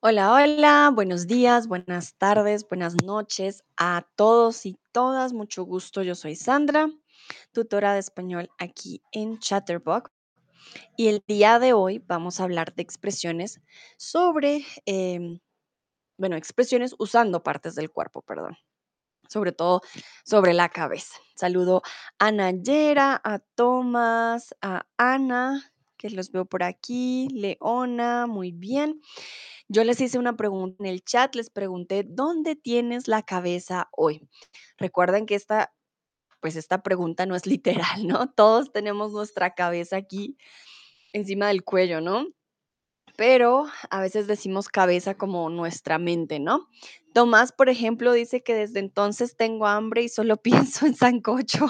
Hola, 0.00 0.32
hola, 0.32 0.92
buenos 0.94 1.26
días, 1.26 1.66
buenas 1.66 2.14
tardes, 2.14 2.68
buenas 2.68 2.94
noches 3.02 3.64
a 3.76 4.06
todos 4.14 4.64
y 4.64 4.78
todas. 4.92 5.32
Mucho 5.32 5.64
gusto, 5.64 6.04
yo 6.04 6.14
soy 6.14 6.36
Sandra, 6.36 6.88
tutora 7.50 7.94
de 7.94 7.98
español 7.98 8.48
aquí 8.58 9.02
en 9.10 9.40
Chatterbox. 9.40 10.12
Y 10.96 11.08
el 11.08 11.24
día 11.26 11.58
de 11.58 11.72
hoy 11.72 11.98
vamos 11.98 12.38
a 12.38 12.44
hablar 12.44 12.76
de 12.76 12.82
expresiones 12.82 13.60
sobre, 13.96 14.64
em, 14.86 15.40
bueno, 16.16 16.36
expresiones 16.36 16.94
usando 17.00 17.42
partes 17.42 17.74
del 17.74 17.90
cuerpo, 17.90 18.22
perdón, 18.22 18.56
sobre 19.28 19.50
todo 19.50 19.82
sobre 20.24 20.54
la 20.54 20.68
cabeza. 20.68 21.16
Saludo 21.34 21.82
a 22.20 22.30
Nayera, 22.30 23.20
a 23.24 23.40
Tomás, 23.40 24.54
a 24.62 24.86
Ana, 24.96 25.72
que 25.98 26.08
los 26.08 26.30
veo 26.32 26.46
por 26.46 26.62
aquí, 26.62 27.28
Leona, 27.32 28.26
muy 28.26 28.52
bien. 28.52 29.02
Yo 29.68 29.84
les 29.84 30.00
hice 30.00 30.18
una 30.18 30.36
pregunta 30.36 30.76
en 30.80 30.86
el 30.86 31.04
chat, 31.04 31.34
les 31.34 31.50
pregunté, 31.50 32.04
¿dónde 32.08 32.56
tienes 32.56 33.06
la 33.08 33.22
cabeza 33.22 33.90
hoy? 33.92 34.26
Recuerden 34.78 35.26
que 35.26 35.34
esta, 35.34 35.74
pues 36.40 36.56
esta 36.56 36.82
pregunta 36.82 37.26
no 37.26 37.36
es 37.36 37.44
literal, 37.96 38.06
¿no? 38.06 38.30
Todos 38.30 38.72
tenemos 38.72 39.12
nuestra 39.12 39.54
cabeza 39.54 39.96
aquí 39.96 40.38
encima 41.12 41.48
del 41.48 41.64
cuello, 41.64 42.00
¿no? 42.00 42.28
Pero 43.16 43.66
a 43.90 44.00
veces 44.00 44.26
decimos 44.26 44.68
cabeza 44.68 45.16
como 45.16 45.50
nuestra 45.50 45.98
mente, 45.98 46.38
¿no? 46.38 46.68
Tomás, 47.12 47.52
por 47.52 47.68
ejemplo, 47.68 48.12
dice 48.12 48.42
que 48.42 48.54
desde 48.54 48.78
entonces 48.78 49.36
tengo 49.36 49.66
hambre 49.66 50.02
y 50.04 50.08
solo 50.08 50.36
pienso 50.42 50.86
en 50.86 50.94
sancocho. 50.94 51.66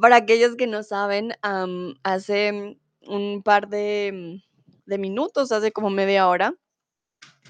Para 0.00 0.16
aquellos 0.16 0.56
que 0.56 0.66
no 0.66 0.82
saben, 0.82 1.32
hace 2.02 2.78
un 3.02 3.42
par 3.42 3.68
de, 3.68 4.42
de 4.84 4.98
minutos, 4.98 5.52
hace 5.52 5.72
como 5.72 5.90
media 5.90 6.28
hora, 6.28 6.54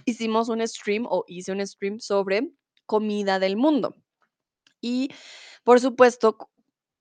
hicimos 0.04 0.48
un 0.48 0.66
stream 0.66 1.06
o 1.08 1.24
hice 1.26 1.52
un 1.52 1.66
stream 1.66 1.98
sobre 2.00 2.50
comida 2.86 3.38
del 3.38 3.56
mundo. 3.56 3.94
Y 4.80 5.10
por 5.64 5.80
supuesto, 5.80 6.38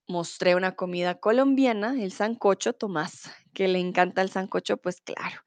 mostré 0.07 0.55
una 0.55 0.75
comida 0.75 1.19
colombiana, 1.19 2.01
el 2.01 2.11
sancocho. 2.11 2.73
Tomás, 2.73 3.29
que 3.53 3.67
le 3.67 3.79
encanta 3.79 4.21
el 4.21 4.29
sancocho, 4.29 4.77
pues 4.77 5.01
claro, 5.01 5.41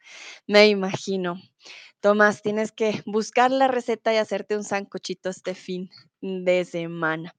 me 0.47 0.69
imagino. 0.69 1.41
Tomás, 2.00 2.42
tienes 2.42 2.70
que 2.70 3.02
buscar 3.06 3.50
la 3.50 3.69
receta 3.69 4.14
y 4.14 4.19
hacerte 4.19 4.56
un 4.56 4.64
sancochito 4.64 5.30
este 5.30 5.54
fin 5.54 5.91
de 6.20 6.64
semana. 6.64 7.34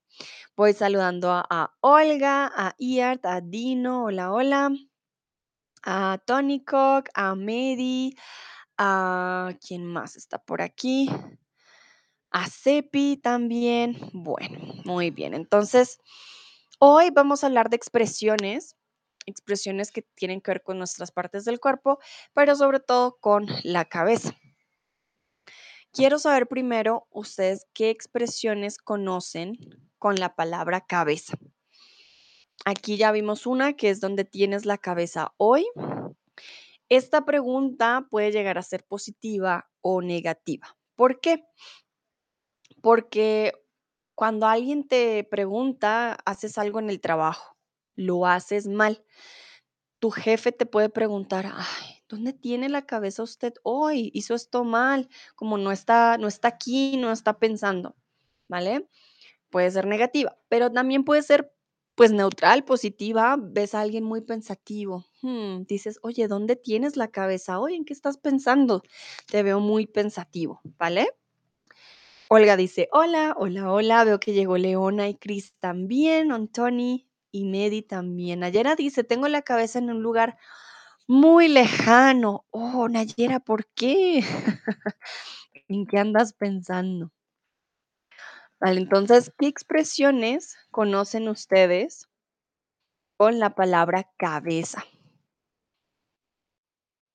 Voy 0.56 0.74
saludando 0.74 1.32
a, 1.32 1.74
Olga, 1.80 2.52
a 2.54 2.76
Iart, 2.78 3.26
a 3.26 3.40
Dino, 3.40 4.04
hola, 4.04 4.34
hola, 4.34 4.72
a 5.84 6.20
Tony 6.26 6.64
Cook, 6.64 7.10
a 7.14 7.34
Mary, 7.36 8.16
a 8.78 9.54
quién 9.66 9.86
más 9.86 10.18
está 10.18 10.38
por 10.38 10.62
aquí, 10.62 11.10
a 12.32 12.50
Cepi 12.50 13.18
también. 13.18 13.98
Bueno, 14.12 14.60
muy 14.84 15.12
bien. 15.12 15.34
Entonces, 15.34 16.00
hoy 16.80 17.10
vamos 17.10 17.44
a 17.44 17.48
hablar 17.48 17.70
de 17.70 17.78
expresiones, 17.78 18.76
expresiones 19.26 19.92
que 19.92 20.02
tienen 20.16 20.42
que 20.42 20.52
ver 20.52 20.64
con 20.64 20.78
nuestras 20.78 21.12
partes 21.12 21.46
del 21.46 21.60
cuerpo, 21.60 22.00
pero 22.34 22.56
sobre 22.56 22.82
todo 22.82 23.18
con 23.22 23.48
la 23.64 23.86
cabeza. 23.86 24.36
Quiero 25.92 26.20
saber 26.20 26.48
primero 26.48 27.08
ustedes 27.10 27.66
qué 27.74 27.90
expresiones 27.90 28.78
conocen 28.78 29.58
con 30.00 30.16
la 30.16 30.36
palabra 30.36 30.82
cabeza. 30.82 31.38
Aquí 32.66 32.98
ya 32.98 33.12
vimos 33.12 33.46
una 33.46 33.74
que 33.74 33.90
es 33.90 34.02
donde 34.02 34.26
tienes 34.26 34.66
la 34.66 34.78
cabeza 34.78 35.34
hoy. 35.38 35.68
Esta 36.90 37.24
pregunta 37.24 38.08
puede 38.10 38.32
llegar 38.32 38.58
a 38.58 38.64
ser 38.64 38.84
positiva 38.84 39.70
o 39.82 40.02
negativa. 40.02 40.76
¿Por 40.96 41.22
qué? 41.22 41.46
Porque 42.82 43.54
cuando 44.16 44.48
alguien 44.48 44.88
te 44.88 45.24
pregunta, 45.24 46.18
haces 46.26 46.58
algo 46.58 46.80
en 46.80 46.90
el 46.90 47.00
trabajo, 47.00 47.56
lo 47.96 48.26
haces 48.26 48.68
mal, 48.68 49.06
tu 50.00 50.12
jefe 50.12 50.52
te 50.52 50.66
puede 50.66 50.90
preguntar, 50.90 51.52
¿dónde 52.08 52.34
tiene 52.34 52.70
la 52.70 52.86
cabeza 52.86 53.24
usted 53.24 53.54
hoy? 53.64 54.12
Hizo 54.14 54.34
esto 54.34 54.64
mal, 54.64 55.10
como 55.36 55.58
no 55.58 55.72
está, 55.72 56.18
no 56.18 56.28
está 56.28 56.48
aquí, 56.50 56.98
no 56.98 57.12
está 57.12 57.38
pensando, 57.40 57.96
¿vale? 58.50 58.90
Puede 59.50 59.72
ser 59.72 59.86
negativa, 59.88 60.38
pero 60.48 60.72
también 60.72 61.04
puede 61.04 61.24
ser 61.24 61.52
pues 61.96 62.14
neutral, 62.14 62.64
positiva. 62.64 63.36
Ves 63.38 63.76
a 63.76 63.82
alguien 63.82 64.06
muy 64.06 64.22
pensativo. 64.22 65.06
hmm, 65.22 65.64
dices, 65.64 66.00
oye, 66.02 66.30
¿dónde 66.30 66.56
tienes 66.56 66.96
la 66.96 67.10
cabeza 67.10 67.60
hoy? 67.60 67.76
¿En 67.76 67.84
qué 67.84 67.92
estás 67.92 68.18
pensando? 68.18 68.84
Te 69.30 69.44
veo 69.44 69.60
muy 69.60 69.86
pensativo, 69.86 70.62
¿vale? 70.78 71.10
Olga 72.30 72.56
dice, 72.56 72.88
hola, 72.92 73.36
hola, 73.38 73.74
hola. 73.74 74.04
Veo 74.06 74.20
que 74.20 74.34
llegó 74.34 74.58
Leona 74.58 75.10
y 75.10 75.16
Chris 75.16 75.56
también, 75.60 76.32
Antoni 76.32 77.10
y 77.32 77.46
Medi 77.46 77.82
también. 77.82 78.42
Nayera 78.42 78.76
dice, 78.76 79.04
tengo 79.04 79.28
la 79.28 79.42
cabeza 79.42 79.80
en 79.80 79.90
un 79.90 80.02
lugar 80.02 80.38
muy 81.08 81.48
lejano. 81.48 82.46
Oh, 82.52 82.88
Nayera, 82.88 83.40
¿por 83.40 83.66
qué? 83.74 84.24
¿En 85.68 85.86
qué 85.86 85.98
andas 85.98 86.34
pensando? 86.34 87.12
Vale, 88.62 88.82
entonces, 88.82 89.32
¿qué 89.38 89.48
expresiones 89.48 90.58
conocen 90.72 91.30
ustedes 91.30 92.10
con 93.18 93.40
la 93.40 93.56
palabra 93.56 94.10
cabeza? 94.18 94.84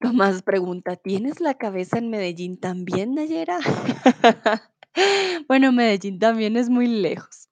Tomás 0.00 0.43
pregunta, 0.43 0.97
¿tienes 0.97 1.41
la 1.41 1.55
cabeza 1.55 1.99
en 1.99 2.10
Medellín 2.10 2.59
también, 2.59 3.15
Nayera? 3.15 3.59
Bueno, 5.49 5.72
Medellín 5.72 6.21
también 6.21 6.56
es 6.56 6.71
muy 6.71 6.87
lejos. 6.87 7.49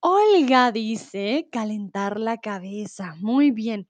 Olga 0.00 0.72
dice, 0.72 1.48
calentar 1.52 2.18
la 2.18 2.38
cabeza. 2.38 3.14
Muy 3.20 3.52
bien. 3.52 3.88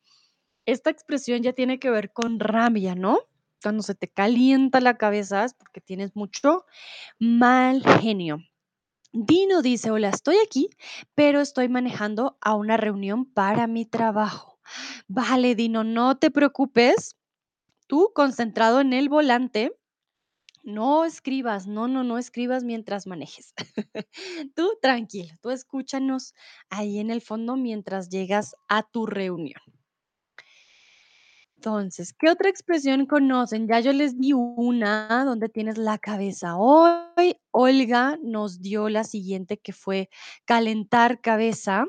Esta 0.66 0.90
expresión 0.90 1.42
ya 1.42 1.52
tiene 1.54 1.78
que 1.78 1.90
ver 1.90 2.12
con 2.12 2.40
rabia, 2.40 2.94
¿no? 2.94 3.20
Cuando 3.62 3.82
se 3.82 3.94
te 3.94 4.08
calienta 4.08 4.80
la 4.80 4.98
cabeza 4.98 5.44
es 5.44 5.54
porque 5.54 5.80
tienes 5.80 6.16
mucho 6.16 6.66
mal 7.18 7.82
genio. 8.00 8.38
Dino 9.12 9.60
dice, 9.60 9.90
hola, 9.90 10.10
estoy 10.10 10.36
aquí, 10.44 10.70
pero 11.14 11.40
estoy 11.40 11.68
manejando 11.68 12.38
a 12.40 12.54
una 12.54 12.76
reunión 12.76 13.24
para 13.24 13.66
mi 13.66 13.84
trabajo. 13.84 14.60
Vale, 15.08 15.56
Dino, 15.56 15.82
no 15.82 16.18
te 16.18 16.30
preocupes. 16.30 17.16
Tú 17.88 18.12
concentrado 18.14 18.80
en 18.80 18.92
el 18.92 19.08
volante, 19.08 19.72
no 20.62 21.04
escribas, 21.04 21.66
no, 21.66 21.88
no, 21.88 22.04
no 22.04 22.18
escribas 22.18 22.62
mientras 22.62 23.08
manejes. 23.08 23.52
Tú 24.54 24.78
tranquilo, 24.80 25.34
tú 25.40 25.50
escúchanos 25.50 26.34
ahí 26.68 27.00
en 27.00 27.10
el 27.10 27.20
fondo 27.20 27.56
mientras 27.56 28.10
llegas 28.10 28.54
a 28.68 28.82
tu 28.84 29.06
reunión. 29.06 29.60
Entonces, 31.60 32.14
¿qué 32.14 32.30
otra 32.30 32.48
expresión 32.48 33.04
conocen? 33.04 33.68
Ya 33.68 33.80
yo 33.80 33.92
les 33.92 34.18
di 34.18 34.32
una 34.32 35.26
donde 35.26 35.50
tienes 35.50 35.76
la 35.76 35.98
cabeza. 35.98 36.56
Hoy 36.56 37.36
Olga 37.50 38.18
nos 38.22 38.62
dio 38.62 38.88
la 38.88 39.04
siguiente 39.04 39.58
que 39.58 39.74
fue 39.74 40.08
calentar 40.46 41.20
cabeza. 41.20 41.84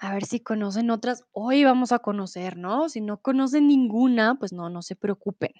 A 0.00 0.12
ver 0.12 0.24
si 0.24 0.40
conocen 0.40 0.90
otras. 0.90 1.22
Hoy 1.30 1.62
vamos 1.62 1.92
a 1.92 2.00
conocer, 2.00 2.56
¿no? 2.56 2.88
Si 2.88 3.00
no 3.00 3.18
conocen 3.18 3.68
ninguna, 3.68 4.34
pues 4.34 4.52
no, 4.52 4.68
no 4.68 4.82
se 4.82 4.96
preocupen. 4.96 5.52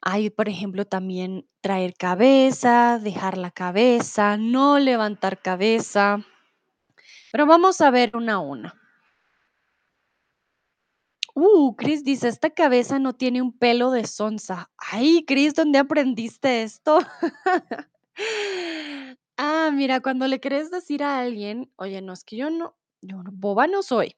Hay, 0.00 0.30
por 0.30 0.48
ejemplo, 0.48 0.86
también 0.86 1.46
traer 1.60 1.92
cabeza, 1.92 2.98
dejar 2.98 3.36
la 3.36 3.50
cabeza, 3.50 4.38
no 4.38 4.78
levantar 4.78 5.42
cabeza. 5.42 6.24
Pero 7.30 7.44
vamos 7.44 7.82
a 7.82 7.90
ver 7.90 8.16
una 8.16 8.36
a 8.36 8.38
una. 8.38 8.87
Uh, 11.40 11.76
Chris 11.76 12.02
dice, 12.02 12.26
esta 12.26 12.50
cabeza 12.50 12.98
no 12.98 13.14
tiene 13.14 13.40
un 13.40 13.56
pelo 13.56 13.92
de 13.92 14.08
sonza. 14.08 14.72
Ay, 14.76 15.24
Chris, 15.24 15.54
¿dónde 15.54 15.78
aprendiste 15.78 16.62
esto? 16.64 16.98
Ah, 19.40 19.70
mira, 19.72 20.00
cuando 20.00 20.26
le 20.26 20.40
querés 20.40 20.68
decir 20.72 21.04
a 21.04 21.20
alguien, 21.20 21.70
oye, 21.76 22.02
no 22.02 22.12
es 22.12 22.24
que 22.24 22.36
yo 22.36 22.50
no, 22.50 22.76
yo 23.00 23.22
boba 23.30 23.68
no 23.68 23.84
soy, 23.84 24.16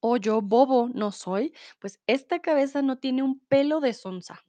o 0.00 0.18
yo 0.18 0.42
bobo 0.42 0.90
no 0.92 1.10
soy, 1.10 1.54
pues 1.78 1.98
esta 2.06 2.40
cabeza 2.40 2.82
no 2.82 2.98
tiene 2.98 3.22
un 3.22 3.40
pelo 3.40 3.80
de 3.80 3.94
sonza. 3.94 4.44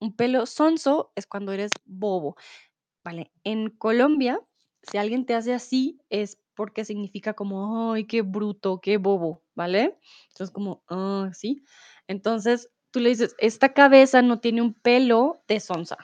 Un 0.00 0.16
pelo 0.16 0.46
sonso 0.46 1.12
es 1.14 1.28
cuando 1.28 1.52
eres 1.52 1.70
bobo. 1.84 2.34
Vale, 3.04 3.30
en 3.44 3.70
Colombia, 3.70 4.40
si 4.82 4.98
alguien 4.98 5.24
te 5.24 5.36
hace 5.36 5.54
así, 5.54 6.00
es 6.10 6.36
porque 6.60 6.84
significa 6.84 7.32
como, 7.32 7.94
ay, 7.94 8.04
qué 8.06 8.20
bruto, 8.20 8.82
qué 8.82 8.98
bobo, 8.98 9.42
¿vale? 9.54 9.96
Entonces, 10.28 10.50
como, 10.52 10.82
ah, 10.90 11.30
sí. 11.32 11.64
Entonces, 12.06 12.68
tú 12.90 13.00
le 13.00 13.08
dices, 13.08 13.34
esta 13.38 13.72
cabeza 13.72 14.20
no 14.20 14.40
tiene 14.40 14.60
un 14.60 14.74
pelo 14.74 15.42
de 15.48 15.58
sonza. 15.58 15.96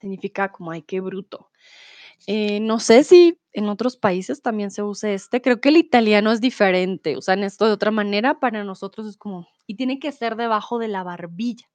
Significa 0.00 0.52
como, 0.52 0.72
ay, 0.72 0.82
qué 0.82 1.00
bruto. 1.00 1.50
Eh, 2.26 2.60
no 2.60 2.80
sé 2.80 3.04
si 3.04 3.38
en 3.52 3.68
otros 3.68 3.96
países 3.96 4.42
también 4.42 4.70
se 4.70 4.82
use 4.82 5.14
este. 5.14 5.42
Creo 5.42 5.60
que 5.60 5.70
el 5.70 5.78
italiano 5.78 6.32
es 6.32 6.40
diferente, 6.40 7.16
usan 7.16 7.44
esto 7.44 7.66
de 7.66 7.72
otra 7.72 7.90
manera. 7.92 8.40
Para 8.40 8.64
nosotros 8.64 9.06
es 9.08 9.16
como 9.16 9.48
y 9.66 9.76
tiene 9.76 9.98
que 10.00 10.12
ser 10.12 10.36
debajo 10.36 10.78
de 10.78 10.88
la 10.88 11.04
barbilla, 11.04 11.66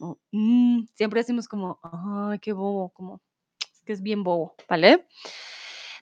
¿no? 0.00 0.18
Mm, 0.32 0.86
siempre 0.94 1.20
decimos 1.20 1.48
como: 1.48 1.80
"Ay, 1.82 2.38
qué 2.40 2.52
bobo", 2.54 2.90
como 2.90 3.20
es 3.72 3.82
que 3.84 3.92
es 3.94 4.02
bien 4.02 4.24
bobo, 4.24 4.54
¿vale? 4.68 5.06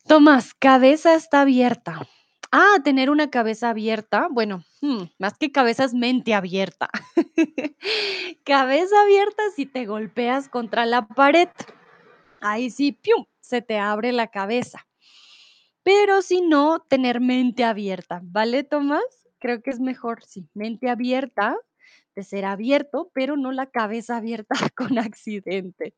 Tomás, 0.06 0.54
cabeza 0.54 1.16
está 1.16 1.40
abierta. 1.40 2.06
Ah, 2.52 2.76
tener 2.84 3.10
una 3.10 3.28
cabeza 3.28 3.70
abierta. 3.70 4.28
Bueno, 4.30 4.62
mm, 4.80 5.02
más 5.18 5.36
que 5.36 5.50
cabeza 5.50 5.82
es 5.82 5.94
mente 5.94 6.32
abierta. 6.32 6.88
Cabeza 8.44 8.94
abierta 9.02 9.42
si 9.56 9.66
te 9.66 9.84
golpeas 9.84 10.48
contra 10.48 10.86
la 10.86 11.08
pared. 11.08 11.48
Ahí 12.40 12.70
sí, 12.70 12.92
pium, 12.92 13.24
se 13.40 13.62
te 13.62 13.78
abre 13.78 14.12
la 14.12 14.28
cabeza. 14.28 14.86
Pero 15.82 16.22
si 16.22 16.40
no, 16.40 16.78
tener 16.88 17.20
mente 17.20 17.64
abierta, 17.64 18.20
¿vale, 18.22 18.62
Tomás? 18.62 19.02
Creo 19.40 19.60
que 19.60 19.70
es 19.70 19.80
mejor, 19.80 20.22
sí, 20.24 20.48
mente 20.54 20.88
abierta, 20.88 21.56
de 22.14 22.22
ser 22.22 22.44
abierto, 22.44 23.10
pero 23.12 23.36
no 23.36 23.50
la 23.50 23.66
cabeza 23.66 24.16
abierta 24.16 24.54
con 24.76 24.98
accidente. 24.98 25.94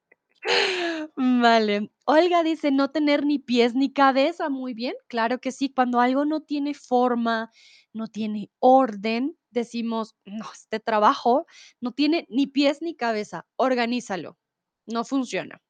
Vale. 1.17 1.91
Olga 2.07 2.43
dice: 2.43 2.71
"No 2.71 2.91
tener 2.91 3.25
ni 3.27 3.39
pies 3.39 3.75
ni 3.75 3.93
cabeza". 3.93 4.49
Muy 4.49 4.75
bien, 4.75 4.95
claro 5.09 5.41
que 5.41 5.53
sí. 5.53 5.71
Cuando 5.73 6.01
algo 6.01 6.25
no 6.25 6.41
tiene 6.43 6.75
forma, 6.75 7.51
no 7.93 8.07
tiene 8.09 8.51
orden, 8.59 9.37
decimos: 9.51 10.15
"No, 10.25 10.47
este 10.53 10.81
trabajo 10.81 11.47
no 11.81 11.93
tiene 11.93 12.27
ni 12.29 12.47
pies 12.47 12.83
ni 12.83 12.95
cabeza, 12.95 13.47
organízalo, 13.57 14.39
no 14.87 15.05
funciona". 15.05 15.61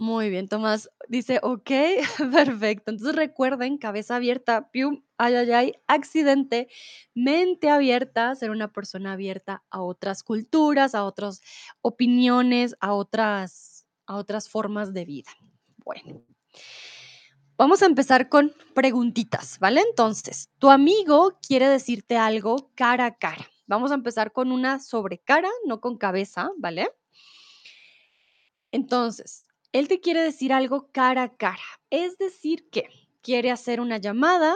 Muy 0.00 0.30
bien, 0.30 0.46
Tomás 0.48 0.88
dice: 1.08 1.40
"Okey, 1.42 1.96
perfecto". 2.32 2.90
Entonces 2.92 3.16
recuerden, 3.16 3.78
cabeza 3.78 4.16
abierta, 4.16 4.70
pium, 4.70 5.02
ay, 5.18 5.34
ay, 5.34 5.50
ay, 5.52 5.72
accidente, 5.88 6.68
mente 7.14 7.68
abierta, 7.68 8.34
ser 8.36 8.50
una 8.50 8.72
persona 8.72 9.12
abierta 9.14 9.64
a 9.70 9.82
otras 9.82 10.22
culturas, 10.22 10.94
a 10.94 11.04
otras 11.04 11.40
opiniones, 11.82 12.76
a 12.80 12.94
otras 12.94 13.67
a 14.08 14.16
otras 14.16 14.48
formas 14.48 14.92
de 14.92 15.04
vida. 15.04 15.30
Bueno. 15.84 16.24
Vamos 17.56 17.82
a 17.82 17.86
empezar 17.86 18.28
con 18.28 18.52
preguntitas, 18.74 19.58
¿vale? 19.58 19.80
Entonces, 19.80 20.48
tu 20.58 20.70
amigo 20.70 21.38
quiere 21.46 21.68
decirte 21.68 22.16
algo 22.16 22.70
cara 22.74 23.06
a 23.06 23.16
cara. 23.16 23.48
Vamos 23.66 23.90
a 23.90 23.94
empezar 23.94 24.32
con 24.32 24.50
una 24.52 24.80
sobre 24.80 25.18
cara, 25.18 25.50
no 25.66 25.80
con 25.80 25.98
cabeza, 25.98 26.50
¿vale? 26.56 26.90
Entonces, 28.70 29.44
él 29.72 29.88
te 29.88 30.00
quiere 30.00 30.22
decir 30.22 30.52
algo 30.52 30.88
cara 30.92 31.24
a 31.24 31.36
cara, 31.36 31.62
es 31.90 32.16
decir, 32.16 32.68
que 32.70 32.88
quiere 33.22 33.50
hacer 33.50 33.80
una 33.80 33.98
llamada, 33.98 34.54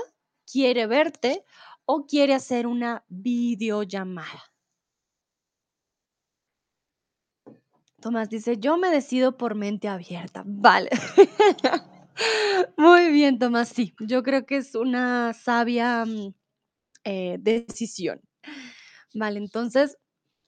quiere 0.51 0.87
verte 0.87 1.45
o 1.85 2.07
quiere 2.07 2.35
hacer 2.35 2.67
una 2.67 3.05
videollamada. 3.09 4.52
Tomás 8.03 8.31
dice: 8.31 8.59
"Yo 8.59 8.79
me 8.79 8.91
decido 8.91 9.39
por 9.39 9.57
mente 9.57 9.89
abierta". 9.89 10.45
Vale. 10.47 10.91
Muy 12.79 13.11
bien, 13.13 13.39
Tomás, 13.39 13.71
sí, 13.71 13.95
yo 14.01 14.23
creo 14.23 14.47
que 14.47 14.59
es 14.59 14.75
una 14.75 15.33
sabia, 15.35 16.05
mm, 16.07 16.35
eh, 17.05 17.39
decisión. 17.41 18.21
Vale, 19.15 19.39
entonces, 19.39 19.99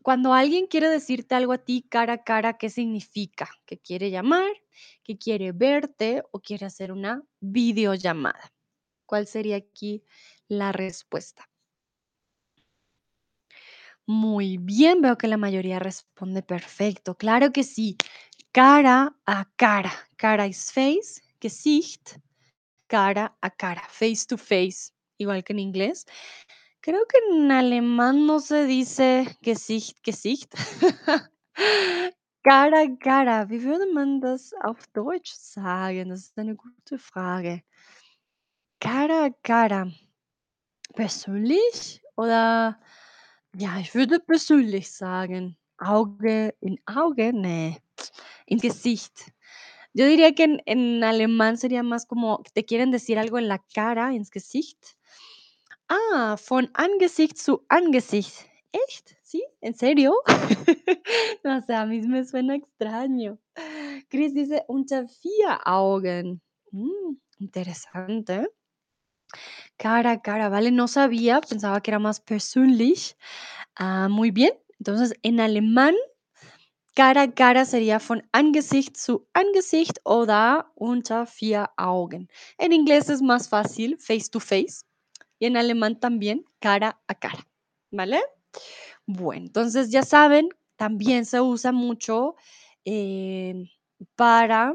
cuando 0.02 0.34
alguien 0.34 0.66
quiere 0.68 0.88
decirte 0.90 1.34
algo 1.34 1.52
a 1.54 1.58
ti 1.58 1.86
cara 1.88 2.14
a 2.14 2.24
cara, 2.24 2.58
¿qué 2.58 2.70
significa? 2.70 3.48
¿Que 3.66 3.78
quiere 3.78 4.10
llamar, 4.10 4.50
que 5.04 5.18
quiere 5.18 5.52
verte 5.52 6.22
o 6.32 6.40
quiere 6.40 6.66
hacer 6.66 6.92
una 6.92 7.22
videollamada? 7.40 8.52
¿Cuál 9.06 9.26
sería 9.28 9.56
aquí 9.56 10.04
la 10.48 10.72
respuesta? 10.72 11.48
Muy 14.06 14.58
bien, 14.58 15.00
veo 15.00 15.16
que 15.16 15.28
la 15.28 15.38
mayoría 15.38 15.78
responde 15.78 16.42
perfecto. 16.42 17.16
Claro 17.16 17.52
que 17.52 17.62
sí, 17.64 17.96
cara 18.52 19.16
a 19.24 19.46
cara. 19.56 19.92
Cara 20.16 20.46
is 20.46 20.70
face, 20.72 21.22
Gesicht, 21.40 22.18
cara 22.86 23.36
a 23.40 23.50
cara, 23.50 23.82
face 23.88 24.26
to 24.26 24.36
face, 24.36 24.92
igual 25.18 25.42
que 25.42 25.54
en 25.54 25.58
inglés. 25.58 26.04
Creo 26.80 27.06
que 27.06 27.18
en 27.30 27.50
alemán 27.50 28.26
no 28.26 28.40
se 28.40 28.66
dice 28.66 29.38
Gesicht, 29.40 29.98
Gesicht. 30.02 30.52
Cara 32.44 32.82
a 32.82 32.96
cara, 32.98 33.48
wie 33.48 33.62
würde 33.64 33.90
man 33.94 34.20
das 34.20 34.52
auf 34.60 34.86
Deutsch 34.92 35.32
sagen? 35.32 36.10
Das 36.10 36.20
ist 36.24 36.38
eine 36.38 36.54
gute. 36.54 36.98
Cara 38.80 39.24
a 39.24 39.30
cara. 39.42 39.90
Persönlich 40.94 42.02
oder 42.16 42.78
ja, 43.56 43.78
ich 43.80 43.94
würde 43.94 44.20
persönlich 44.20 44.90
sagen. 44.92 45.56
Auge 45.78 46.54
in 46.60 46.78
Auge, 46.86 47.32
ne, 47.32 47.76
in 48.46 48.58
Gesicht. 48.58 49.32
Yo 49.94 50.06
diría 50.06 50.34
que 50.34 50.44
en 50.44 50.62
en 50.66 51.04
alemán 51.04 51.56
sería 51.58 51.82
más 51.82 52.06
como 52.06 52.42
te 52.54 52.64
quieren 52.64 52.90
decir 52.92 53.18
algo 53.18 53.38
en 53.38 53.48
la 53.48 53.60
cara, 53.74 54.12
ins 54.14 54.30
Gesicht. 54.30 54.96
Ah, 55.88 56.36
von 56.48 56.70
Angesicht 56.74 57.38
zu 57.38 57.64
Angesicht. 57.68 58.46
¿Echt? 58.72 59.16
¿Sí? 59.22 59.44
¿En 59.60 59.74
serio? 59.74 60.14
O 61.44 61.60
sea, 61.66 61.82
a 61.82 61.86
mí 61.86 62.00
me 62.02 62.24
suena 62.24 62.56
extraño. 62.56 63.38
Chris 64.10 64.34
dice: 64.34 64.64
"Unter 64.68 65.06
vier 65.08 65.58
Augen". 65.66 66.40
Mm, 66.72 67.16
interesante. 67.38 68.48
Cara 69.80 70.12
a 70.12 70.22
cara, 70.22 70.48
vale, 70.48 70.70
no 70.70 70.86
sabía, 70.86 71.40
pensaba 71.40 71.80
que 71.80 71.90
era 71.90 71.98
más 71.98 72.20
persönlich. 72.20 73.16
Ah, 73.76 74.08
muy 74.08 74.30
bien. 74.30 74.52
Entonces, 74.78 75.14
en 75.22 75.40
alemán, 75.40 75.94
cara 76.94 77.22
a 77.22 77.32
cara 77.32 77.64
sería 77.66 77.98
von 78.00 78.22
Angesicht 78.32 78.96
zu 78.96 79.26
Angesicht 79.34 80.00
oder 80.04 80.66
unter 80.76 81.26
vier 81.26 81.70
Augen. 81.78 82.28
En 82.58 82.72
inglés 82.72 83.10
es 83.10 83.22
más 83.22 83.48
fácil, 83.48 83.98
face 83.98 84.30
to 84.30 84.40
face, 84.40 84.84
y 85.40 85.46
en 85.46 85.56
alemán 85.58 86.00
también, 86.00 86.44
cara 86.60 87.00
a 87.08 87.14
cara, 87.16 87.46
¿vale? 87.92 88.20
Bueno, 89.06 89.46
entonces 89.46 89.90
ya 89.90 90.02
saben, 90.04 90.48
también 90.76 91.26
se 91.26 91.40
usa 91.42 91.72
mucho, 91.72 92.36
em, 92.84 93.68
para 94.16 94.74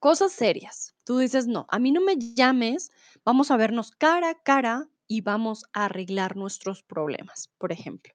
cosas 0.00 0.32
serias. 0.32 0.94
Tú 1.04 1.18
dices: 1.18 1.46
"No, 1.48 1.66
a 1.70 1.78
mí 1.80 1.92
no 1.92 2.00
me 2.02 2.16
llames, 2.18 2.92
vamos 3.24 3.50
a 3.50 3.56
vernos 3.56 3.90
cara 3.92 4.30
a 4.30 4.42
cara 4.42 4.88
y 5.08 5.22
vamos 5.22 5.64
a 5.72 5.86
arreglar 5.86 6.36
nuestros 6.36 6.82
problemas", 6.82 7.50
por 7.58 7.72
ejemplo. 7.72 8.12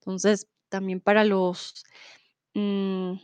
Entonces, 0.00 0.48
también 0.70 1.00
para 1.00 1.24
los, 1.24 1.84
mm, 2.54 3.14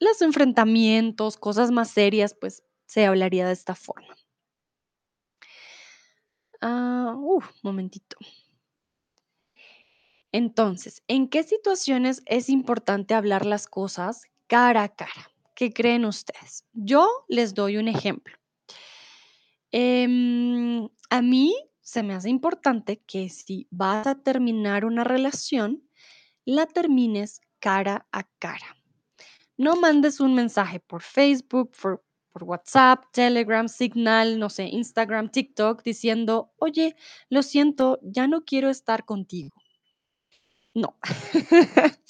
los 0.00 0.22
enfrentamientos, 0.22 1.36
cosas 1.38 1.70
más 1.72 1.90
serias, 1.90 2.34
pues, 2.40 2.62
se 2.86 3.06
hablaría 3.06 3.46
de 3.46 3.52
esta 3.54 3.74
forma. 3.76 4.14
Ah, 6.60 7.14
uf, 7.16 7.52
momentito. 7.62 8.16
Entonces, 10.32 11.02
¿en 11.08 11.28
qué 11.28 11.44
situaciones 11.44 12.22
es 12.26 12.48
importante 12.50 13.14
hablar 13.14 13.46
las 13.46 13.66
cosas 13.68 14.22
cara 14.48 14.82
a 14.82 14.88
cara? 14.94 15.30
¿Qué 15.54 15.72
creen 15.72 16.04
ustedes? 16.04 16.64
Yo 16.72 17.08
les 17.28 17.54
doy 17.54 17.76
un 17.76 17.88
ejemplo. 17.88 18.34
Em, 19.76 20.88
a 21.10 21.20
mí 21.20 21.52
se 21.80 22.04
me 22.04 22.14
hace 22.14 22.30
importante 22.30 23.02
que 23.08 23.28
si 23.28 23.66
vas 23.72 24.06
a 24.06 24.14
terminar 24.14 24.84
una 24.84 25.02
relación, 25.02 25.82
la 26.44 26.66
termines 26.66 27.40
cara 27.58 28.06
a 28.12 28.22
cara. 28.38 28.76
No 29.56 29.74
mandes 29.74 30.20
un 30.20 30.32
mensaje 30.32 30.78
por 30.78 31.02
Facebook, 31.02 31.72
por, 31.82 32.04
por 32.30 32.44
WhatsApp, 32.44 33.02
Telegram, 33.10 33.68
Signal, 33.68 34.38
no 34.38 34.48
sé, 34.48 34.66
Instagram, 34.66 35.32
TikTok, 35.32 35.82
diciendo, 35.82 36.52
oye, 36.58 36.94
lo 37.28 37.42
siento, 37.42 37.98
ya 38.00 38.28
no 38.28 38.44
quiero 38.44 38.70
estar 38.70 39.04
contigo. 39.04 39.56
No. 40.72 40.96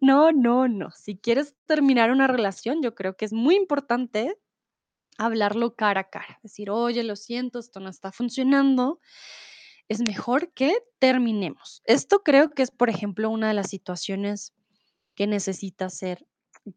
No, 0.00 0.30
no, 0.30 0.68
no. 0.68 0.92
Si 0.92 1.16
quieres 1.16 1.56
terminar 1.66 2.12
una 2.12 2.28
relación, 2.28 2.82
yo 2.82 2.94
creo 2.94 3.16
que 3.16 3.24
es 3.24 3.32
muy 3.32 3.56
importante 3.56 4.38
hablarlo 5.20 5.76
cara 5.76 6.00
a 6.00 6.04
cara. 6.04 6.40
Decir, 6.42 6.70
oye, 6.70 7.04
lo 7.04 7.14
siento, 7.14 7.58
esto 7.58 7.78
no 7.78 7.90
está 7.90 8.10
funcionando. 8.10 9.00
Es 9.88 10.00
mejor 10.00 10.52
que 10.52 10.78
terminemos. 10.98 11.82
Esto 11.84 12.22
creo 12.22 12.50
que 12.50 12.62
es, 12.62 12.70
por 12.70 12.88
ejemplo, 12.88 13.28
una 13.28 13.48
de 13.48 13.54
las 13.54 13.68
situaciones 13.68 14.54
que 15.14 15.26
necesita 15.26 15.90
ser 15.90 16.26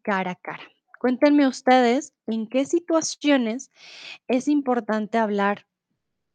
cara 0.02 0.32
a 0.32 0.34
cara. 0.34 0.62
Cuéntenme 1.00 1.46
ustedes 1.46 2.12
en 2.26 2.46
qué 2.46 2.66
situaciones 2.66 3.70
es 4.28 4.48
importante 4.48 5.18
hablar 5.18 5.66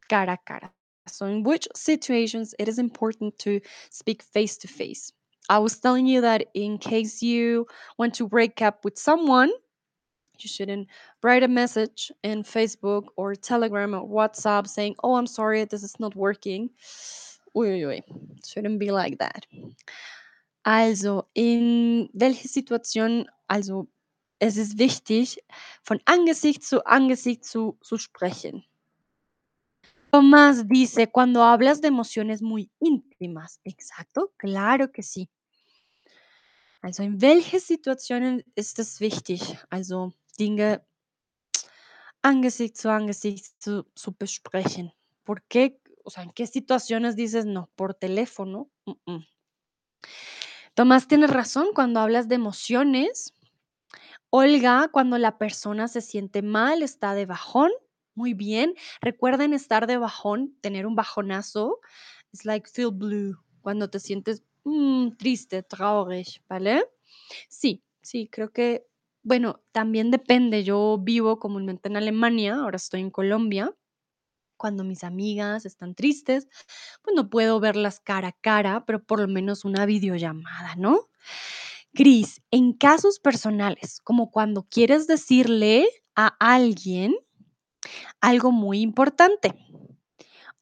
cara 0.07 0.33
a 0.33 0.37
cara. 0.37 0.75
So, 1.05 1.27
in 1.27 1.45
which 1.45 1.67
situations 1.73 2.55
it 2.57 2.67
is 2.67 2.77
important 2.77 3.37
to 3.39 3.59
speak 3.91 4.23
face 4.23 4.57
to 4.59 4.67
face. 4.67 5.11
I 5.49 5.57
was 5.59 5.79
telling 5.79 6.07
you 6.07 6.21
that 6.21 6.47
in 6.53 6.77
case 6.77 7.23
you 7.23 7.65
want 7.97 8.15
to 8.15 8.27
break 8.27 8.61
up 8.61 8.85
with 8.85 8.97
someone, 8.97 9.51
You 10.43 10.49
shouldn't 10.49 10.87
write 11.23 11.43
a 11.43 11.47
message 11.47 12.11
in 12.23 12.43
Facebook 12.43 13.05
or 13.17 13.35
Telegram 13.35 13.93
or 13.95 14.07
WhatsApp 14.07 14.67
saying, 14.67 14.95
"Oh, 15.03 15.15
I'm 15.15 15.27
sorry, 15.27 15.65
this 15.65 15.83
is 15.83 15.99
not 15.99 16.15
working." 16.15 16.69
Uy, 17.55 17.67
uy, 17.81 17.81
uy. 17.87 18.01
Shouldn't 18.47 18.79
be 18.79 18.91
like 18.91 19.17
that. 19.19 19.45
Also, 20.65 21.27
in 21.35 22.09
welche 22.13 22.47
Situation 22.47 23.27
also, 23.47 23.87
es 24.39 24.57
ist 24.57 24.77
wichtig, 24.77 25.37
von 25.83 25.99
Angesicht 26.05 26.63
zu 26.63 26.85
Angesicht 26.85 27.43
zu 27.45 27.77
zu 27.81 27.97
sprechen. 27.97 28.63
Tomás 30.13 30.67
dice: 30.67 31.07
"Cuando 31.11 31.43
hablas 31.43 31.81
de 31.81 31.87
emociones 31.89 32.41
muy 32.41 32.71
íntimas". 32.79 33.59
Exacto, 33.63 34.31
claro 34.37 34.91
que 34.91 35.03
sí. 35.03 35.29
Also, 36.83 37.03
in 37.03 37.21
welche 37.21 37.59
Situationen 37.59 38.41
ist 38.55 38.79
es 38.79 39.01
wichtig, 39.01 39.57
also, 39.69 40.13
Dinge 40.39 40.81
Angesicht 42.23 42.75
zu 42.77 42.89
Angesicht 42.91 43.45
zu 43.61 43.85
zu 43.95 44.11
besprechen? 44.11 44.91
¿Por 45.23 45.41
qué? 45.47 45.79
O 46.03 46.09
sea, 46.09 46.23
¿en 46.23 46.31
qué 46.31 46.47
situaciones 46.47 47.15
dices: 47.15 47.45
"No, 47.45 47.69
por 47.75 47.93
teléfono, 47.93 48.69
mm, 48.85 48.91
mm"? 49.05 49.29
Tomás 50.77 51.07
tiene 51.07 51.27
razón 51.27 51.67
cuando 51.73 51.99
hablas 51.99 52.27
de 52.27 52.35
emociones. 52.35 53.33
Olga, 54.31 54.89
cuando 54.91 55.17
la 55.17 55.39
persona 55.39 55.87
se 55.87 56.01
siente 56.01 56.43
mal, 56.43 56.83
está 56.83 57.15
de 57.15 57.25
bajón. 57.25 57.71
Muy 58.15 58.33
bien. 58.35 58.75
Recuerden 59.01 59.53
estar 59.53 59.87
de 59.87 59.97
bajón, 59.97 60.55
tener 60.61 60.85
un 60.85 60.95
bajonazo. 60.95 61.79
It's 62.31 62.45
like 62.45 62.69
feel 62.69 62.91
blue, 62.91 63.37
cuando 63.61 63.89
te 63.89 63.99
sientes, 63.99 64.43
mm, 64.65 65.11
triste, 65.17 65.63
traurig, 65.63 66.41
¿vale? 66.49 66.85
Sí, 67.49 67.83
sí, 68.01 68.29
creo 68.31 68.51
que, 68.51 68.85
bueno, 69.23 69.61
también 69.71 70.11
depende. 70.11 70.63
Yo 70.63 70.97
vivo 71.01 71.39
comúnmente 71.39 71.89
en 71.89 71.97
Alemania, 71.97 72.55
ahora 72.55 72.77
estoy 72.77 73.01
en 73.01 73.11
Colombia. 73.11 73.73
Cuando 74.57 74.83
mis 74.85 75.03
amigas 75.05 75.65
están 75.65 75.95
tristes, 75.95 76.47
pues 77.03 77.15
no 77.15 77.29
puedo 77.29 77.59
verlas 77.61 77.99
cara 78.01 78.29
a 78.29 78.33
cara, 78.33 78.85
pero 78.85 79.03
por 79.03 79.21
lo 79.21 79.27
menos 79.29 79.65
una 79.65 79.85
videollamada, 79.87 80.75
¿no? 80.77 81.09
Cris, 81.95 82.41
en 82.51 82.73
casos 82.73 83.19
personales, 83.19 84.01
como 84.03 84.31
cuando 84.31 84.63
quieres 84.69 85.07
decirle 85.07 85.89
a 86.15 86.27
alguien 86.39 87.15
algo 88.21 88.51
muy 88.51 88.81
importante, 88.81 89.53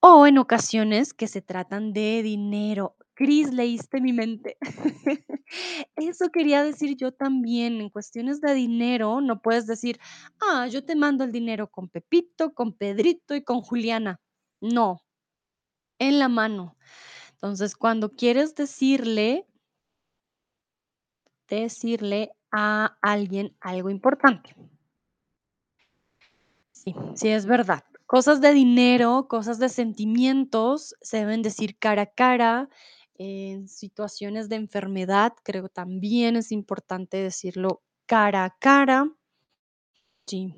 o 0.01 0.27
en 0.27 0.39
ocasiones 0.39 1.13
que 1.15 1.27
se 1.29 1.41
tratan 1.43 1.93
de 1.93 2.23
dinero. 2.23 2.96
Cris, 3.17 3.51
leíste 3.51 3.99
mi 3.99 4.13
mente. 4.13 4.57
Eso 5.95 6.29
quería 6.31 6.63
decir 6.63 6.95
yo 6.97 7.11
también. 7.11 7.81
En 7.81 7.89
cuestiones 7.89 8.41
de 8.41 8.53
dinero, 8.53 9.21
no 9.21 9.41
puedes 9.41 9.65
decir: 9.65 9.99
"Ah, 10.39 10.67
yo 10.67 10.85
te 10.85 10.95
mando 10.95 11.23
el 11.23 11.31
dinero 11.31 11.67
con 11.71 11.89
Pepito, 11.89 12.53
con 12.53 12.73
Pedrito 12.73 13.33
y 13.35 13.43
con 13.43 13.61
Juliana". 13.61 14.21
No, 14.61 15.01
en 15.99 16.19
la 16.19 16.29
mano. 16.29 16.77
Entonces, 17.33 17.75
cuando 17.75 18.11
quieres 18.15 18.55
decirle 18.55 19.45
decirle 21.49 22.31
a 22.51 22.97
alguien 23.01 23.55
algo 23.59 23.89
importante. 23.89 24.55
Sí, 26.71 26.95
sí, 27.15 27.29
es 27.29 27.45
verdad. 27.45 27.83
Cosas 28.05 28.39
de 28.39 28.53
dinero, 28.53 29.27
cosas 29.27 29.59
de 29.59 29.69
sentimientos, 29.69 30.95
se 31.01 31.17
deben 31.17 31.41
decir 31.41 31.77
cara 31.77 32.03
a 32.03 32.05
cara. 32.05 32.69
En 33.17 33.67
situaciones 33.67 34.47
de 34.47 34.57
enfermedad, 34.57 35.33
creo 35.43 35.69
también 35.69 36.35
es 36.35 36.51
importante 36.51 37.17
decirlo 37.17 37.81
cara 38.05 38.45
a 38.45 38.55
cara. 38.57 39.11
Sí, 40.27 40.53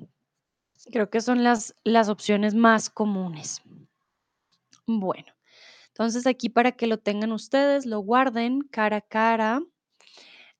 creo 0.92 1.08
que 1.08 1.20
son 1.20 1.42
las 1.42 1.74
las 1.84 2.08
opciones 2.08 2.54
más 2.54 2.90
comunes. 2.90 3.62
Bueno, 4.86 5.32
entonces 5.88 6.26
aquí 6.26 6.48
para 6.48 6.72
que 6.72 6.86
lo 6.86 6.98
tengan 6.98 7.32
ustedes, 7.32 7.86
lo 7.86 8.00
guarden 8.00 8.60
cara 8.62 8.98
a 8.98 9.00
cara. 9.00 9.62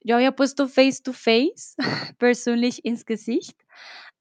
Yo 0.03 0.17
había 0.17 0.35
puesto 0.35 0.69
face 0.69 1.03
to 1.03 1.13
face, 1.13 1.75
persönlich 2.19 2.81
ins 2.85 3.05
Gesicht. 3.05 3.59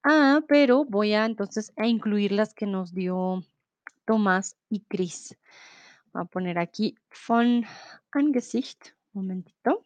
Ah, 0.03 0.41
pero 0.47 0.85
voy 0.85 1.13
a 1.13 1.25
entonces 1.25 1.71
a 1.77 1.87
incluir 1.87 2.31
las 2.31 2.53
que 2.53 2.65
nos 2.65 2.93
dio 2.93 3.43
Tomás 4.05 4.57
y 4.69 4.81
Cris. 4.81 5.37
Voy 6.13 6.21
a 6.21 6.25
poner 6.25 6.57
aquí 6.57 6.95
von 7.27 7.65
Angesicht, 8.11 8.95
momentito. 9.13 9.83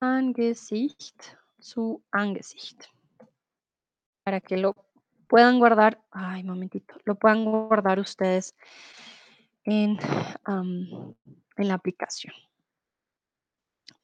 Angesicht 0.00 1.36
zu 1.60 2.02
Angesicht. 2.10 2.88
Para 4.24 4.40
que 4.40 4.56
lo 4.56 4.74
puedan 5.28 5.58
guardar 5.58 6.00
ay, 6.10 6.42
momentito, 6.42 6.94
lo 7.04 7.14
puedan 7.14 7.44
guardar 7.44 8.00
ustedes 8.00 8.56
en, 9.64 9.96
en 10.46 11.68
la 11.68 11.74
aplicación. 11.74 12.34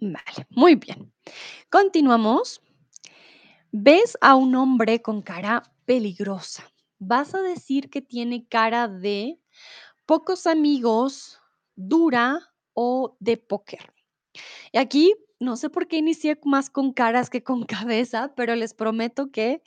Vale, 0.00 0.46
muy 0.50 0.76
bien. 0.76 1.12
Continuamos. 1.70 2.62
Ves 3.72 4.16
a 4.20 4.36
un 4.36 4.54
hombre 4.54 5.02
con 5.02 5.22
cara 5.22 5.62
peligrosa. 5.84 6.64
Vas 7.00 7.34
a 7.34 7.42
decir 7.42 7.90
que 7.90 8.00
tiene 8.00 8.46
cara 8.46 8.88
de 8.88 9.38
pocos 10.08 10.46
amigos, 10.46 11.38
dura 11.76 12.40
o 12.72 13.18
de 13.20 13.36
póker. 13.36 13.92
Y 14.72 14.78
aquí 14.78 15.14
no 15.38 15.58
sé 15.58 15.68
por 15.68 15.86
qué 15.86 15.98
inicié 15.98 16.40
más 16.44 16.70
con 16.70 16.94
caras 16.94 17.28
que 17.28 17.42
con 17.42 17.64
cabeza, 17.66 18.32
pero 18.34 18.56
les 18.56 18.72
prometo 18.72 19.30
que, 19.30 19.62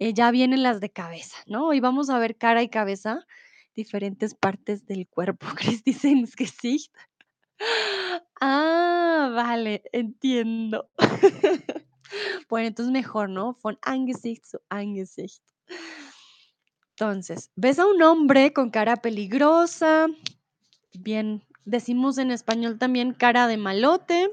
eh, 0.00 0.12
ya 0.12 0.32
vienen 0.32 0.64
las 0.64 0.80
de 0.80 0.90
cabeza, 0.90 1.36
¿no? 1.46 1.68
Hoy 1.68 1.78
vamos 1.78 2.10
a 2.10 2.18
ver 2.18 2.36
cara 2.36 2.64
y 2.64 2.68
cabeza, 2.68 3.24
diferentes 3.76 4.34
partes 4.34 4.84
del 4.84 5.06
cuerpo. 5.06 5.46
Cris 5.56 5.84
dice 5.84 6.08
ins 6.08 6.34
Gesicht. 6.34 6.92
Ah, 8.40 9.30
vale, 9.32 9.84
entiendo. 9.92 10.90
Bueno, 12.48 12.68
entonces 12.68 12.92
mejor, 12.92 13.28
¿no? 13.28 13.58
Von 13.60 13.76
Angesicht 13.82 14.46
zu 14.46 14.58
Angesicht. 14.68 15.42
Entonces, 16.98 17.50
ves 17.56 17.80
a 17.80 17.86
un 17.86 18.00
hombre 18.02 18.52
con 18.52 18.70
cara 18.70 18.96
peligrosa, 18.96 20.06
bien, 20.94 21.42
decimos 21.64 22.18
en 22.18 22.30
español 22.32 22.78
también 22.78 23.14
cara 23.14 23.48
de 23.48 23.56
malote. 23.58 24.30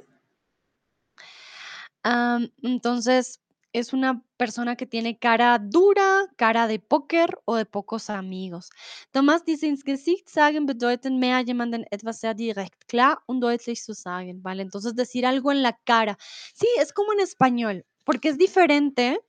Entonces, 2.63 3.39
es 3.73 3.93
una 3.93 4.21
persona 4.37 4.75
que 4.75 4.85
tiene 4.85 5.17
cara 5.17 5.57
dura, 5.59 6.25
cara 6.35 6.67
de 6.67 6.79
póker 6.79 7.37
o 7.45 7.55
de 7.55 7.65
pocos 7.65 8.09
amigos. 8.09 8.69
Tomás 9.11 9.45
dice: 9.45 9.67
"Ins 9.67 9.83
Gesicht 9.83 10.27
sagen 10.27 10.65
bedeuten 10.65 11.19
mehr 11.19 11.45
jemanden 11.45 11.85
etwas 11.91 12.19
sehr 12.19 12.35
direkt, 12.35 12.83
klar 12.87 13.19
und 13.27 13.41
deutlich 13.41 13.81
zu 13.83 13.93
sagen", 13.93 14.41
¿vale? 14.41 14.61
Entonces, 14.63 14.95
decir 14.95 15.25
algo 15.25 15.51
en 15.51 15.61
la 15.63 15.73
cara. 15.85 16.17
Sí, 16.53 16.67
es 16.79 16.91
como 16.91 17.13
en 17.13 17.21
español, 17.21 17.85
porque 18.03 18.29
es 18.29 18.37
diferente, 18.37 19.21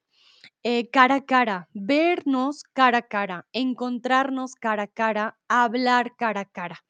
eh, 0.62 0.90
cara 0.90 1.16
a 1.16 1.24
cara, 1.26 1.68
vernos 1.74 2.62
cara 2.72 2.98
a 2.98 3.02
cara, 3.02 3.46
encontrarnos 3.52 4.54
cara 4.54 4.84
a 4.84 4.86
cara, 4.86 5.38
hablar 5.48 6.14
cara 6.16 6.40
a 6.42 6.44
cara. 6.44 6.84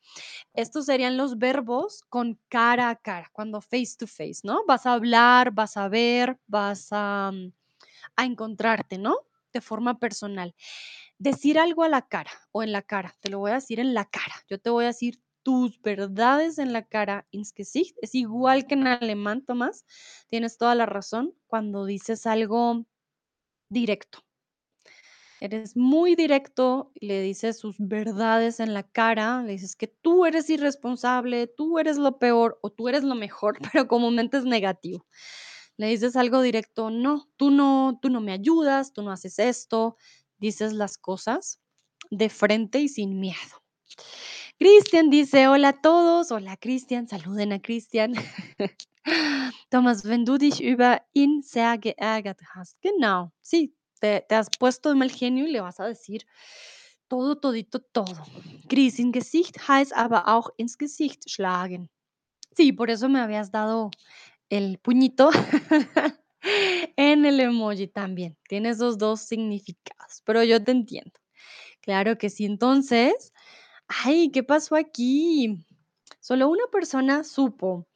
Estos 0.55 0.87
serían 0.87 1.17
los 1.17 1.39
verbos 1.39 2.03
con 2.09 2.39
cara 2.49 2.91
a 2.91 2.97
cara, 2.97 3.31
cuando 3.33 3.61
face 3.61 3.97
to 3.99 4.07
face, 4.07 4.41
¿no? 4.45 4.65
Vas 4.67 4.87
a 4.87 4.95
hablar, 4.95 5.53
vas 5.53 5.77
a 5.77 5.89
ver, 5.89 6.39
vas 6.47 6.89
a, 6.93 7.31
mm, 7.33 7.53
a 8.17 8.25
encontrarte, 8.25 8.99
¿no? 8.99 9.17
De 9.53 9.61
forma 9.61 9.99
personal. 9.99 10.55
Decir 11.19 11.59
algo 11.59 11.85
a 11.85 11.89
la 11.89 12.03
cara 12.03 12.31
o 12.53 12.63
en 12.63 12.73
la 12.73 12.83
cara, 12.83 13.15
te 13.21 13.31
lo 13.31 13.39
voy 13.41 13.53
a 13.53 13.55
decir 13.55 13.81
en 13.81 13.95
la 13.95 14.05
cara. 14.07 14.35
Yo 14.49 14.59
te 14.61 14.71
voy 14.71 14.85
a 14.85 14.89
decir 14.89 15.21
tus 15.43 15.81
verdades 15.83 16.59
en 16.59 16.73
la 16.73 16.83
cara, 16.85 17.27
ins. 17.31 17.53
Es 17.57 18.15
igual 18.15 18.67
que 18.67 18.75
en 18.75 18.87
alemán, 18.87 19.45
Tomás, 19.45 19.85
tienes 20.29 20.57
toda 20.59 20.75
la 20.75 20.87
razón, 20.87 21.35
cuando 21.47 21.85
dices 21.85 22.27
algo 22.27 22.85
directo. 23.73 24.25
Eres 25.41 25.77
muy 25.77 26.15
directo, 26.15 26.93
le 26.95 27.21
dices 27.21 27.59
sus 27.59 27.75
verdades 27.79 28.61
en 28.61 28.75
la 28.75 28.85
cara, 28.85 29.43
le 29.43 29.53
dices 29.53 29.75
que 29.75 29.89
tú 29.89 30.25
eres 30.25 30.49
irresponsable, 30.51 31.49
tú 31.49 31.81
eres 31.81 31.97
lo 31.97 32.21
peor 32.21 32.61
o 32.63 32.71
tú 32.71 32.89
eres 32.89 33.03
lo 33.03 33.17
mejor, 33.17 33.59
pero 33.73 33.89
comúnmente 33.89 34.37
es 34.37 34.45
negativo. 34.45 35.05
Le 35.77 35.89
dices 35.89 36.15
algo 36.15 36.43
directo, 36.43 36.91
no, 36.91 37.29
tú 37.37 37.51
no, 37.51 37.99
tú 38.01 38.09
no 38.09 38.21
me 38.21 38.33
ayudas, 38.33 38.93
tú 38.93 39.03
no 39.03 39.11
haces 39.11 39.41
esto, 39.41 39.97
dices 40.39 40.75
las 40.75 40.97
cosas 40.97 41.61
de 42.11 42.29
frente 42.29 42.79
y 42.81 42.89
sin 42.89 43.19
miedo. 43.19 43.65
Cristian 44.63 45.11
dice, 45.11 45.49
hola 45.49 45.71
a 45.71 45.73
todos, 45.73 46.31
hola 46.31 46.57
Cristian, 46.57 47.09
saluden 47.09 47.53
a 47.53 47.61
Cristian. 47.61 48.15
Tomás, 49.71 50.05
wenn 50.05 50.25
du 50.25 50.39
dich 50.39 50.63
über 50.63 51.03
ihn 51.13 51.43
sehr 51.43 51.79
geärgert 51.79 52.39
hast. 52.55 52.81
Genau, 52.81 53.33
sí, 53.41 53.75
te, 54.01 54.21
te 54.21 54.37
has 54.37 54.47
puesto 54.61 54.91
de 54.91 54.95
mal 54.95 55.11
genio 55.11 55.49
y 55.49 55.51
le 55.51 55.61
vas 55.61 55.81
a 55.81 55.87
decir 55.89 56.25
todo, 57.09 57.41
todito, 57.41 57.81
todo. 57.81 58.25
Cris, 58.69 59.01
in 59.01 59.11
Gesicht 59.11 59.67
heißt 59.67 59.97
aber 59.97 60.29
auch 60.29 60.51
ins 60.57 60.79
Gesicht 60.79 61.29
schlagen. 61.29 61.91
Sí, 62.57 62.73
por 62.73 62.89
eso 62.89 63.09
me 63.09 63.19
habías 63.19 63.51
dado 63.51 63.91
el 64.49 64.79
puñito. 64.79 65.31
En 66.97 67.25
el 67.25 67.41
emoji 67.41 67.89
también, 67.89 68.37
tiene 68.49 68.71
esos 68.71 68.97
2 68.97 69.23
significados, 69.23 70.23
pero 70.25 70.45
yo 70.45 70.63
te 70.63 70.71
entiendo. 70.71 71.19
Claro 71.81 72.17
que 72.17 72.31
sí. 72.31 72.45
Entonces, 72.45 73.33
ay, 73.89 74.31
¿qué 74.31 74.43
pasó 74.43 74.77
aquí? 74.77 75.65
Solo 76.21 76.49
una 76.49 76.67
persona 76.73 77.25
supo. 77.25 77.87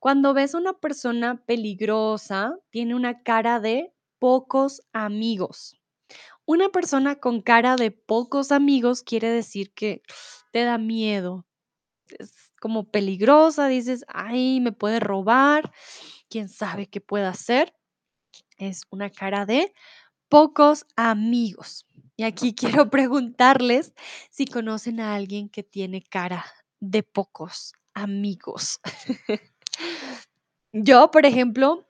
Cuando 0.00 0.34
ves 0.34 0.54
a 0.54 0.58
una 0.58 0.74
persona 0.74 1.44
peligrosa, 1.46 2.56
tiene 2.70 2.94
una 2.94 3.22
cara 3.22 3.60
de 3.60 3.92
pocos 4.18 4.82
amigos. 4.92 5.76
Una 6.46 6.70
persona 6.70 7.16
con 7.16 7.42
cara 7.42 7.76
de 7.76 7.90
pocos 7.92 8.52
amigos 8.52 9.02
quiere 9.02 9.30
decir 9.30 9.72
que 9.74 10.02
te 10.52 10.64
da 10.64 10.78
miedo, 10.78 11.46
es 12.18 12.52
como 12.60 12.90
peligrosa, 12.90 13.68
dices: 13.68 14.04
"Ay, 14.08 14.60
me 14.60 14.72
puede 14.72 15.00
robar, 15.00 15.72
quién 16.30 16.48
sabe 16.48 16.88
qué 16.88 17.00
pueda 17.00 17.30
hacer". 17.30 17.74
Es 18.58 18.82
una 18.90 19.10
cara 19.10 19.46
de 19.46 19.74
pocos 20.30 20.86
amigos. 20.96 21.86
Y 22.20 22.24
aquí 22.24 22.54
quiero 22.84 22.90
preguntarles 22.90 23.94
si 24.30 24.44
conocen 24.44 25.00
a 25.00 25.14
alguien 25.14 25.48
que 25.48 25.62
tiene 25.62 26.02
cara 26.02 26.44
de 26.78 27.02
pocos 27.02 27.72
amigos. 27.94 28.78
Yo, 30.72 31.10
por 31.10 31.24
ejemplo 31.24 31.86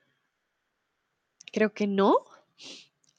creo 1.51 1.73
que 1.73 1.85
no. 1.85 2.15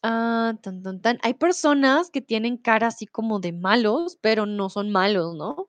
Ah, 0.02 0.54
tan, 0.62 0.82
tan, 0.82 1.02
tan. 1.02 1.18
Hay 1.22 1.34
personas 1.34 2.08
que 2.08 2.22
tienen 2.22 2.56
cara 2.56 2.86
así 2.86 3.06
como 3.06 3.40
de 3.40 3.52
malos, 3.52 4.16
pero 4.22 4.46
no 4.46 4.70
son 4.70 4.90
malos, 4.90 5.34
¿no? 5.36 5.68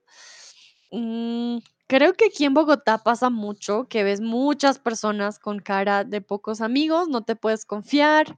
Mm, 0.91 1.57
creo 1.87 2.13
que 2.13 2.27
aquí 2.27 2.45
en 2.45 2.53
Bogotá 2.53 2.99
pasa 2.99 3.29
mucho, 3.29 3.89
que 3.89 4.05
ves 4.05 4.21
muchas 4.21 4.79
personas 4.79 5.39
con 5.39 5.59
cara 5.59 6.05
de 6.05 6.21
pocos 6.21 6.61
amigos, 6.61 7.09
no 7.09 7.23
te 7.23 7.35
puedes 7.35 7.65
confiar. 7.65 8.37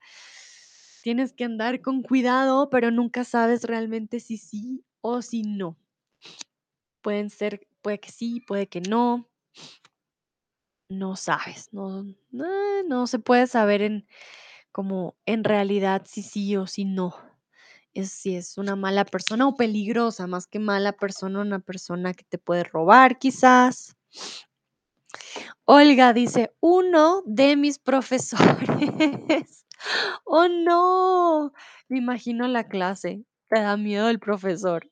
Tienes 1.05 1.33
que 1.33 1.43
andar 1.43 1.81
con 1.83 2.01
cuidado, 2.01 2.71
pero 2.71 2.89
nunca 2.89 3.23
sabes 3.25 3.61
realmente 3.65 4.19
si 4.19 4.37
sí 4.39 4.83
o 5.01 5.21
si 5.21 5.43
no. 5.43 5.77
Pueden 7.03 7.29
ser 7.29 7.67
puede 7.83 7.99
que 7.99 8.11
sí, 8.11 8.41
puede 8.41 8.67
que 8.67 8.81
no. 8.81 9.29
No 10.89 11.15
sabes, 11.15 11.69
no, 11.73 12.01
eh, 12.33 12.83
no 12.87 13.07
se 13.07 13.17
puede 13.17 13.47
saber 13.47 13.81
en 13.81 14.07
como 14.71 15.15
en 15.25 15.43
realidad 15.43 16.03
si 16.05 16.23
sí 16.23 16.55
o 16.57 16.67
si 16.67 16.85
no. 16.85 17.15
Es 17.93 18.11
si 18.11 18.35
es 18.35 18.57
una 18.57 18.75
mala 18.75 19.05
persona 19.05 19.47
o 19.47 19.55
peligrosa, 19.57 20.27
más 20.27 20.47
que 20.47 20.59
mala 20.59 20.93
persona, 20.93 21.41
una 21.41 21.59
persona 21.59 22.13
que 22.13 22.25
te 22.25 22.37
puede 22.39 22.63
robar, 22.65 23.19
quizás. 23.19 23.95
Olga 25.67 26.13
dice: 26.13 26.53
"Uno 26.59 27.23
de 27.25 27.55
mis 27.55 27.79
profesores". 27.79 29.64
Oh, 30.25 30.47
no. 30.47 31.53
Me 31.89 31.97
imagino 31.99 32.47
la 32.47 32.67
clase. 32.67 33.23
Te 33.49 33.61
da 33.61 33.77
miedo 33.77 34.09
el 34.09 34.19
profesor. 34.19 34.89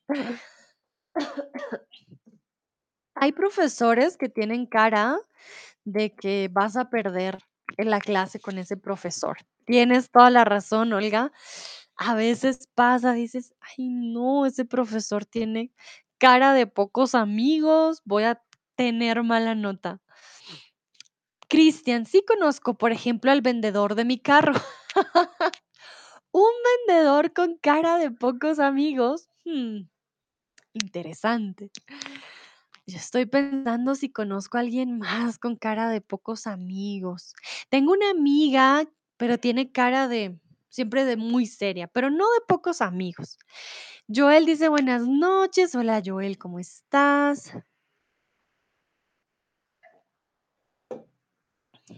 Hay 3.16 3.32
profesores 3.32 4.18
que 4.18 4.30
tienen 4.30 4.66
cara 4.66 5.18
de 5.86 6.16
que 6.16 6.50
vas 6.52 6.78
a 6.78 6.90
perder 6.90 7.40
en 7.78 7.90
la 7.92 8.00
clase 8.00 8.40
con 8.40 8.58
ese 8.60 8.78
profesor. 8.78 9.38
Tienes 9.66 10.12
toda 10.12 10.30
la 10.32 10.46
razón, 10.46 10.94
Olga. 10.94 11.32
A 11.98 12.16
veces 12.16 12.68
pasa, 12.76 13.14
dices: 13.14 13.54
"Ay, 13.62 13.90
no, 13.90 14.46
ese 14.46 14.66
profesor 14.66 15.26
tiene 15.26 15.72
cara 16.20 16.54
de 16.54 16.68
pocos 16.68 17.16
amigos, 17.16 18.02
voy 18.06 18.24
a 18.24 18.42
tener 18.78 19.24
mala 19.24 19.56
nota". 19.56 20.02
Cristian, 21.54 22.08
sí 22.08 22.24
conozco, 22.28 22.74
por 22.74 22.92
ejemplo, 22.92 23.32
al 23.32 23.42
vendedor 23.44 23.94
de 23.94 24.06
mi 24.06 24.18
carro. 24.18 24.54
Un 26.32 26.50
vendedor 26.88 27.32
con 27.32 27.60
cara 27.60 28.00
de 28.00 28.10
pocos 28.10 28.58
amigos, 28.58 29.30
mm, 29.46 29.82
interesante. 30.74 31.70
Yo 32.88 32.98
estoy 32.98 33.28
pensando 33.28 33.94
si 33.94 34.12
conozco 34.12 34.58
a 34.58 34.62
alguien 34.62 34.98
más 34.98 35.38
con 35.38 35.56
cara 35.56 35.90
de 35.90 36.02
pocos 36.02 36.48
amigos. 36.48 37.36
Tengo 37.70 37.94
una 37.94 38.10
amiga, 38.10 38.86
pero 39.18 39.38
tiene 39.38 39.72
cara 39.72 40.08
de 40.08 40.36
siempre 40.70 41.06
de 41.06 41.18
muy 41.18 41.46
seria, 41.46 41.86
pero 41.88 42.10
no 42.10 42.26
de 42.32 42.42
pocos 42.48 42.82
amigos. 42.82 43.38
Joel 44.08 44.48
dice: 44.48 44.70
"Buenas 44.70 45.04
noches". 45.08 45.76
Hola, 45.76 46.02
Joel, 46.04 46.40
¿cómo 46.40 46.58
estás? 46.58 47.54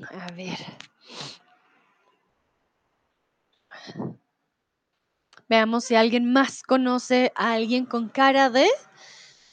A 0.03 0.31
ver. 0.31 0.57
Veamos 5.47 5.83
si 5.85 5.95
alguien 5.95 6.31
más 6.31 6.63
conoce 6.63 7.31
a 7.35 7.53
alguien 7.53 7.85
con 7.85 8.09
cara 8.09 8.49
de 8.49 8.67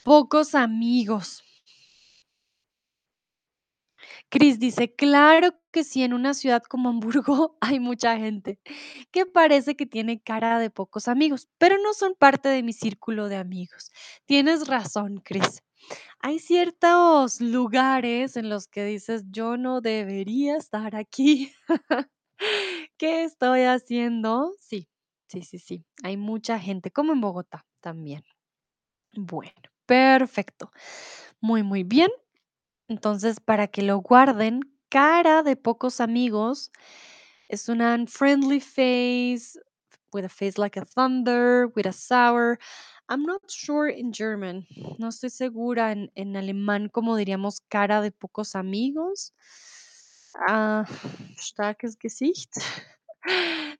pocos 0.05 0.55
amigos. 0.55 1.43
Cris 4.31 4.59
dice: 4.59 4.95
"Claro 4.95 5.51
que 5.71 5.85
sí, 5.85 6.03
en 6.03 6.15
una 6.15 6.35
ciudad 6.35 6.63
como 6.63 6.89
Hamburgo 6.89 7.57
hay 7.61 7.81
mucha 7.81 8.17
gente 8.17 8.59
que 9.11 9.27
parece 9.27 9.77
que 9.77 9.87
tiene 9.87 10.21
cara 10.21 10.59
de 10.59 10.71
pocos 10.71 11.09
amigos, 11.09 11.49
pero 11.59 11.77
no 11.79 11.95
son 11.95 12.15
parte 12.19 12.49
de 12.49 12.63
mi 12.63 12.73
círculo 12.73 13.29
de 13.29 13.37
amigos". 13.37 13.91
Tienes 14.27 14.67
razón, 14.69 15.19
Cris. 15.25 15.63
Hay 16.21 16.39
ciertos 16.39 17.41
lugares 17.41 18.37
en 18.37 18.49
los 18.51 18.69
que 18.69 18.85
dices: 18.85 19.25
"Yo 19.31 19.57
no 19.57 19.81
debería 19.81 20.57
estar 20.57 20.97
aquí". 20.97 21.53
¿Qué 22.99 23.25
estoy 23.25 23.63
haciendo? 23.63 24.53
Sí, 24.61 24.89
sí, 25.29 25.43
sí, 25.43 25.59
sí, 25.59 25.85
hay 26.05 26.17
mucha 26.17 26.59
gente, 26.61 26.91
como 26.93 27.13
en 27.13 27.21
Bogotá 27.23 27.67
también. 27.81 28.23
Bueno, 29.15 29.53
perfecto. 29.87 30.71
Muy, 31.41 31.63
muy 31.65 31.85
bien. 31.85 32.11
Entonces, 32.89 33.41
para 33.41 33.69
que 33.69 33.83
lo 33.83 33.99
guarden, 34.01 34.61
cara 34.91 35.43
de 35.45 35.57
pocos 35.57 36.01
amigos 36.01 36.73
es 37.49 37.69
una 37.71 37.95
unfriendly 37.97 38.61
face, 38.61 39.59
with 40.13 40.25
a 40.27 40.29
face 40.31 40.59
like 40.59 40.79
a 40.81 40.85
thunder, 40.87 41.69
with 41.77 41.87
a 41.87 41.93
sour. 41.93 42.59
I'm 43.13 43.25
not 43.25 43.43
sure 43.47 43.91
in 43.91 44.11
German. 44.11 44.67
No 44.99 45.09
estoy 45.09 45.29
segura 45.29 45.93
en, 45.93 46.11
en 46.15 46.35
alemán 46.35 46.89
cómo 46.89 47.15
diríamos 47.15 47.61
cara 47.69 48.01
de 48.01 48.11
pocos 48.11 48.57
amigos. 48.57 49.35
Ah, 50.49 50.87
starkes 51.39 51.99
Gesicht. 52.01 52.53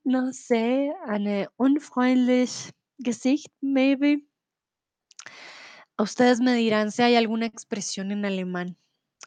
No 0.05 0.33
sé, 0.33 0.93
eine 1.07 1.49
unfreundlich 1.57 2.73
Gesicht, 2.99 3.53
maybe. 3.61 4.25
Ustedes 5.97 6.41
me 6.41 6.55
dirán 6.55 6.93
si 6.93 7.03
hay 7.03 7.17
alguna 7.17 7.47
expresión 7.47 8.11
en 8.13 8.25
alemán 8.25 8.77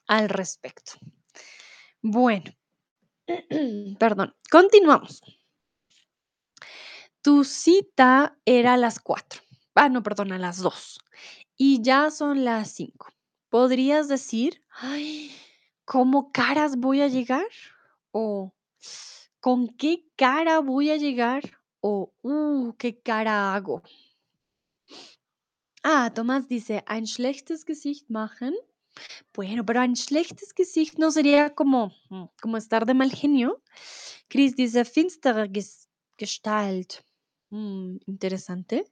al 0.08 0.30
respecto. 0.30 0.94
Bueno, 2.02 2.52
perdón, 4.00 4.36
continuamos. 4.52 5.22
Tu 7.22 7.44
cita 7.44 8.38
era 8.46 8.76
a 8.76 8.78
las 8.78 9.00
4. 9.00 9.45
Ah, 9.76 9.90
no, 9.90 10.02
perdón, 10.04 10.32
a 10.32 10.38
las 10.40 10.58
2. 10.60 11.00
Y 11.58 11.82
ya 11.82 12.10
son 12.12 12.44
las 12.46 12.72
5. 12.72 13.08
¿Podrías 13.50 14.08
decir, 14.08 14.62
ay, 14.72 15.32
cómo 15.86 16.32
caras 16.32 16.78
voy 16.78 17.02
a 17.02 17.08
llegar? 17.08 17.46
O 18.12 18.54
con 19.40 19.68
qué 19.68 20.06
cara 20.16 20.60
voy 20.60 20.90
a 20.92 20.98
llegar? 20.98 21.44
O, 21.82 22.14
uh, 22.24 22.74
qué 22.78 23.00
cara 23.00 23.54
hago. 23.54 23.84
Ah, 25.84 26.10
Tomás 26.14 26.48
dice, 26.48 26.84
ein 26.88 27.06
schlechtes 27.06 27.64
Gesicht 27.66 28.10
machen. 28.10 28.56
Bueno, 29.34 29.64
pero 29.66 29.82
ein 29.82 29.96
schlechtes 29.96 30.54
Gesicht 30.56 30.98
no 30.98 31.12
sería 31.12 31.54
como, 31.54 31.92
mm, 32.10 32.26
como 32.42 32.58
estar 32.58 32.86
de 32.86 32.94
mal 32.94 33.12
genio. 33.12 33.62
Chris 34.30 34.56
dice, 34.56 34.84
finstere 34.86 35.50
Ges- 35.52 35.88
Gestalt. 36.18 37.04
Mm, 37.52 37.98
interesante. 38.08 38.86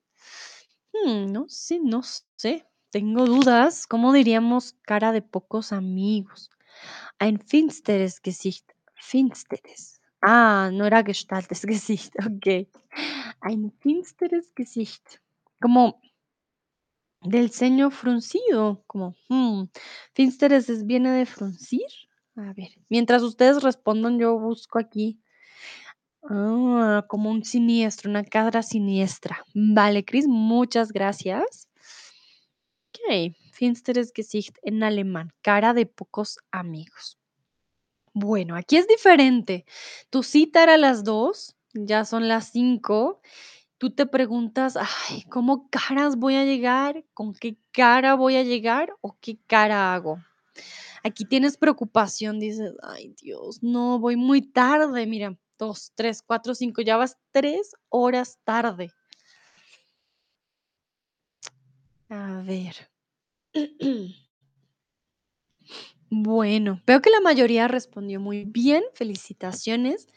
Mm, 0.94 1.32
no 1.32 1.46
sé, 1.50 1.80
no 1.80 2.02
sé. 2.38 2.66
Tengo 2.92 3.26
dudas. 3.26 3.88
¿Cómo 3.88 4.14
diríamos 4.14 4.76
cara 4.84 5.12
de 5.12 5.22
pocos 5.22 5.72
amigos? 5.74 6.50
Ein 7.20 7.40
finsteres 7.40 8.20
Gesicht. 8.22 8.72
Finsteres. 8.96 10.02
Ah, 10.22 10.70
no 10.74 10.86
era 10.86 11.04
Gestalt, 11.04 11.52
es 11.52 11.64
Gesicht. 11.64 12.14
Ok. 12.28 12.68
Ein 13.42 13.72
finsteres 13.82 14.52
Gesicht. 14.56 15.20
Como 15.62 16.00
del 17.22 17.52
ceño 17.52 17.90
fruncido, 17.90 18.84
como, 18.86 19.16
mm, 19.30 19.64
finsteres 20.14 20.70
es 20.70 20.86
viene 20.86 21.12
de 21.12 21.26
fruncir. 21.26 21.88
A 22.36 22.52
ver, 22.54 22.70
mientras 22.90 23.22
ustedes 23.24 23.64
respondan, 23.64 24.20
yo 24.20 24.38
busco 24.38 24.80
aquí. 24.80 25.23
Ah, 26.30 27.06
como 27.10 27.30
un 27.32 27.44
siniestro, 27.44 28.10
una 28.10 28.24
cara 28.24 28.62
siniestra. 28.64 29.44
Vale, 29.54 30.06
Cris, 30.06 30.28
muchas 30.28 30.92
gracias. 30.92 31.68
Ok, 32.96 33.34
finsteres 33.52 34.12
Gesicht 34.16 34.58
en 34.62 34.84
alemán, 34.84 35.32
cara 35.42 35.74
de 35.74 35.86
pocos 35.88 36.38
amigos. 36.52 37.18
Bueno, 38.14 38.56
aquí 38.56 38.78
es 38.78 38.88
diferente. 38.88 39.66
Tu 40.12 40.24
cita 40.24 40.64
era 40.64 40.76
a 40.76 40.78
las 40.78 41.04
2, 41.04 41.56
ya 41.74 42.06
son 42.06 42.28
las 42.28 42.52
5. 42.52 43.22
Tú 43.80 43.92
te 43.92 44.06
preguntas: 44.08 44.78
"Ay, 44.78 45.24
¿cómo 45.30 45.70
caras 45.72 46.18
voy 46.18 46.36
a 46.36 46.46
llegar? 46.46 47.06
¿Con 47.14 47.34
qué 47.36 47.58
cara 47.72 48.16
voy 48.16 48.38
a 48.38 48.44
llegar 48.44 48.94
o 49.02 49.18
qué 49.22 49.40
cara 49.48 49.94
hago?". 49.94 50.20
Aquí 51.04 51.26
tienes 51.26 51.58
preocupación, 51.58 52.40
dices: 52.40 52.74
"Ay, 52.84 53.16
Dios, 53.22 53.64
no, 53.64 54.00
voy 54.00 54.18
muy 54.18 54.42
tarde". 54.44 55.08
Mira, 55.08 55.38
2, 55.64 55.94
3, 55.96 56.22
4, 56.22 56.56
5, 56.56 56.82
ya 56.82 56.98
vas 56.98 57.18
3 57.32 57.72
horas 57.90 58.38
tarde. 58.44 58.92
A 62.10 62.42
ver. 62.46 62.76
Bueno, 66.16 66.80
veo 66.86 67.02
que 67.02 67.10
la 67.10 67.22
mayoría 67.22 67.68
respondió 67.68 68.20
muy 68.20 68.46
bien, 68.46 68.84
felicitaciones. 68.94 70.08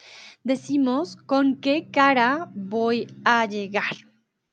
Decimos, 0.44 1.16
¿con 1.16 1.58
qué 1.58 1.90
cara 1.90 2.50
voy 2.54 3.06
a 3.24 3.46
llegar? 3.46 3.96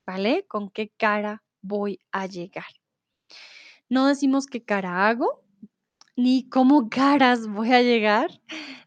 ¿Vale? 0.07 0.45
¿Con 0.47 0.69
qué 0.69 0.93
cara 0.95 1.43
voy 1.61 1.99
a 2.13 2.27
llegar? 2.27 2.71
No 3.89 4.07
decimos 4.07 4.45
qué 4.47 4.63
cara 4.63 5.09
hago, 5.09 5.42
ni 6.15 6.47
cómo 6.49 6.89
caras 6.89 7.47
voy 7.47 7.73
a 7.73 7.81
llegar. 7.81 8.29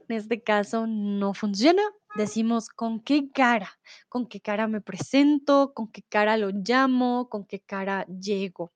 En 0.09 0.17
este 0.17 0.43
caso 0.43 0.87
no 0.87 1.35
funciona. 1.35 1.83
Decimos 2.15 2.69
con 2.69 3.01
qué 3.01 3.31
cara, 3.31 3.79
con 4.09 4.27
qué 4.27 4.41
cara 4.41 4.69
me 4.69 4.81
presento, 4.81 5.75
con 5.75 5.89
qué 5.89 6.03
cara 6.03 6.37
lo 6.37 6.51
llamo, 6.51 7.29
con 7.29 7.45
qué 7.45 7.61
cara 7.61 8.07
llego. 8.07 8.73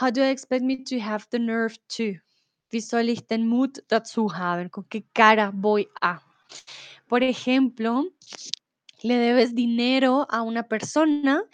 How 0.00 0.10
do 0.10 0.22
I 0.22 0.30
expect 0.30 0.64
me 0.64 0.78
to 0.84 0.96
have 1.00 1.26
the 1.30 1.38
nerve 1.38 1.76
to? 1.96 2.20
Wie 2.72 2.80
soll 2.80 3.08
ich 3.08 3.26
den 3.26 3.46
Mut 3.46 3.78
dazu 3.88 4.28
haben? 4.32 4.68
¿Con 4.68 4.84
qué 4.84 5.04
cara 5.12 5.50
voy 5.54 5.88
a? 6.00 6.20
Por 7.06 7.22
ejemplo, 7.22 8.04
le 9.02 9.16
debes 9.16 9.54
dinero 9.54 10.26
a 10.30 10.42
una 10.42 10.64
persona 10.64 11.44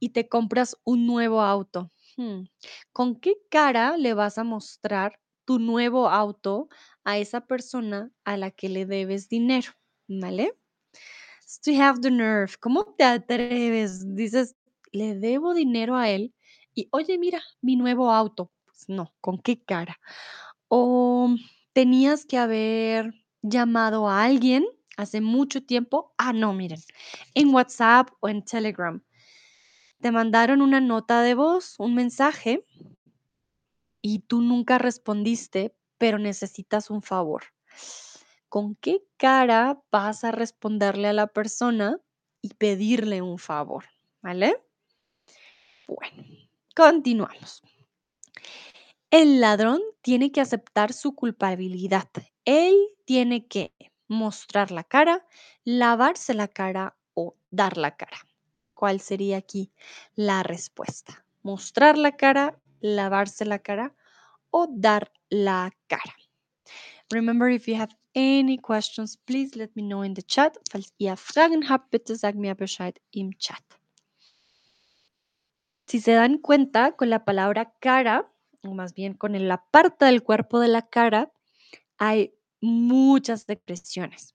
y 0.00 0.10
te 0.10 0.28
compras 0.28 0.76
un 0.84 1.06
nuevo 1.06 1.40
auto. 1.40 1.90
Hmm, 2.16 2.44
¿Con 2.92 3.16
qué 3.16 3.34
cara 3.50 3.96
le 3.96 4.14
vas 4.14 4.38
a 4.38 4.44
mostrar 4.44 5.18
tu 5.44 5.58
nuevo 5.58 6.08
auto 6.08 6.68
a 7.04 7.18
esa 7.18 7.46
persona 7.46 8.10
a 8.24 8.36
la 8.36 8.50
que 8.50 8.68
le 8.68 8.86
debes 8.86 9.28
dinero? 9.28 9.72
¿Vale? 10.08 10.54
To 11.64 11.70
have 11.80 12.00
the 12.00 12.10
nerve. 12.10 12.52
¿Cómo 12.60 12.84
te 12.96 13.04
atreves? 13.04 14.14
Dices, 14.14 14.56
le 14.92 15.14
debo 15.14 15.54
dinero 15.54 15.96
a 15.96 16.08
él 16.10 16.34
y, 16.74 16.88
oye, 16.90 17.18
mira, 17.18 17.42
mi 17.60 17.76
nuevo 17.76 18.10
auto. 18.10 18.50
Pues 18.64 18.88
no, 18.88 19.14
¿con 19.20 19.38
qué 19.38 19.62
cara? 19.62 20.00
O 20.68 21.34
tenías 21.72 22.26
que 22.26 22.38
haber 22.38 23.14
llamado 23.42 24.08
a 24.08 24.24
alguien 24.24 24.64
hace 24.96 25.20
mucho 25.20 25.64
tiempo. 25.64 26.14
Ah, 26.18 26.32
no, 26.32 26.52
miren, 26.52 26.80
en 27.34 27.54
WhatsApp 27.54 28.08
o 28.20 28.28
en 28.28 28.44
Telegram. 28.44 29.02
Te 30.00 30.10
mandaron 30.10 30.60
una 30.60 30.80
nota 30.80 31.22
de 31.22 31.34
voz, 31.34 31.76
un 31.78 31.94
mensaje, 31.94 32.66
y 34.06 34.18
tú 34.18 34.42
nunca 34.42 34.76
respondiste, 34.76 35.74
pero 35.96 36.18
necesitas 36.18 36.90
un 36.90 37.00
favor. 37.00 37.44
¿Con 38.50 38.74
qué 38.74 39.02
cara 39.16 39.80
vas 39.90 40.24
a 40.24 40.30
responderle 40.30 41.08
a 41.08 41.14
la 41.14 41.26
persona 41.26 41.98
y 42.42 42.50
pedirle 42.50 43.22
un 43.22 43.38
favor? 43.38 43.86
¿Vale? 44.20 44.62
Bueno, 45.88 46.22
continuamos. 46.76 47.62
El 49.10 49.40
ladrón 49.40 49.80
tiene 50.02 50.30
que 50.32 50.42
aceptar 50.42 50.92
su 50.92 51.14
culpabilidad. 51.14 52.10
Él 52.44 52.76
tiene 53.06 53.46
que 53.46 53.72
mostrar 54.06 54.70
la 54.70 54.84
cara, 54.84 55.26
lavarse 55.64 56.34
la 56.34 56.48
cara 56.48 56.94
o 57.14 57.36
dar 57.50 57.78
la 57.78 57.96
cara. 57.96 58.18
¿Cuál 58.74 59.00
sería 59.00 59.38
aquí 59.38 59.72
la 60.14 60.42
respuesta? 60.42 61.24
Mostrar 61.42 61.96
la 61.96 62.18
cara, 62.18 62.60
lavarse 62.84 63.46
la 63.46 63.58
cara 63.58 63.94
o 64.50 64.66
dar 64.70 65.10
la 65.30 65.72
cara. 65.88 66.14
Remember, 67.10 67.48
if 67.48 67.66
you 67.66 67.76
have 67.76 67.94
any 68.14 68.58
questions, 68.58 69.16
please 69.16 69.56
let 69.56 69.70
me 69.74 69.82
know 69.82 70.02
in 70.02 70.14
the 70.14 70.22
chat. 70.22 70.56
Falls 70.70 70.92
ihr 70.98 71.16
Fragen 71.16 71.68
habt, 71.68 71.90
bitte 71.90 72.16
sag 72.16 72.36
mir 72.36 72.54
Bescheid 72.54 73.00
im 73.12 73.32
Chat. 73.38 73.62
Si 75.86 76.00
se 76.00 76.12
dan 76.12 76.38
cuenta, 76.38 76.92
con 76.92 77.10
la 77.10 77.24
palabra 77.24 77.74
cara, 77.80 78.30
o 78.62 78.74
más 78.74 78.94
bien 78.94 79.14
con 79.14 79.32
la 79.48 79.64
parte 79.70 80.06
del 80.06 80.22
cuerpo 80.22 80.60
de 80.60 80.68
la 80.68 80.82
cara, 80.82 81.32
hay 81.98 82.34
muchas 82.60 83.48
expresiones. 83.48 84.34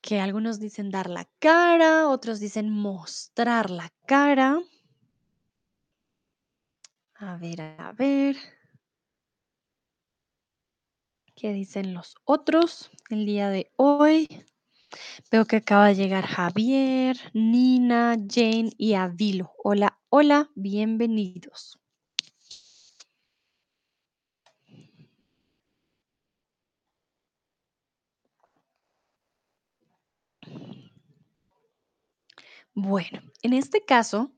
Que 0.00 0.20
algunos 0.20 0.58
dicen 0.58 0.90
dar 0.90 1.08
la 1.08 1.28
cara, 1.38 2.08
otros 2.08 2.40
dicen 2.40 2.70
mostrar 2.70 3.70
la 3.70 3.92
cara. 4.06 4.60
A 7.22 7.36
ver, 7.36 7.60
a 7.60 7.92
ver. 7.92 8.36
¿Qué 11.36 11.52
dicen 11.52 11.94
los 11.94 12.16
otros 12.24 12.90
el 13.10 13.26
día 13.26 13.48
de 13.48 13.70
hoy? 13.76 14.26
Veo 15.30 15.44
que 15.44 15.56
acaba 15.56 15.86
de 15.86 15.94
llegar 15.94 16.26
Javier, 16.26 17.16
Nina, 17.32 18.16
Jane 18.28 18.72
y 18.76 18.94
Avilo. 18.94 19.52
Hola, 19.62 20.00
hola, 20.08 20.50
bienvenidos. 20.56 21.78
Bueno, 32.74 33.20
en 33.42 33.52
este 33.52 33.84
caso 33.84 34.32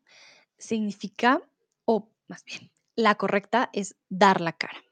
significa, 0.59 1.41
o 1.87 2.11
más 2.29 2.45
bien, 2.45 2.74
la 2.97 3.15
correcta 3.17 3.71
es 3.73 3.97
dar 4.09 4.41
la 4.41 4.53
cara. 4.53 4.83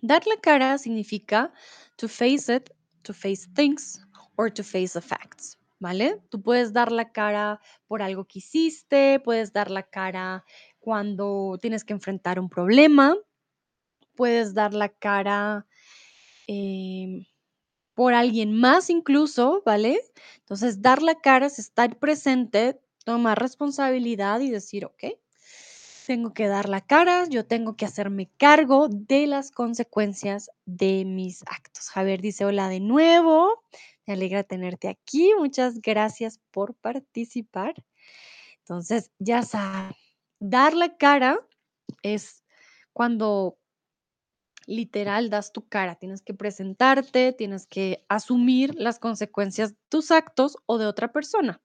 Dar 0.00 0.26
la 0.26 0.36
cara 0.40 0.78
significa 0.78 1.52
to 1.96 2.08
face 2.08 2.54
it, 2.54 2.70
to 3.02 3.12
face 3.12 3.48
things, 3.54 4.00
or 4.36 4.50
to 4.50 4.62
face 4.62 4.92
the 4.92 5.00
facts, 5.00 5.58
¿vale? 5.80 6.22
Tú 6.30 6.40
puedes 6.40 6.72
dar 6.72 6.92
la 6.92 7.10
cara 7.10 7.60
por 7.88 8.02
algo 8.02 8.24
que 8.24 8.38
hiciste, 8.38 9.20
puedes 9.20 9.52
dar 9.52 9.70
la 9.70 9.82
cara 9.82 10.44
cuando 10.78 11.58
tienes 11.60 11.84
que 11.84 11.92
enfrentar 11.92 12.38
un 12.38 12.48
problema, 12.48 13.16
puedes 14.14 14.54
dar 14.54 14.74
la 14.74 14.88
cara 14.88 15.66
em, 16.46 17.26
por 17.94 18.14
alguien 18.14 18.52
más 18.52 18.90
incluso, 18.90 19.62
¿vale? 19.66 20.00
Entonces, 20.38 20.80
dar 20.80 21.02
la 21.02 21.16
cara 21.16 21.46
es 21.46 21.58
estar 21.58 21.98
presente, 21.98 22.80
tomar 23.04 23.40
responsabilidad 23.40 24.38
y 24.40 24.50
decir, 24.50 24.84
ok, 24.84 25.04
tengo 26.08 26.32
que 26.32 26.48
dar 26.48 26.70
la 26.70 26.80
cara, 26.80 27.26
yo 27.28 27.44
tengo 27.44 27.76
que 27.76 27.84
hacerme 27.84 28.30
cargo 28.38 28.88
de 28.88 29.26
las 29.26 29.50
consecuencias 29.50 30.50
de 30.64 31.04
mis 31.04 31.42
actos. 31.42 31.90
Javier 31.90 32.22
dice, 32.22 32.46
hola 32.46 32.70
de 32.70 32.80
nuevo, 32.80 33.62
me 34.06 34.14
alegra 34.14 34.42
tenerte 34.42 34.88
aquí, 34.88 35.32
muchas 35.38 35.82
gracias 35.82 36.40
por 36.50 36.74
participar. 36.74 37.74
Entonces, 38.60 39.10
ya 39.18 39.42
sabes, 39.42 39.98
dar 40.40 40.72
la 40.72 40.96
cara 40.96 41.46
es 42.00 42.42
cuando 42.94 43.58
literal 44.64 45.28
das 45.28 45.52
tu 45.52 45.68
cara, 45.68 45.96
tienes 45.96 46.22
que 46.22 46.32
presentarte, 46.32 47.34
tienes 47.34 47.66
que 47.66 48.06
asumir 48.08 48.74
las 48.76 48.98
consecuencias 48.98 49.72
de 49.72 49.78
tus 49.90 50.10
actos 50.10 50.56
o 50.64 50.78
de 50.78 50.86
otra 50.86 51.12
persona. 51.12 51.60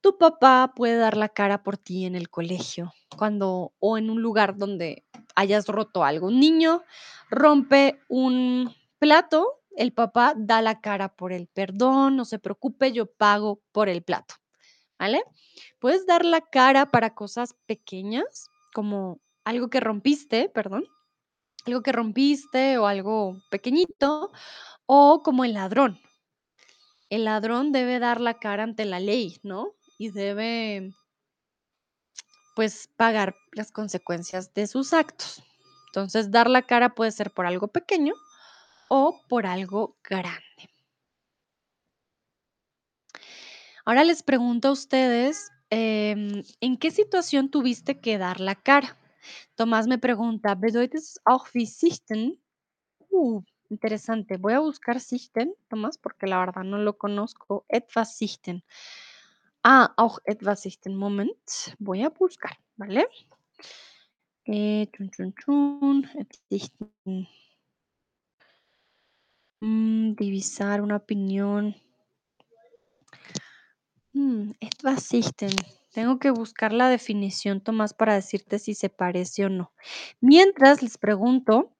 Tu 0.00 0.16
papá 0.16 0.72
puede 0.74 0.96
dar 0.96 1.16
la 1.16 1.28
cara 1.28 1.62
por 1.62 1.76
ti 1.76 2.06
en 2.06 2.14
el 2.14 2.30
colegio, 2.30 2.92
cuando 3.16 3.72
o 3.78 3.98
en 3.98 4.08
un 4.08 4.22
lugar 4.22 4.56
donde 4.56 5.04
hayas 5.34 5.66
roto 5.66 6.04
algo. 6.04 6.28
Un 6.28 6.40
niño 6.40 6.82
rompe 7.28 8.00
un 8.08 8.74
plato, 8.98 9.60
el 9.76 9.92
papá 9.92 10.34
da 10.36 10.62
la 10.62 10.80
cara 10.80 11.14
por 11.14 11.32
el 11.32 11.48
perdón, 11.48 12.16
no 12.16 12.24
se 12.24 12.38
preocupe, 12.38 12.92
yo 12.92 13.06
pago 13.06 13.60
por 13.72 13.88
el 13.88 14.02
plato. 14.02 14.36
¿Vale? 14.98 15.22
Puedes 15.78 16.06
dar 16.06 16.24
la 16.24 16.40
cara 16.42 16.90
para 16.90 17.14
cosas 17.14 17.54
pequeñas, 17.66 18.50
como 18.72 19.20
algo 19.44 19.68
que 19.68 19.80
rompiste, 19.80 20.48
perdón, 20.48 20.84
algo 21.66 21.82
que 21.82 21.92
rompiste 21.92 22.78
o 22.78 22.86
algo 22.86 23.36
pequeñito, 23.50 24.30
o 24.86 25.22
como 25.22 25.44
el 25.44 25.54
ladrón. 25.54 26.00
El 27.08 27.24
ladrón 27.24 27.72
debe 27.72 27.98
dar 27.98 28.20
la 28.20 28.38
cara 28.38 28.62
ante 28.62 28.84
la 28.84 29.00
ley, 29.00 29.40
¿no? 29.42 29.74
Y 30.00 30.08
debe, 30.12 30.94
pues, 32.56 32.88
pagar 32.96 33.34
las 33.52 33.70
consecuencias 33.70 34.54
de 34.54 34.66
sus 34.66 34.94
actos. 34.94 35.42
Entonces, 35.88 36.30
dar 36.30 36.48
la 36.48 36.62
cara 36.62 36.94
puede 36.94 37.10
ser 37.10 37.30
por 37.30 37.44
algo 37.44 37.68
pequeño 37.68 38.14
o 38.88 39.20
por 39.28 39.44
algo 39.44 39.98
grande. 40.02 40.70
Ahora 43.84 44.04
les 44.04 44.22
pregunto 44.22 44.68
a 44.68 44.72
ustedes, 44.72 45.50
em, 45.68 46.44
¿en 46.62 46.78
qué 46.78 46.90
situación 46.90 47.50
tuviste 47.50 48.00
que 48.00 48.16
dar 48.16 48.40
la 48.40 48.54
cara? 48.54 48.96
Tomás 49.54 49.86
me 49.86 49.98
pregunta, 49.98 50.54
¿bedeutet 50.54 50.94
es 50.94 51.20
auch 51.26 51.48
wie 51.52 51.66
sichten? 51.66 52.40
Uh, 53.10 53.42
interesante. 53.68 54.38
Voy 54.38 54.54
a 54.54 54.60
buscar 54.60 54.98
Sichten, 54.98 55.54
Tomás, 55.68 55.98
porque 55.98 56.26
la 56.26 56.38
verdad 56.38 56.62
no 56.62 56.78
lo 56.78 56.96
conozco. 56.96 57.66
Etwas 57.68 58.16
Sichten. 58.16 58.64
Ah, 59.62 59.92
auch 59.96 60.18
etwas. 60.24 60.66
Moment, 60.86 61.36
voy 61.78 62.02
a 62.02 62.10
buscar, 62.10 62.58
¿vale? 62.76 63.06
Eh, 64.46 64.86
chun, 64.92 65.10
chun, 65.10 65.34
chun. 65.34 66.08
Mm, 69.62 70.14
divisar 70.14 70.80
una 70.80 70.96
opinión. 70.96 71.76
Mm, 74.14 74.52
etwas. 74.60 75.08
Tengo 75.92 76.18
que 76.18 76.30
buscar 76.30 76.72
la 76.72 76.88
definición, 76.88 77.60
Tomás, 77.60 77.94
para 77.94 78.14
decirte 78.14 78.58
si 78.58 78.74
se 78.74 78.88
parece 78.88 79.44
o 79.44 79.48
no. 79.48 79.72
Mientras 80.20 80.82
les 80.82 80.96
pregunto 80.96 81.74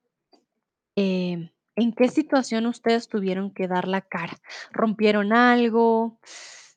Em, 0.97 1.51
¿en 1.77 1.93
qué 1.93 2.09
situación 2.09 2.67
ustedes 2.67 3.09
tuvieron 3.09 3.53
que 3.53 3.69
dar 3.69 3.89
la 3.89 4.03
cara? 4.03 4.37
¿Rompieron 4.73 5.33
algo? 5.33 6.19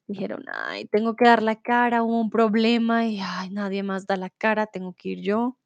Dijeron: 0.08 0.44
"Ay, 0.54 0.86
tengo 0.86 1.16
que 1.16 1.26
dar 1.26 1.42
la 1.42 1.56
cara, 1.62 2.04
hubo 2.04 2.20
un 2.20 2.30
problema 2.30 3.06
y, 3.08 3.20
ay, 3.22 3.50
nadie 3.52 3.84
más 3.84 4.06
da 4.06 4.18
la 4.18 4.30
cara, 4.30 4.68
tengo 4.68 4.94
que 4.94 5.10
ir 5.10 5.22
yo". 5.22 5.58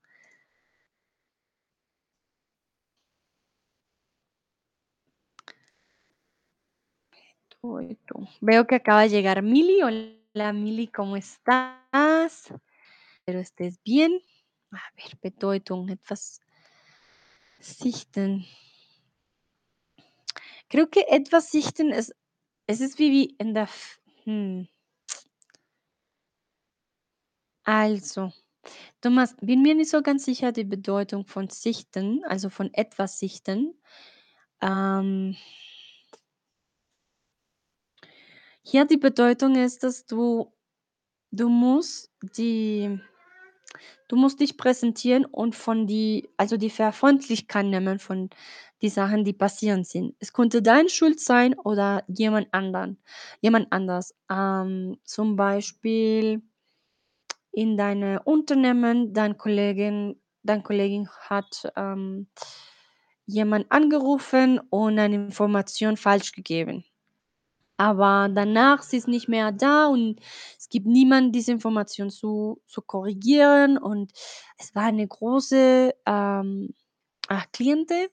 Veo 8.41 8.67
que 8.67 8.75
acaba 8.75 9.01
de 9.03 9.09
llegar 9.09 9.41
Mili. 9.41 9.81
Hola, 9.81 10.53
Mili, 10.53 10.87
¿cómo 10.87 11.17
estás? 11.17 12.45
Espero 13.19 13.39
estés 13.39 13.81
bien. 13.83 14.21
A 14.71 14.81
ver, 14.95 15.17
Bedeutung, 15.21 15.89
etwas 15.89 16.39
sichten. 17.59 18.45
Creo 20.69 20.89
que 20.89 21.05
etwas 21.09 21.49
sichten 21.49 21.93
es 21.93 22.13
es 22.67 22.81
ist 22.81 22.99
wie 22.99 23.11
wie 23.11 23.35
in 23.39 23.53
der 23.53 23.69
hm. 24.27 24.67
Also, 27.65 28.31
Thomas, 29.01 29.35
bin 29.41 29.61
mir 29.63 29.75
nicht 29.75 29.91
so 29.91 30.01
ganz 30.03 30.25
sicher 30.25 30.51
die 30.53 30.63
Bedeutung 30.65 31.25
von 31.27 31.49
sichten, 31.49 32.23
also 32.25 32.49
von 32.49 32.73
etwas 32.73 33.19
sichten. 33.19 33.75
Ähm 34.61 35.37
hier 38.63 38.85
die 38.85 38.97
Bedeutung 38.97 39.55
ist, 39.55 39.83
dass 39.83 40.05
du 40.05 40.51
du 41.31 41.49
musst 41.49 42.11
die 42.37 42.99
du 44.07 44.15
musst 44.15 44.39
dich 44.39 44.57
präsentieren 44.57 45.25
und 45.25 45.55
von 45.55 45.87
die 45.87 46.29
also 46.37 46.57
die 46.57 46.69
Verantwortlichkeit 46.69 47.65
nehmen 47.65 47.99
von 47.99 48.29
die 48.81 48.89
Sachen, 48.89 49.23
die 49.23 49.33
passieren 49.33 49.83
sind. 49.83 50.15
Es 50.19 50.33
könnte 50.33 50.61
deine 50.61 50.89
Schuld 50.89 51.19
sein 51.19 51.55
oder 51.59 52.03
jemand 52.07 52.53
anderen 52.53 52.99
jemand 53.41 53.71
anders. 53.71 54.15
Ähm, 54.31 54.97
zum 55.03 55.35
Beispiel 55.35 56.41
in 57.51 57.77
deine 57.77 58.21
Unternehmen, 58.23 59.13
dein 59.13 59.37
Kollegin 59.37 60.19
dein 60.43 60.63
Kollegin 60.63 61.09
hat, 61.21 61.71
ähm, 61.75 62.27
jemand 63.25 63.71
angerufen 63.71 64.59
und 64.69 64.97
eine 64.97 65.15
Information 65.15 65.97
falsch 65.97 66.31
gegeben. 66.31 66.85
Aber 67.77 68.29
danach, 68.33 68.81
sie 68.81 68.97
ist 68.97 69.07
nicht 69.07 69.27
mehr 69.27 69.51
da 69.51 69.87
und 69.87 70.19
es 70.57 70.69
gibt 70.69 70.87
niemand, 70.87 71.35
diese 71.35 71.51
Information 71.51 72.09
zu 72.09 72.61
zu 72.65 72.81
korrigieren 72.81 73.77
und 73.77 74.11
es 74.57 74.73
war 74.73 74.85
eine 74.85 75.07
große, 75.07 75.93
ähm, 76.07 76.73
ah, 77.27 77.43
Kliente 77.53 78.09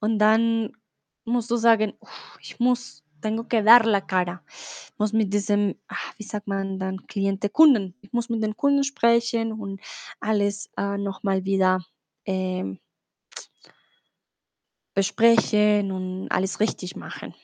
und 0.00 0.18
dann 0.18 0.72
musst 1.26 1.50
du 1.50 1.56
sagen: 1.56 1.94
„Uff, 2.00 2.38
ich 2.42 2.60
muss 2.60 3.04
tengo 3.22 3.44
que 3.48 3.62
dar 3.62 3.84
la 3.86 4.00
cara.“ 4.02 4.42
Muss 4.98 5.12
mit 5.14 5.32
diesem, 5.34 5.76
ah, 5.88 5.96
wie 6.18 6.24
sagt 6.24 6.46
man 6.48 6.78
dann, 6.78 7.06
Kliente 7.08 7.48
Kunden. 7.50 7.94
Ich 8.02 8.12
muss 8.12 8.28
mit 8.30 8.42
den 8.42 8.56
Kunden 8.56 8.84
sprechen 8.84 9.52
und 9.52 9.80
alles, 10.20 10.70
äh, 10.76 10.98
wieder, 11.44 11.80
ähm 12.26 12.78
besprechen 14.96 15.92
und 15.92 16.26
alles 16.30 16.58
richtig 16.58 16.96
machen. 16.96 17.34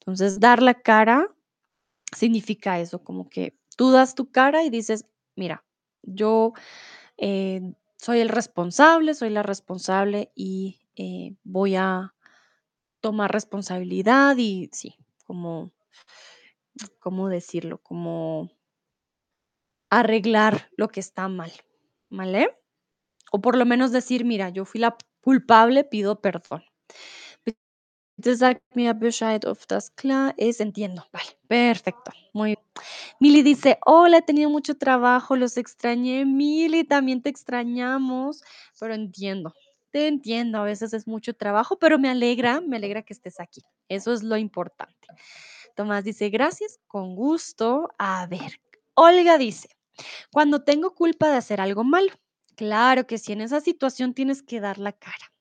Entonces, 0.00 0.40
dar 0.40 0.62
la 0.62 0.74
cara 0.74 1.28
significa 2.14 2.80
eso, 2.80 3.04
como 3.04 3.28
que 3.28 3.54
tú 3.76 3.92
das 3.92 4.14
tu 4.14 4.30
cara 4.32 4.64
y 4.64 4.70
dices: 4.70 5.06
"Mira, 5.36 5.64
yo, 6.02 6.54
eh, 7.18 7.62
soy 7.98 8.20
el 8.20 8.30
responsable, 8.30 9.14
soy 9.14 9.30
la 9.30 9.42
responsable 9.44 10.32
y, 10.36 10.78
eh, 10.96 11.34
voy 11.44 11.76
a 11.76 12.14
tomar 13.00 13.32
responsabilidad", 13.32 14.36
y 14.38 14.70
sí, 14.72 14.96
como 15.26 15.72
¿cómo 17.00 17.28
decirlo? 17.28 17.78
Como 17.82 18.50
arreglar 19.90 20.68
lo 20.76 20.88
que 20.88 21.00
está 21.00 21.28
mal, 21.28 21.52
¿vale? 22.10 22.48
O 23.32 23.40
por 23.40 23.56
lo 23.56 23.66
menos 23.66 23.92
decir: 23.92 24.24
"Mira, 24.24 24.50
yo 24.50 24.64
fui 24.64 24.80
la 24.80 24.96
culpable, 25.22 25.84
pido 25.84 26.20
perdón". 26.22 26.64
Bitte 28.18 28.60
mir 28.74 28.94
Bescheid, 28.94 29.44
ob. 29.46 29.58
Entiendo. 30.60 31.04
Vale, 31.12 31.30
perfecto. 31.48 32.12
Muy 32.34 32.56
Mili 33.20 33.42
dice: 33.42 33.78
"Hola, 33.86 34.18
he 34.18 34.22
tenido 34.22 34.50
mucho 34.50 34.76
trabajo, 34.76 35.36
los 35.36 35.56
extrañé". 35.58 36.24
Mili, 36.26 36.84
también 36.84 37.22
te 37.22 37.30
extrañamos, 37.30 38.42
pero 38.80 38.94
entiendo, 38.94 39.54
entiendo, 39.96 40.58
a 40.58 40.64
veces 40.64 40.92
es 40.94 41.06
mucho 41.06 41.34
trabajo, 41.34 41.78
pero 41.78 41.98
me 41.98 42.08
alegra, 42.10 42.60
me 42.60 42.76
alegra 42.76 43.02
que 43.02 43.12
estés 43.14 43.40
aquí. 43.40 43.62
Eso 43.88 44.12
es 44.12 44.22
lo 44.22 44.36
importante. 44.36 45.08
Tomás 45.76 46.04
dice: 46.04 46.30
"Gracias, 46.30 46.80
con 46.88 47.16
gusto". 47.16 47.88
A 47.98 48.26
ver, 48.28 48.60
Olga 48.94 49.38
dice: 49.38 49.68
"Cuando 50.32 50.64
tengo 50.64 50.94
culpa 50.94 51.30
de 51.30 51.38
hacer 51.38 51.60
algo 51.60 51.84
malo". 51.84 52.12
Claro 52.56 53.06
que 53.06 53.18
sí, 53.18 53.32
en 53.32 53.42
esa 53.42 53.60
situación 53.60 54.14
tienes 54.14 54.42
que 54.42 54.60
dar 54.60 54.78
la 54.78 54.92
cara. 54.92 55.32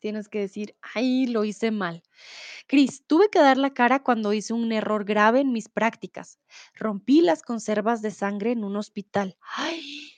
Tienes 0.00 0.28
que 0.28 0.40
decir: 0.40 0.76
"Ay, 0.94 1.26
lo 1.26 1.44
hice 1.44 1.70
mal". 1.70 2.02
Cris: 2.68 3.04
"Tuve 3.06 3.30
que 3.30 3.40
dar 3.40 3.58
la 3.58 3.74
cara 3.74 4.02
cuando 4.02 4.32
hice 4.34 4.54
un 4.54 4.72
error 4.72 5.04
grave 5.04 5.40
en 5.40 5.52
mis 5.52 5.68
prácticas. 5.68 6.38
Rompí 6.74 7.20
las 7.22 7.42
conservas 7.42 8.02
de 8.02 8.10
sangre 8.12 8.52
en 8.52 8.64
un 8.64 8.76
hospital". 8.76 9.36
Ay, 9.56 10.09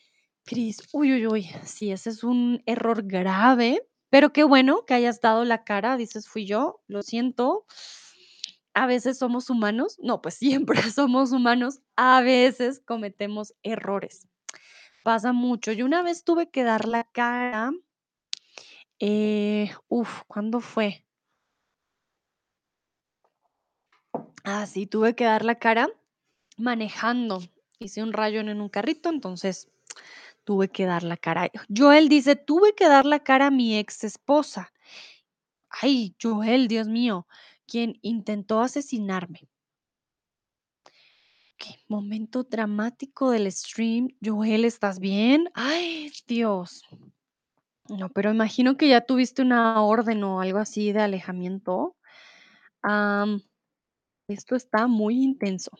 Cris, 0.45 0.79
uy, 0.93 1.13
uy, 1.15 1.27
uy, 1.27 1.43
sí, 1.65 1.93
ese 1.93 2.11
es 2.11 2.25
un 2.25 2.63
error 2.67 3.03
grave, 3.05 3.87
pero 4.11 4.33
qué 4.33 4.45
bueno 4.45 4.85
que 4.87 4.95
hayas 4.95 5.21
dado 5.21 5.45
la 5.45 5.65
cara, 5.65 5.97
dices: 5.97 6.29
"Fui 6.29 6.47
yo, 6.47 6.81
lo 6.89 7.03
siento". 7.03 7.65
A 8.75 8.87
veces 8.87 9.19
somos 9.19 9.49
humanos, 9.51 9.99
no, 10.03 10.21
pues 10.23 10.35
siempre 10.83 10.83
somos 10.91 11.33
humanos, 11.33 11.81
a 11.97 12.21
veces 12.23 12.81
cometemos 12.85 13.55
errores. 13.63 14.29
Pasa 15.05 15.33
mucho. 15.33 15.73
Yo 15.73 15.87
una 15.87 16.03
vez 16.03 16.25
tuve 16.25 16.51
que 16.51 16.65
dar 16.65 16.87
la 16.89 17.05
cara 17.05 17.73
eh, 19.01 19.71
uf, 19.89 20.23
¿cuándo 20.27 20.61
fue? 20.61 21.05
Ah, 24.45 24.67
sí, 24.67 24.87
tuve 24.87 25.15
que 25.15 25.25
dar 25.25 25.45
la 25.45 25.57
cara 25.57 25.89
manejando. 26.59 27.41
Hice 27.79 28.03
un 28.03 28.13
rayón 28.13 28.49
en 28.49 28.61
un 28.61 28.69
carrito, 28.69 29.09
entonces 29.09 29.69
tuve 30.45 30.69
que 30.69 30.87
dar 30.87 31.03
la 31.03 31.17
cara. 31.17 31.51
Joel 31.69 32.09
dice: 32.09 32.37
"Tuve 32.37 32.75
que 32.75 32.89
dar 32.89 33.07
la 33.07 33.21
cara 33.21 33.47
a 33.47 33.51
mi 33.51 33.79
ex 33.79 34.05
esposa". 34.05 34.73
Ay, 35.71 36.15
Joel, 36.21 36.69
Dios 36.69 36.89
mío, 36.89 37.27
quien 37.67 37.99
intentó 38.03 38.61
asesinarme. 38.61 39.49
Qué 41.57 41.77
momento 41.89 42.43
dramático 42.43 43.31
del 43.31 43.51
stream. 43.51 44.09
Joel, 44.23 44.65
¿estás 44.65 44.99
bien? 44.99 45.49
Ay, 45.55 46.11
Dios. 46.27 46.83
No, 47.89 48.09
pero 48.11 48.31
imagino 48.31 48.77
que 48.77 48.89
ya 48.89 49.01
tuviste 49.03 49.43
una 49.43 49.83
orden 49.83 50.23
o 50.25 50.41
algo 50.41 50.59
así 50.59 50.93
de 50.93 51.01
alejamiento. 51.01 51.97
Am, 52.83 53.43
esto 54.29 54.57
está 54.57 54.87
muy 54.87 55.23
intenso. 55.23 55.71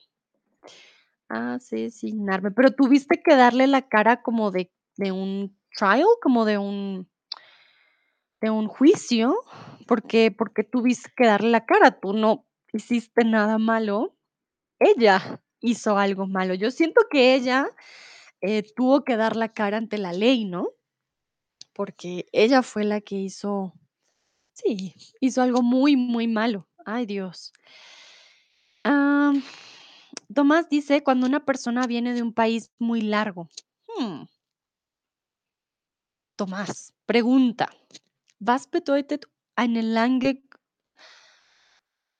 Asesinarme, 1.33 2.51
pero, 2.51 2.73
¿tuviste 2.73 3.23
que 3.23 3.35
darle 3.35 3.67
la 3.67 3.89
cara 3.89 4.21
como 4.23 4.51
de 4.51 4.71
de 4.99 5.13
un 5.13 5.57
trial, 5.75 6.05
como 6.21 6.45
de 6.45 6.59
un 6.59 7.09
de 8.43 8.51
un 8.51 8.69
juicio? 8.69 9.35
¿Por 9.87 10.03
qué 10.03 10.31
por 10.31 10.53
qué 10.53 10.63
tuviste 10.63 11.11
que 11.17 11.27
darle 11.27 11.49
la 11.49 11.65
cara? 11.65 11.99
Tú 12.01 12.13
no 12.13 12.45
hiciste 12.75 13.25
nada 13.25 13.57
malo, 13.57 14.15
ella 14.79 15.43
hizo 15.61 15.97
algo 15.97 16.27
malo. 16.27 16.53
Yo 16.55 16.71
siento 16.71 17.01
que 17.11 17.35
ella, 17.35 17.71
eh, 18.43 18.63
tuvo 18.77 19.03
que 19.05 19.17
dar 19.17 19.35
la 19.37 19.49
cara 19.55 19.79
ante 19.79 19.97
la 19.97 20.13
ley, 20.13 20.45
¿no? 20.45 20.69
Porque 21.73 22.27
ella 22.33 22.63
fue 22.63 22.85
la 22.85 23.01
que 23.01 23.17
hizo 23.17 23.73
sí, 24.55 24.95
hizo 25.21 25.43
algo 25.43 25.63
muy, 25.63 25.97
muy 25.97 26.29
malo. 26.29 26.69
Ay, 26.85 27.07
Dios. 27.07 27.53
Tomás 30.35 30.69
dice: 30.69 31.03
"Cuando 31.03 31.27
una 31.27 31.45
persona 31.45 31.87
viene 31.87 32.15
de 32.15 32.23
un 32.23 32.33
país 32.33 32.71
muy 32.79 33.01
largo". 33.03 33.49
Mm. 33.99 34.25
Tomás, 36.37 36.93
pregunta, 37.07 37.69
was 38.41 38.67
bedeutet 38.67 39.27
eine 39.57 39.83
lange 39.83 40.43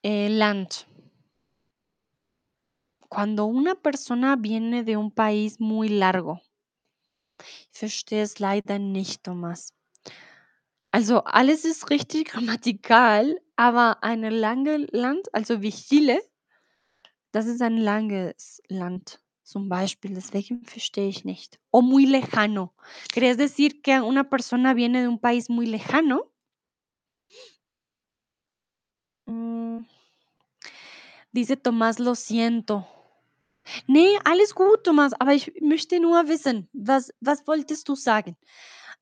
eh, 0.03 0.29
Land. 0.29 0.87
Cuando 3.09 3.47
una 3.47 3.75
persona 3.75 4.37
viene 4.37 4.85
de 4.85 4.97
un 4.97 5.11
país 5.11 5.61
muy 5.61 5.89
largo. 5.89 6.41
Verstehe 7.73 8.23
es 8.23 8.41
leider 8.41 8.79
nicht, 8.79 9.23
Thomas. 9.23 9.75
Also, 10.93 11.25
alles 11.25 11.65
ist 11.65 11.89
richtig 11.91 12.33
grammatikal, 12.33 13.41
aber 13.57 14.03
eine 14.03 14.31
lange 14.31 14.87
Land, 14.93 15.29
also 15.35 15.61
Chile 15.61 16.21
das 17.33 17.47
ist 17.47 17.63
ein 17.63 17.79
langes 17.79 18.63
Land, 18.69 19.21
zum 19.43 19.69
Beispiel, 19.69 20.15
deswegen 20.15 20.65
verstehe 20.65 21.09
ich 21.09 21.25
nicht. 21.25 21.59
O 21.73 21.83
muy 21.83 22.07
lejano. 22.07 22.75
¿Querías 23.13 23.37
decir 23.39 23.83
que 23.83 24.01
una 24.01 24.31
persona 24.31 24.75
viene 24.75 25.03
de 25.03 25.09
un 25.09 25.19
país 25.21 25.51
muy 25.51 25.67
lejano? 25.67 26.31
Mm. 29.29 29.85
Dice 31.33 31.57
Tomás: 31.57 31.99
„Lo 31.99 32.15
siento.“ 32.15 32.87
Ne, 33.89 34.19
alles 34.25 34.55
gut, 34.55 34.85
Thomas, 34.85 35.13
aber 35.21 35.35
ich 35.35 35.53
möchte 35.61 36.01
nur 36.01 36.29
wissen, 36.29 36.69
was 36.73 37.13
was 37.21 37.47
wolltest 37.47 37.89
du 37.89 37.97
sagen? 37.97 38.37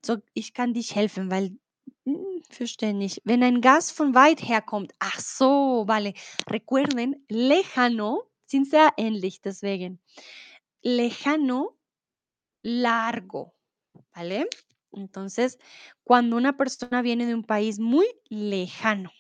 So, 0.05 0.19
ich 0.35 0.55
kann 0.55 0.75
dich 0.75 0.95
helfen, 0.97 1.31
weil 1.31 1.59
mm, 2.13 2.43
verstehe 2.51 2.95
nicht. 2.95 3.21
Wenn 3.25 3.43
ein 3.43 3.61
Gast 3.61 3.93
von 3.93 4.15
weit 4.15 4.43
her 4.43 4.63
kommt. 4.63 4.93
Ach 4.99 5.19
so, 5.21 5.85
vale. 5.87 6.15
Recuerden, 6.49 7.25
lejano 7.29 8.25
sind 8.47 8.69
sehr 8.69 8.93
ähnlich, 8.97 9.41
deswegen. 9.41 10.01
Lejano, 10.83 11.77
largo, 12.63 13.55
¿vale? 14.15 14.49
Entonces, 14.93 15.59
cuando 16.05 16.37
una 16.37 16.57
persona 16.57 17.03
viene 17.03 17.27
de 17.27 17.35
un 17.35 17.45
país 17.45 17.79
muy 17.79 18.07
lejano. 18.29 19.13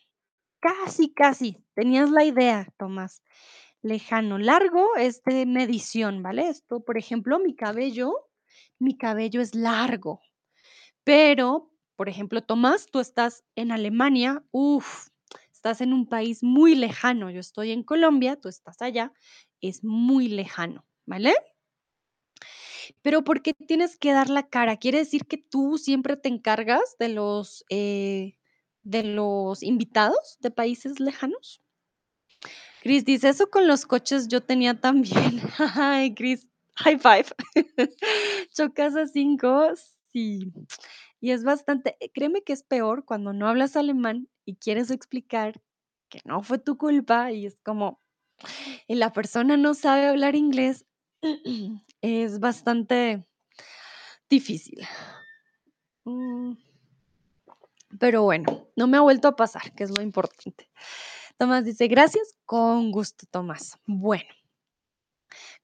Casi, 0.60 1.12
casi, 1.14 1.64
tenías 1.74 2.10
la 2.10 2.24
idea, 2.24 2.66
Tomás. 2.78 3.22
Lejano, 3.82 4.38
largo 4.38 4.96
es 4.96 5.22
de 5.24 5.46
medición, 5.46 6.22
¿vale? 6.22 6.48
Esto, 6.48 6.80
por 6.84 6.98
ejemplo, 6.98 7.38
mi 7.38 7.54
cabello 7.54 8.30
mi 8.80 8.96
cabello 8.96 9.40
es 9.40 9.54
largo, 9.54 10.22
pero, 11.04 11.70
por 12.00 12.08
ejemplo, 12.08 12.40
Tomás, 12.40 12.86
tú 12.86 12.98
estás 12.98 13.44
en 13.56 13.72
Alemania, 13.72 14.42
uf, 14.52 15.08
estás 15.52 15.82
en 15.82 15.92
un 15.92 16.06
país 16.08 16.42
muy 16.42 16.74
lejano, 16.74 17.28
yo 17.28 17.40
estoy 17.40 17.72
en 17.72 17.82
Colombia, 17.82 18.40
tú 18.40 18.48
estás 18.48 18.80
allá, 18.80 19.12
es 19.60 19.84
muy 19.84 20.28
lejano, 20.28 20.86
¿vale? 21.04 21.34
Pero, 23.02 23.22
¿por 23.22 23.42
qué 23.42 23.52
tienes 23.52 23.98
que 23.98 24.14
dar 24.14 24.30
la 24.30 24.48
cara? 24.48 24.78
¿Quiere 24.78 24.96
decir 24.96 25.26
que 25.26 25.36
tú 25.36 25.76
siempre 25.76 26.16
te 26.16 26.30
encargas 26.30 26.96
de 26.98 27.10
los, 27.10 27.66
eh, 27.68 28.38
de 28.82 29.02
los 29.04 29.62
invitados 29.62 30.38
de 30.40 30.50
países 30.50 31.00
lejanos? 31.00 31.60
Cris 32.80 33.04
dice: 33.04 33.28
"Eso 33.28 33.50
con 33.50 33.68
los 33.68 33.84
coches 33.84 34.26
yo 34.26 34.40
tenía 34.42 34.80
también". 34.80 35.42
Ay, 35.76 36.14
Cris, 36.14 36.46
high 36.76 36.98
five. 36.98 37.26
Chocas 38.54 38.96
a 38.96 39.06
5, 39.06 39.74
sí. 40.12 40.50
Y 41.20 41.32
es 41.32 41.44
bastante 41.44 41.96
eh, 42.00 42.10
créeme 42.10 42.42
que 42.42 42.54
es 42.54 42.62
peor 42.62 43.04
cuando 43.04 43.32
no 43.32 43.46
hablas 43.46 43.76
alemán 43.76 44.28
y 44.44 44.56
quieres 44.56 44.90
explicar 44.90 45.60
que 46.08 46.20
no 46.24 46.42
fue 46.42 46.58
tu 46.58 46.76
culpa, 46.76 47.30
y 47.30 47.46
es 47.46 47.58
como 47.62 48.00
y 48.88 48.94
la 48.96 49.12
persona 49.12 49.56
no 49.56 49.74
sabe 49.74 50.06
hablar 50.06 50.34
inglés, 50.34 50.86
es 52.02 52.40
bastante 52.40 53.24
difícil. 54.28 54.80
Mm. 56.04 56.54
Pero 57.98 58.22
bueno, 58.22 58.68
no 58.76 58.86
me 58.86 58.96
ha 58.96 59.00
vuelto 59.00 59.28
a 59.28 59.36
pasar, 59.36 59.74
que 59.74 59.84
es 59.84 59.90
lo 59.90 60.02
importante. 60.02 60.70
Tomás 61.36 61.64
dice: 61.64 61.88
"Gracias, 61.88 62.34
con 62.46 62.90
gusto, 62.90 63.26
Tomás". 63.30 63.76
Bueno. 63.86 64.30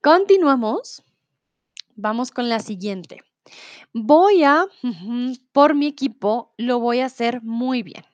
Continuamos. 0.03 1.03
Vamos 1.97 2.31
con 2.31 2.49
la 2.49 2.61
siguiente. 2.61 3.23
Voy 3.93 4.45
a 4.45 4.67
por 5.53 5.75
mi 5.75 5.87
equipo, 5.87 6.55
lo 6.57 6.81
voy 6.81 7.01
a 7.01 7.07
hacer 7.07 7.43
muy 7.43 7.83
bien. 7.83 8.05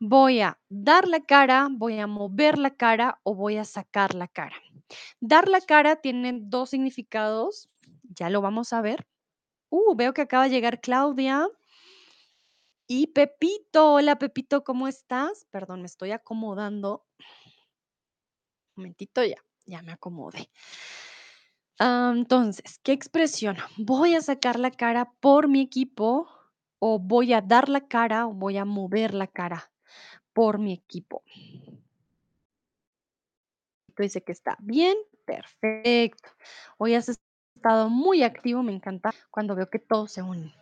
Voy 0.00 0.40
a 0.40 0.58
dar 0.68 1.06
la 1.06 1.20
cara, 1.20 1.68
voy 1.70 1.98
a 1.98 2.06
mover 2.06 2.58
la 2.58 2.70
cara 2.74 3.20
o 3.22 3.34
voy 3.34 3.56
a 3.56 3.64
sacar 3.64 4.14
la 4.14 4.26
cara. 4.26 4.56
Dar 5.20 5.48
la 5.48 5.60
cara 5.60 5.96
tiene 5.96 6.38
2 6.42 6.70
significados, 6.70 7.70
ya 8.02 8.28
lo 8.28 8.40
vamos 8.40 8.72
a 8.72 8.80
ver. 8.80 9.06
Uh, 9.70 9.94
veo 9.94 10.12
que 10.12 10.22
acaba 10.22 10.44
de 10.44 10.50
llegar 10.50 10.80
Claudia. 10.80 11.48
Y 12.86 13.06
Pepito. 13.06 13.94
Hola, 13.94 14.18
Pepito, 14.18 14.64
¿cómo 14.64 14.86
estás? 14.86 15.46
Perdón, 15.50 15.80
me 15.80 15.86
estoy 15.86 16.10
acomodando. 16.10 17.06
Momentito, 18.76 19.24
ya, 19.24 19.42
ya 19.64 19.82
me 19.82 19.92
acomodé. 19.92 20.50
Ah, 21.84 22.12
entonces, 22.14 22.78
¿qué 22.84 22.92
expresión? 22.92 23.56
Voy 23.76 24.14
a 24.14 24.20
sacar 24.20 24.56
la 24.56 24.70
cara 24.70 25.10
por 25.18 25.48
mi 25.48 25.60
equipo, 25.60 26.28
o 26.78 27.00
voy 27.00 27.32
a 27.32 27.40
dar 27.40 27.68
la 27.68 27.88
cara, 27.88 28.28
o 28.28 28.32
voy 28.32 28.56
a 28.56 28.64
mover 28.64 29.14
la 29.14 29.26
cara 29.26 29.72
por 30.32 30.60
mi 30.60 30.74
equipo. 30.74 31.24
Dice 33.98 34.22
que 34.22 34.30
está 34.30 34.56
bien, 34.60 34.96
perfecto. 35.24 36.28
Hoy 36.78 36.94
has 36.94 37.08
estado 37.08 37.90
muy 37.90 38.22
activo, 38.22 38.62
me 38.62 38.72
encanta 38.72 39.10
cuando 39.32 39.56
veo 39.56 39.68
que 39.68 39.80
todos 39.80 40.12
se 40.12 40.22
unen. 40.22 40.52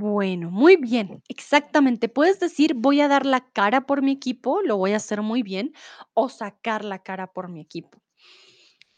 Bueno, 0.00 0.50
muy 0.50 0.76
bien, 0.76 1.22
exactamente. 1.28 2.08
Puedes 2.08 2.38
decir: 2.38 2.74
"Voy 2.74 3.00
a 3.00 3.08
dar 3.08 3.26
la 3.26 3.40
cara 3.52 3.80
por 3.86 4.00
mi 4.02 4.12
equipo, 4.12 4.60
lo 4.62 4.76
voy 4.76 4.92
a 4.92 4.96
hacer 4.96 5.22
muy 5.22 5.42
bien", 5.42 5.72
o 6.14 6.28
sacar 6.28 6.84
la 6.84 7.02
cara 7.02 7.32
por 7.32 7.48
mi 7.48 7.60
equipo. 7.60 7.98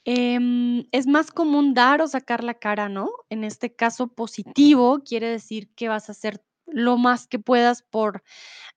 Em, 0.07 0.87
es 0.93 1.07
más 1.07 1.31
común 1.31 1.75
dar 1.75 2.01
o 2.01 2.09
sacar 2.09 2.43
la 2.43 2.55
cara, 2.55 2.89
¿no? 2.89 3.11
En 3.29 3.45
este 3.45 3.75
caso 3.75 4.09
positivo, 4.09 5.03
quiere 5.05 5.29
decir 5.29 5.71
que 5.75 5.89
vas 5.89 6.09
a 6.09 6.13
hacer 6.13 6.43
lo 6.67 6.97
más 6.97 7.27
que 7.27 7.39
puedas 7.39 7.83
por, 7.83 8.23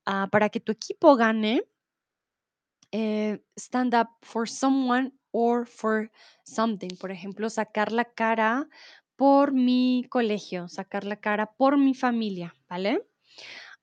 ah, 0.06 0.30
para 0.32 0.50
que 0.50 0.60
tu 0.62 0.72
equipo 0.74 1.16
gane. 1.18 1.64
Eh, 2.94 3.40
stand 3.58 3.96
up 3.96 4.10
for 4.22 4.46
someone 4.48 5.12
or 5.32 5.66
for 5.66 6.12
something. 6.46 6.92
Por 7.00 7.10
ejemplo, 7.12 7.50
sacar 7.50 7.92
la 7.92 8.06
cara 8.06 8.68
por 9.16 9.54
mi 9.54 10.06
colegio, 10.10 10.68
sacar 10.68 11.04
la 11.04 11.18
cara 11.18 11.54
por 11.54 11.78
mi 11.78 11.94
familia, 11.94 12.56
¿vale? 12.70 13.06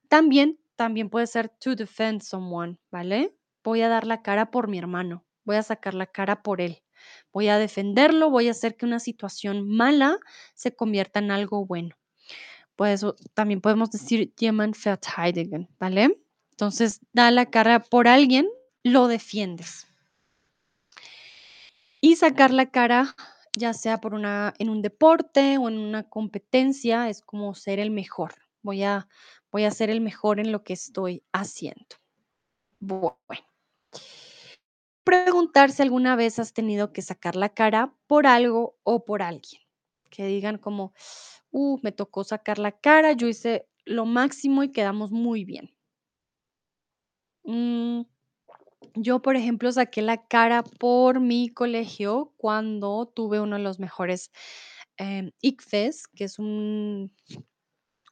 También 0.09 0.59
también 0.81 1.11
puede 1.11 1.27
ser 1.27 1.51
to 1.51 1.77
defend 1.77 2.23
someone, 2.23 2.79
¿vale? 2.91 3.37
Voy 3.63 3.83
a 3.83 3.89
dar 3.91 4.07
la 4.07 4.23
cara 4.23 4.51
por 4.51 4.67
mi 4.67 4.79
hermano, 4.79 5.27
voy 5.45 5.57
a 5.57 5.63
sacar 5.63 5.93
la 5.93 6.07
cara 6.07 6.43
por 6.43 6.63
él, 6.63 6.83
voy 7.35 7.49
a 7.49 7.59
defenderlo, 7.59 8.31
voy 8.31 8.49
a 8.49 8.53
hacer 8.53 8.79
que 8.79 8.87
una 8.87 8.99
situación 8.99 9.69
mala 9.69 10.19
se 10.55 10.75
convierta 10.75 11.19
en 11.19 11.33
algo 11.33 11.67
bueno. 11.67 11.97
Pues, 12.77 13.05
también 13.35 13.61
podemos 13.61 13.91
decir 13.91 14.33
jemand 14.39 14.75
verteidigen, 14.83 15.69
¿vale? 15.79 16.19
Entonces, 16.53 17.01
da 17.13 17.31
la 17.31 17.51
cara 17.51 17.81
por 17.81 18.09
alguien, 18.09 18.49
lo 18.83 19.07
defiendes. 19.07 19.87
Y 22.01 22.17
sacar 22.17 22.53
la 22.53 22.71
cara, 22.71 23.15
ya 23.57 23.73
sea 23.75 24.01
por 24.01 24.15
una 24.15 24.55
en 24.59 24.71
un 24.71 24.83
deporte 24.83 25.59
o 25.59 25.69
en 25.69 25.79
una 25.79 26.05
competencia, 26.09 27.09
es 27.11 27.23
como 27.23 27.55
ser 27.55 27.79
el 27.81 27.91
mejor. 27.91 28.35
Voy 28.63 28.83
a 28.85 29.09
voy 29.53 29.65
a 29.65 29.71
ser 29.73 29.91
el 29.91 30.01
mejor 30.01 30.41
en 30.41 30.53
lo 30.53 30.65
que 30.65 30.75
estoy 30.75 31.25
haciendo. 31.33 31.87
Bueno. 32.81 33.17
Preguntar 35.07 35.71
si 35.73 35.83
alguna 35.83 36.15
vez 36.15 36.39
has 36.39 36.53
tenido 36.53 36.93
que 36.93 37.01
sacar 37.03 37.35
la 37.35 37.49
cara 37.49 37.95
por 38.07 38.27
algo 38.27 38.77
o 38.83 39.05
por 39.05 39.23
alguien. 39.23 39.63
Que 40.11 40.27
digan 40.27 40.59
como: 40.59 40.93
"Uh, 41.51 41.79
me 41.83 41.93
tocó 41.93 42.23
sacar 42.25 42.59
la 42.59 42.73
cara, 42.73 43.13
yo 43.13 43.27
hice 43.29 43.67
lo 43.87 44.05
máximo 44.07 44.63
y 44.63 44.73
quedamos 44.73 45.11
muy 45.11 45.45
bien". 45.45 45.71
Mm, 47.45 48.03
yo, 48.95 49.21
por 49.23 49.37
ejemplo, 49.37 49.71
saqué 49.73 50.03
la 50.03 50.27
cara 50.27 50.63
por 50.63 51.21
mi 51.21 51.49
colegio 51.51 52.33
cuando 52.37 53.07
tuve 53.15 53.41
uno 53.41 53.57
de 53.57 53.63
los 53.63 53.79
mejores, 53.81 54.31
em, 54.99 55.33
ICFES, 55.43 56.09
que 56.09 56.25
es 56.25 56.39
un 56.39 57.13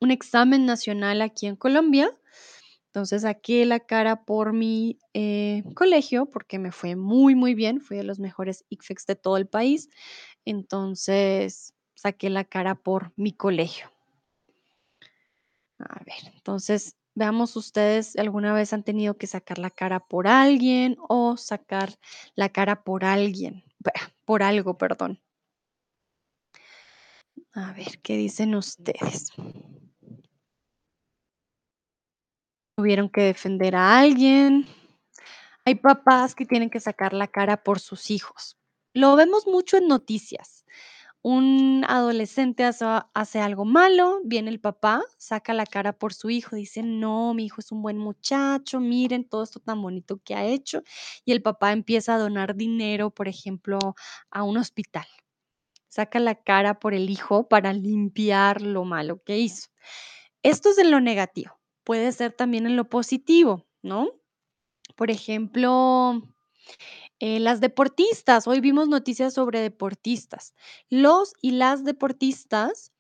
un 0.01 0.11
examen 0.11 0.67
nacional 0.67 1.23
aquí 1.23 1.47
en 1.47 1.57
Colombia. 1.57 2.11
Entonces, 2.87 3.23
saqué 3.23 3.67
la 3.67 3.81
cara 3.81 4.25
por 4.25 4.53
mi, 4.53 4.99
eh, 5.15 5.63
colegio, 5.75 6.27
porque 6.27 6.59
me 6.59 6.73
fue 6.73 6.97
muy, 6.97 7.35
muy 7.35 7.55
bien, 7.55 7.81
fui 7.81 7.97
de 7.99 8.05
los 8.05 8.19
mejores 8.19 8.65
ICFES 8.71 9.07
de 9.07 9.17
todo 9.17 9.37
el 9.37 9.47
país. 9.47 9.91
Entonces, 10.45 11.75
saqué 11.95 12.31
la 12.31 12.45
cara 12.45 12.75
por 12.77 13.13
mi 13.17 13.33
colegio. 13.33 13.91
A 15.81 16.03
ver, 16.05 16.33
entonces, 16.35 16.97
Veamos 17.19 17.57
ustedes, 17.57 18.15
¿alguna 18.15 18.53
vez 18.53 18.73
han 18.73 18.85
tenido 18.85 19.19
que 19.19 19.27
sacar 19.27 19.59
la 19.59 19.71
cara 19.71 19.99
por 19.99 20.29
alguien 20.29 20.97
o 21.09 21.37
sacar 21.37 21.99
la 22.37 22.49
cara 22.49 22.85
por 22.85 23.05
alguien? 23.05 23.65
Por 24.25 24.45
algo, 24.45 24.79
perdón. 24.79 25.21
A 27.55 27.73
ver, 27.73 27.99
¿qué 28.03 28.17
dicen 28.17 28.55
ustedes? 28.55 29.33
¿Tuvieron 32.77 33.09
que 33.09 33.23
defender 33.23 33.75
a 33.75 33.99
alguien? 33.99 34.69
Hay 35.65 35.75
papás 35.75 36.37
que 36.37 36.45
tienen 36.47 36.71
que 36.71 36.79
sacar 36.79 37.15
la 37.15 37.27
cara 37.27 37.65
por 37.65 37.81
sus 37.81 38.13
hijos. 38.13 38.57
Lo 38.95 39.17
vemos 39.17 39.47
mucho 39.49 39.79
en 39.79 39.89
noticias. 39.89 40.58
Un 41.23 41.85
adolescente 41.89 42.65
hace, 42.65 43.41
algo 43.41 43.65
malo, 43.65 44.21
viene 44.25 44.51
el 44.51 44.61
papá, 44.61 45.03
saca 45.19 45.53
la 45.53 45.67
cara 45.67 45.93
por 45.93 46.15
su 46.15 46.31
hijo, 46.31 46.55
dice, 46.55 46.83
no, 46.83 47.35
mi 47.35 47.47
hijo 47.47 47.61
es 47.61 47.73
un 47.73 47.83
buen 47.83 47.99
muchacho, 47.99 48.79
miren 48.81 49.29
todo 49.29 49.43
esto 49.43 49.59
tan 49.61 49.83
bonito 49.83 50.21
que 50.25 50.35
ha 50.35 50.45
hecho. 50.45 50.83
Y 51.25 51.33
el 51.33 51.43
papá 51.43 51.73
empieza 51.73 52.15
a 52.15 52.19
donar 52.19 52.55
dinero, 52.55 53.11
por 53.11 53.29
ejemplo, 53.29 53.79
a 54.31 54.45
un 54.45 54.59
hospital. 54.59 55.07
Saca 55.89 56.21
la 56.21 56.37
cara 56.37 56.79
por 56.79 56.95
el 56.95 57.11
hijo 57.11 57.49
para 57.49 57.73
limpiar 57.73 58.63
lo 58.63 58.85
malo 58.85 59.23
que 59.25 59.39
hizo. 59.39 59.69
Esto 60.43 60.71
es 60.71 60.79
en 60.79 60.91
lo 60.91 61.01
negativo. 61.01 61.59
Puede 61.85 62.13
ser 62.13 62.33
también 62.33 62.67
en 62.67 62.77
lo 62.77 62.89
positivo, 62.89 63.67
¿no? 63.83 64.09
Por 64.97 65.11
ejemplo, 65.11 66.23
eh, 67.21 67.41
las 67.41 67.61
deportistas, 67.61 68.47
hoy 68.47 68.61
vimos 68.61 68.89
noticias 68.89 69.35
sobre 69.35 69.61
deportistas. 69.61 70.55
Los 70.89 71.35
y 71.43 71.53
las 71.53 71.85
deportistas 71.85 72.93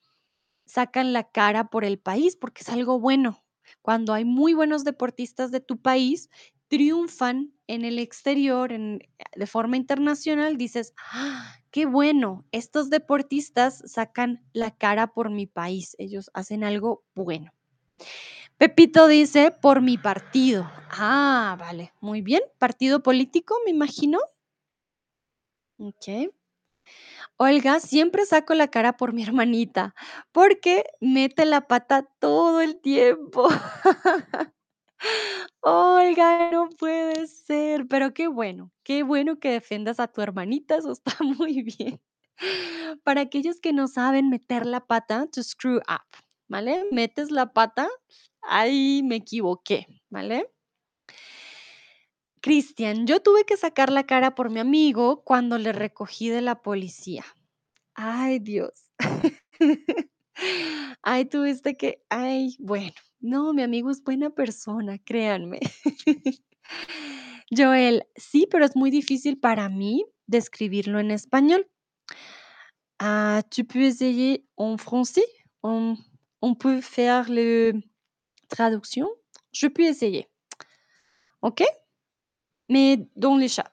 sacan 0.66 1.12
la 1.12 1.30
cara 1.30 1.70
por 1.70 1.84
el 1.84 1.98
país 1.98 2.36
porque 2.36 2.62
es 2.62 2.68
algo 2.68 3.00
bueno. 3.00 3.44
Cuando 3.82 4.12
hay 4.12 4.24
muy 4.24 4.54
buenos 4.54 4.84
deportistas 4.84 5.50
de 5.50 5.60
tu 5.60 5.80
país, 5.80 6.30
triunfan 6.68 7.52
en 7.66 7.84
el 7.84 7.98
exterior, 7.98 8.72
en, 8.72 9.00
de 9.34 9.46
forma 9.46 9.76
internacional, 9.76 10.56
dices, 10.56 10.94
¡Ah, 11.12 11.54
qué 11.70 11.86
bueno, 11.86 12.46
estos 12.52 12.90
deportistas 12.90 13.82
sacan 13.86 14.44
la 14.52 14.70
cara 14.70 15.08
por 15.12 15.30
mi 15.30 15.46
país, 15.46 15.96
ellos 15.98 16.30
hacen 16.34 16.64
algo 16.64 17.04
bueno. 17.14 17.52
Pepito 18.58 19.06
dice, 19.06 19.52
por 19.52 19.80
mi 19.82 19.98
partido. 19.98 20.68
Ah, 20.90 21.56
vale, 21.60 21.92
muy 22.00 22.22
bien. 22.22 22.42
Partido 22.58 23.04
político, 23.04 23.54
me 23.64 23.70
imagino. 23.70 24.18
Ok. 25.78 26.32
Olga, 27.36 27.78
siempre 27.78 28.26
saco 28.26 28.54
la 28.54 28.66
cara 28.66 28.96
por 28.96 29.12
mi 29.12 29.22
hermanita, 29.28 29.94
porque 30.32 30.84
mete 31.00 31.44
la 31.44 31.68
pata 31.68 32.02
todo 32.18 32.60
el 32.60 32.80
tiempo. 32.80 33.46
Olga, 35.60 36.50
no 36.50 36.68
puede 36.70 37.28
ser, 37.28 37.86
pero 37.86 38.12
qué 38.12 38.26
bueno, 38.26 38.72
qué 38.82 39.04
bueno 39.04 39.38
que 39.38 39.52
defendas 39.52 40.00
a 40.00 40.08
tu 40.08 40.20
hermanita, 40.20 40.76
eso 40.76 40.90
está 40.90 41.12
muy 41.22 41.62
bien. 41.62 42.00
Para 43.04 43.20
aquellos 43.22 43.60
que 43.60 43.72
no 43.72 43.86
saben 43.86 44.30
meter 44.30 44.66
la 44.66 44.86
pata, 44.86 45.26
to 45.26 45.42
screw 45.44 45.76
up, 45.76 46.18
¿vale? 46.48 46.84
Metes 46.90 47.30
la 47.30 47.52
pata, 47.52 47.88
ahí 48.42 49.02
me 49.04 49.16
equivoqué, 49.16 49.86
¿vale? 50.10 50.50
Cristian, 52.40 53.06
yo 53.06 53.20
tuve 53.20 53.44
que 53.44 53.56
sacar 53.56 53.90
la 53.90 54.04
cara 54.04 54.34
por 54.34 54.50
mi 54.50 54.60
amigo 54.60 55.22
cuando 55.24 55.58
le 55.58 55.72
recogí 55.72 56.28
de 56.28 56.40
la 56.40 56.62
policía. 56.62 57.24
Ay, 57.94 58.38
Dios. 58.38 58.72
Ay, 61.02 61.24
tuviste 61.24 61.76
que, 61.76 62.04
ay, 62.10 62.56
bueno, 62.60 62.94
no, 63.20 63.52
mi 63.52 63.62
amigo 63.62 63.90
es 63.90 64.02
buena 64.02 64.30
persona, 64.30 64.98
créanme. 64.98 65.58
Joel, 67.50 68.06
sí, 68.14 68.46
pero 68.50 68.64
es 68.64 68.76
muy 68.76 68.90
difícil 68.90 69.38
para 69.38 69.68
mí 69.68 70.04
describirlo 70.26 71.00
en 71.00 71.10
español. 71.10 71.66
Ah, 73.00 73.42
tu 73.50 73.64
peux 73.64 73.84
essayer 73.86 74.44
en 74.58 74.76
français? 74.78 75.24
On, 75.62 75.96
on 76.42 76.54
peut 76.54 76.80
faire 76.80 77.28
le 77.28 77.72
traduction? 78.48 79.08
Je 79.52 79.66
peux 79.66 79.82
essayer. 79.82 80.28
¿Ok? 81.42 81.62
Mais 82.68 83.08
dans 83.16 83.36
les 83.36 83.48
chats. 83.48 83.72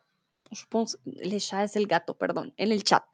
Je 0.52 0.64
pense, 0.70 0.98
les 1.06 1.40
chats, 1.40 1.68
c'est 1.68 1.80
le 1.80 1.86
gato, 1.86 2.14
pardon, 2.14 2.52
en 2.60 2.70
el 2.72 2.86
chat. 2.86 3.06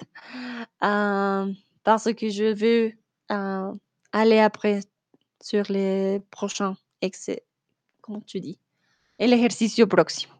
Ah, 0.79 1.45
parce 1.83 2.13
que 2.13 2.29
je 2.29 2.53
veux 2.53 2.93
ah, 3.29 3.71
aller 4.11 4.39
après 4.39 4.81
sur 5.41 5.63
les 5.69 6.19
prochains 6.29 6.75
ex 7.01 7.31
comment 8.01 8.21
tu 8.21 8.39
dis? 8.39 8.59
El 9.17 9.33
ejercicio 9.33 9.87
próximo. 9.87 10.33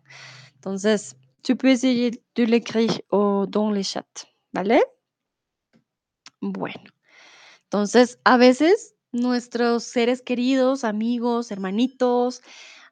Entonces, 0.58 1.16
tu 1.44 1.56
peux 1.56 1.70
essayer 1.70 2.12
de 2.36 2.44
l'écrire 2.44 3.00
dans 3.12 3.72
les 3.72 3.84
chats, 3.84 4.28
¿vale? 4.54 4.80
Bueno, 6.42 6.90
entonces, 7.66 8.20
a 8.26 8.38
veces 8.38 8.96
nuestros 9.12 9.84
seres 9.84 10.22
queridos, 10.22 10.84
amigos, 10.84 11.52
hermanitos, 11.52 12.42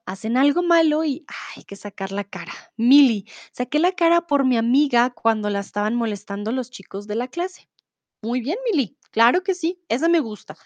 hacen 0.06 0.38
algo 0.38 0.64
malo 0.64 1.04
y 1.06 1.26
hay 1.56 1.64
que 1.64 1.76
sacar 1.76 2.12
la 2.12 2.24
cara. 2.24 2.54
Mili, 2.78 3.28
saqué 3.52 3.80
la 3.80 3.92
cara 3.92 4.28
por 4.28 4.46
mi 4.46 4.58
amiga 4.58 5.12
cuando 5.12 5.50
la 5.50 5.60
estaban 5.60 5.96
molestando 5.96 6.52
los 6.52 6.72
chicos 6.72 7.08
de 7.08 7.16
la 7.16 7.28
clase. 7.28 7.70
Muy 8.22 8.42
bien, 8.42 8.58
Mili, 8.72 8.98
claro 9.12 9.44
que 9.44 9.54
sí, 9.54 9.82
esa 9.88 10.10
me 10.10 10.20
gusta. 10.20 10.58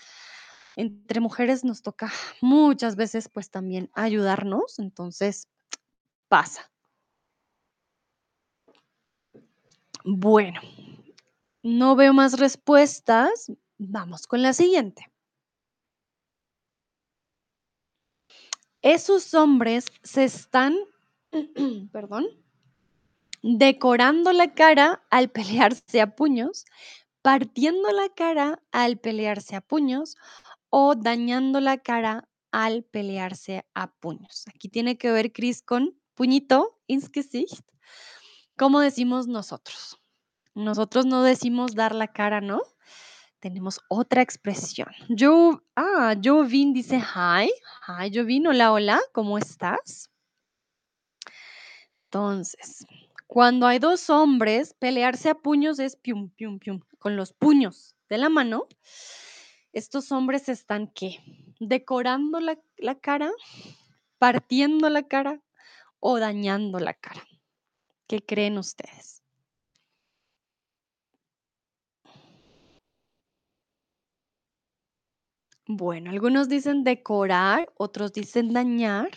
Entre 0.75 1.19
mujeres 1.19 1.63
nos 1.63 1.81
toca 1.81 2.11
muchas 2.41 2.95
veces 2.95 3.29
pues 3.29 3.51
también 3.51 3.91
ayudarnos, 3.93 4.79
entonces 4.79 5.47
pasa. 6.29 6.71
Bueno, 10.05 10.59
no 11.61 11.95
veo 11.95 12.13
más 12.13 12.39
respuestas. 12.39 13.51
Vamos 13.77 14.27
con 14.27 14.41
la 14.41 14.53
siguiente. 14.53 15.12
Esos 18.83 19.33
hombres 19.33 19.85
se 20.03 20.25
están, 20.25 20.75
perdón, 21.93 22.25
decorando 23.41 24.33
la 24.33 24.53
cara 24.53 25.01
al 25.09 25.29
pelearse 25.31 26.01
a 26.01 26.15
puños, 26.15 26.65
partiendo 27.21 27.91
la 27.93 28.09
cara 28.09 28.61
al 28.73 28.99
pelearse 28.99 29.55
a 29.55 29.61
puños 29.61 30.17
o 30.69 30.95
dañando 30.95 31.61
la 31.61 31.77
cara 31.77 32.27
al 32.51 32.83
pelearse 32.83 33.65
a 33.73 33.89
puños. 33.89 34.43
Aquí 34.53 34.67
tiene 34.67 34.97
que 34.97 35.13
ver 35.13 35.31
Chris 35.31 35.61
con 35.61 35.97
puñito, 36.13 36.77
ins 36.87 37.09
Gesicht, 37.09 37.65
como 38.57 38.81
decimos 38.81 39.27
nosotros. 39.27 39.97
Nosotros 40.55 41.05
no 41.05 41.23
decimos 41.23 41.73
dar 41.73 41.95
la 41.95 42.09
cara, 42.09 42.41
¿no? 42.41 42.61
Tenemos 43.43 43.81
otra 43.89 44.21
expresión. 44.21 44.87
Yo, 45.09 45.61
ah, 45.75 46.15
Jovin 46.23 46.71
dice 46.71 46.95
hi. 46.97 47.51
Hi, 47.89 48.09
Jovin. 48.09 48.47
Hola, 48.47 48.71
hola. 48.71 49.01
¿Cómo 49.11 49.37
estás? 49.37 50.09
Entonces, 52.05 52.87
cuando 53.27 53.67
hay 53.67 53.79
dos 53.79 54.09
hombres, 54.09 54.73
pelearse 54.79 55.29
a 55.29 55.35
puños 55.35 55.79
es 55.79 55.97
pium, 55.97 56.29
pium, 56.29 56.57
pium, 56.57 56.79
con 56.99 57.17
los 57.17 57.33
puños 57.33 57.97
de 58.07 58.17
la 58.17 58.29
mano. 58.29 58.65
Estos 59.73 60.13
hombres 60.13 60.47
están, 60.47 60.87
¿qué? 60.87 61.17
Decorando 61.59 62.39
la, 62.39 62.57
la 62.77 62.95
cara, 62.95 63.29
partiendo 64.19 64.89
la 64.89 65.03
cara 65.03 65.41
o 65.99 66.17
dañando 66.17 66.79
la 66.79 66.93
cara. 66.93 67.27
¿Qué 68.07 68.21
creen 68.21 68.57
ustedes? 68.57 69.22
Bueno, 75.75 76.11
algunos 76.11 76.49
dicen 76.49 76.83
decorar, 76.83 77.67
otros 77.77 78.13
dicen 78.13 78.53
dañar. 78.53 79.09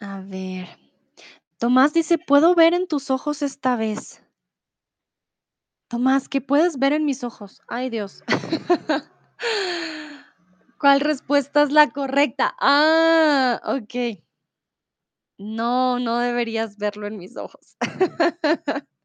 A 0.00 0.20
ver. 0.20 0.68
Tomás 1.58 1.94
dice, 1.94 2.18
puedo 2.18 2.54
ver 2.54 2.74
en 2.74 2.86
tus 2.86 3.10
ojos 3.10 3.40
esta 3.40 3.76
vez. 3.76 4.22
Tomás, 5.88 6.28
¿qué 6.28 6.42
puedes 6.42 6.78
ver 6.78 6.92
en 6.92 7.06
mis 7.06 7.24
ojos? 7.24 7.62
Ay, 7.68 7.88
Dios. 7.88 8.22
¿Cuál 10.78 11.00
respuesta 11.00 11.62
es 11.62 11.72
la 11.72 11.88
correcta? 11.88 12.54
Ah, 12.60 13.62
ok. 13.64 14.20
No, 15.38 15.98
no 15.98 16.18
deberías 16.18 16.76
verlo 16.76 17.06
en 17.06 17.16
mis 17.16 17.38
ojos. 17.38 17.78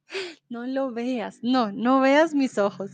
No 0.49 0.65
lo 0.65 0.91
veas. 0.91 1.39
No, 1.41 1.71
no 1.71 2.01
veas 2.01 2.33
mis 2.33 2.57
ojos. 2.57 2.91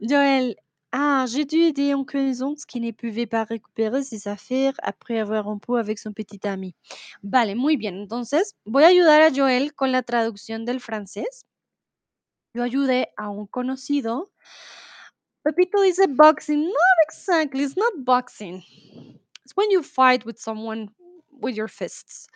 Joel, 0.00 0.56
ah, 0.92 1.26
j'ai 1.28 1.44
dû 1.44 1.56
aider 1.62 1.94
en 1.94 2.04
connaissance 2.04 2.66
qui 2.66 2.80
ne 2.80 2.90
pouvait 2.92 3.26
pas 3.26 3.44
récupérer 3.44 4.02
ses 4.02 4.28
affaires 4.28 4.74
après 4.82 5.18
avoir 5.18 5.44
rompu 5.44 5.76
avec 5.78 5.98
son 5.98 6.12
petit 6.12 6.46
ami. 6.46 6.74
Vale, 7.22 7.54
muy 7.56 7.76
bien. 7.76 7.94
Entonces, 7.94 8.54
voy 8.64 8.84
a 8.84 8.88
ayudar 8.88 9.22
a 9.22 9.32
Joel 9.32 9.72
con 9.74 9.92
la 9.92 10.02
traducción 10.02 10.64
del 10.64 10.80
francés. 10.80 11.46
Yo 12.54 12.62
ayudé 12.62 13.08
a 13.16 13.30
un 13.30 13.46
conocido 13.46 14.30
Pepito 15.44 15.82
dice 15.82 16.06
boxing. 16.06 16.64
Not 16.64 16.98
exactly. 17.06 17.64
It's 17.64 17.76
not 17.76 17.92
boxing. 18.04 18.62
It's 19.44 19.54
when 19.54 19.70
you 19.70 19.82
fight 19.82 20.24
with 20.24 20.38
someone 20.38 20.88
with 21.30 21.54
your 21.54 21.68
fists. 21.68 22.26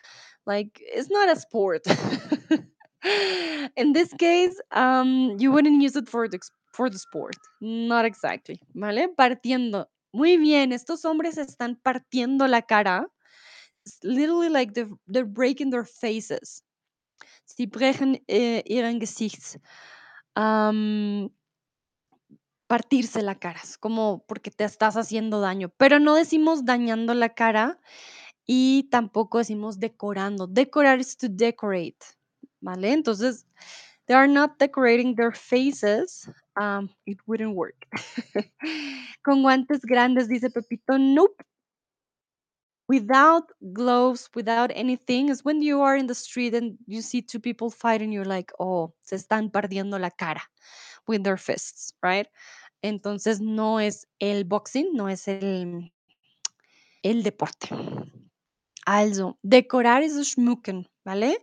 Like 0.47 0.79
it's 0.81 1.11
not 1.11 1.31
a 1.31 1.37
sport. 1.41 1.87
In 3.77 3.93
this 3.93 4.13
case, 4.15 4.61
um, 4.73 5.37
you 5.39 5.53
wouldn't 5.53 5.83
use 5.83 5.97
it 5.97 6.09
for 6.09 6.29
the 6.29 6.39
for 6.73 6.91
the 6.91 6.99
sport. 6.99 7.37
Not 7.61 8.05
exactly. 8.05 8.61
¿Vale? 8.75 9.09
Partiendo. 9.17 9.87
Muy 10.13 10.37
bien. 10.37 10.73
Estos 10.73 11.05
hombres 11.05 11.39
están 11.39 11.77
partiendo 11.83 12.49
la 12.49 12.63
cara. 12.63 13.07
It's 13.85 13.99
literally 14.03 14.49
like 14.49 14.75
they're, 14.75 14.91
they're 15.07 15.25
breaking 15.25 15.71
their 15.71 15.85
faces. 15.85 16.63
Sie 17.45 17.67
brechen 17.67 18.21
äh, 18.29 18.63
ihren. 18.67 19.01
Am, 20.35 21.31
partirse 22.69 23.23
la 23.23 23.35
cara, 23.35 23.61
es 23.65 23.77
como 23.79 24.25
porque 24.29 24.51
te 24.51 24.65
estás 24.65 24.97
haciendo 24.97 25.41
daño, 25.41 25.71
pero 25.77 25.99
no 25.99 26.15
decimos 26.15 26.65
dañando 26.65 27.15
la 27.15 27.31
cara 27.31 27.81
y 28.47 28.89
tampoco 28.91 29.39
decimos 29.39 29.81
decorando. 29.81 30.47
Decorar 30.47 31.01
is 31.01 31.17
to 31.17 31.29
decorate, 31.29 31.99
¿vale? 32.61 32.93
Entonces, 32.93 33.47
they 34.07 34.15
are 34.15 34.29
not 34.29 34.59
decorating 34.59 35.15
their 35.15 35.33
faces. 35.33 36.29
um, 36.59 36.91
it 37.07 37.19
wouldn't 37.27 37.55
work. 37.55 37.87
Con 39.25 39.43
guantes 39.43 39.81
grandes, 39.83 40.29
dice 40.29 40.51
Pepito, 40.51 40.99
nope. 40.99 41.43
Without 42.89 43.45
gloves, 43.73 44.29
without 44.35 44.71
anything, 44.75 45.29
is 45.29 45.45
when 45.45 45.63
you 45.63 45.83
are 45.83 45.97
in 45.97 46.07
the 46.07 46.15
street 46.15 46.55
and 46.55 46.79
you 46.87 47.03
see 47.03 47.21
two 47.21 47.39
people 47.39 47.71
fighting, 47.71 48.11
you're 48.11 48.25
like, 48.25 48.51
oh, 48.59 48.93
se 49.03 49.17
están 49.17 49.51
partiendo 49.51 50.01
la 50.01 50.11
cara 50.11 50.41
with 51.07 51.23
their 51.23 51.37
fists, 51.37 51.93
right? 52.03 52.27
Entonces 52.83 53.41
no 53.41 53.79
es 53.79 54.07
el 54.21 54.45
boxing, 54.45 54.95
no 54.95 55.07
es 55.07 55.29
el, 55.29 55.93
el 57.05 57.23
deporte. 57.23 57.69
Also, 58.87 59.39
decorar 59.43 60.03
ist 60.03 60.17
schmücken, 60.25 60.89
¿vale? 61.05 61.37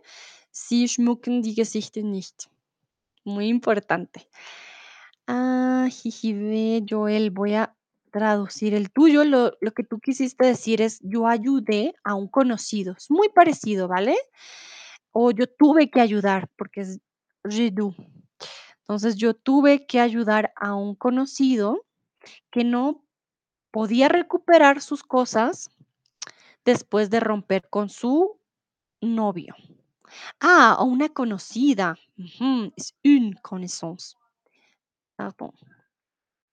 Sie 0.58 0.88
schmücken 0.88 1.42
die 1.42 1.54
Gesichter 1.54 2.02
nicht. 2.02 2.48
Muy 3.24 3.48
importante. 3.48 4.26
Ah, 5.26 5.86
jijibe, 5.90 6.82
Joel, 6.88 7.30
voy 7.30 7.54
a 7.56 7.76
traducir 8.10 8.72
el 8.72 8.90
tuyo. 8.90 9.22
Lo, 9.24 9.52
lo 9.60 9.72
que 9.72 9.84
tú 9.84 10.00
quisiste 10.00 10.46
decir 10.46 10.80
es 10.80 10.98
yo 11.02 11.26
ayudé 11.26 11.94
a 12.04 12.14
un 12.14 12.26
conocido. 12.26 12.94
Es 12.96 13.10
muy 13.10 13.28
parecido, 13.28 13.86
¿vale? 13.86 14.16
O 15.12 15.30
yo 15.30 15.46
tuve 15.46 15.90
que 15.90 16.00
ayudar, 16.00 16.48
porque 16.56 16.80
es 16.80 17.00
dû. 17.74 17.94
Entonces 18.78 19.16
yo 19.16 19.34
tuve 19.34 19.86
que 19.86 20.00
ayudar 20.00 20.54
a 20.56 20.74
un 20.74 20.94
conocido 20.94 21.84
que 22.50 22.64
no 22.64 23.04
podía 23.70 24.08
recuperar 24.08 24.80
sus 24.80 25.02
cosas 25.02 25.68
después 26.64 27.10
de 27.10 27.20
romper 27.20 27.68
con 27.68 27.90
su 27.90 28.40
novio. 29.02 29.54
Ah, 30.40 30.76
o 30.80 30.84
una 30.84 31.08
conocida. 31.08 31.96
Es 32.76 32.94
une 33.04 33.34
connaissance. 33.42 34.14
Pardon. 35.16 35.52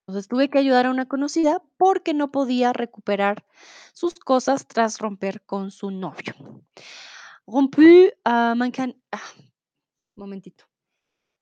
Entonces 0.05 0.27
tuve 0.27 0.49
que 0.49 0.59
ayudar 0.59 0.85
a 0.85 0.91
una 0.91 1.07
conocida 1.07 1.61
porque 1.77 2.13
no 2.13 2.31
podía 2.31 2.73
recuperar 2.73 3.45
sus 3.93 4.15
cosas 4.15 4.67
tras 4.67 4.99
romper 4.99 5.41
con 5.45 5.71
su 5.71 5.91
novio. 5.91 6.33
Rompu, 7.47 8.09
ah, 8.25 8.53
man 8.55 8.71
kann- 8.71 9.01
ah, 9.11 9.21
momentito. 10.15 10.65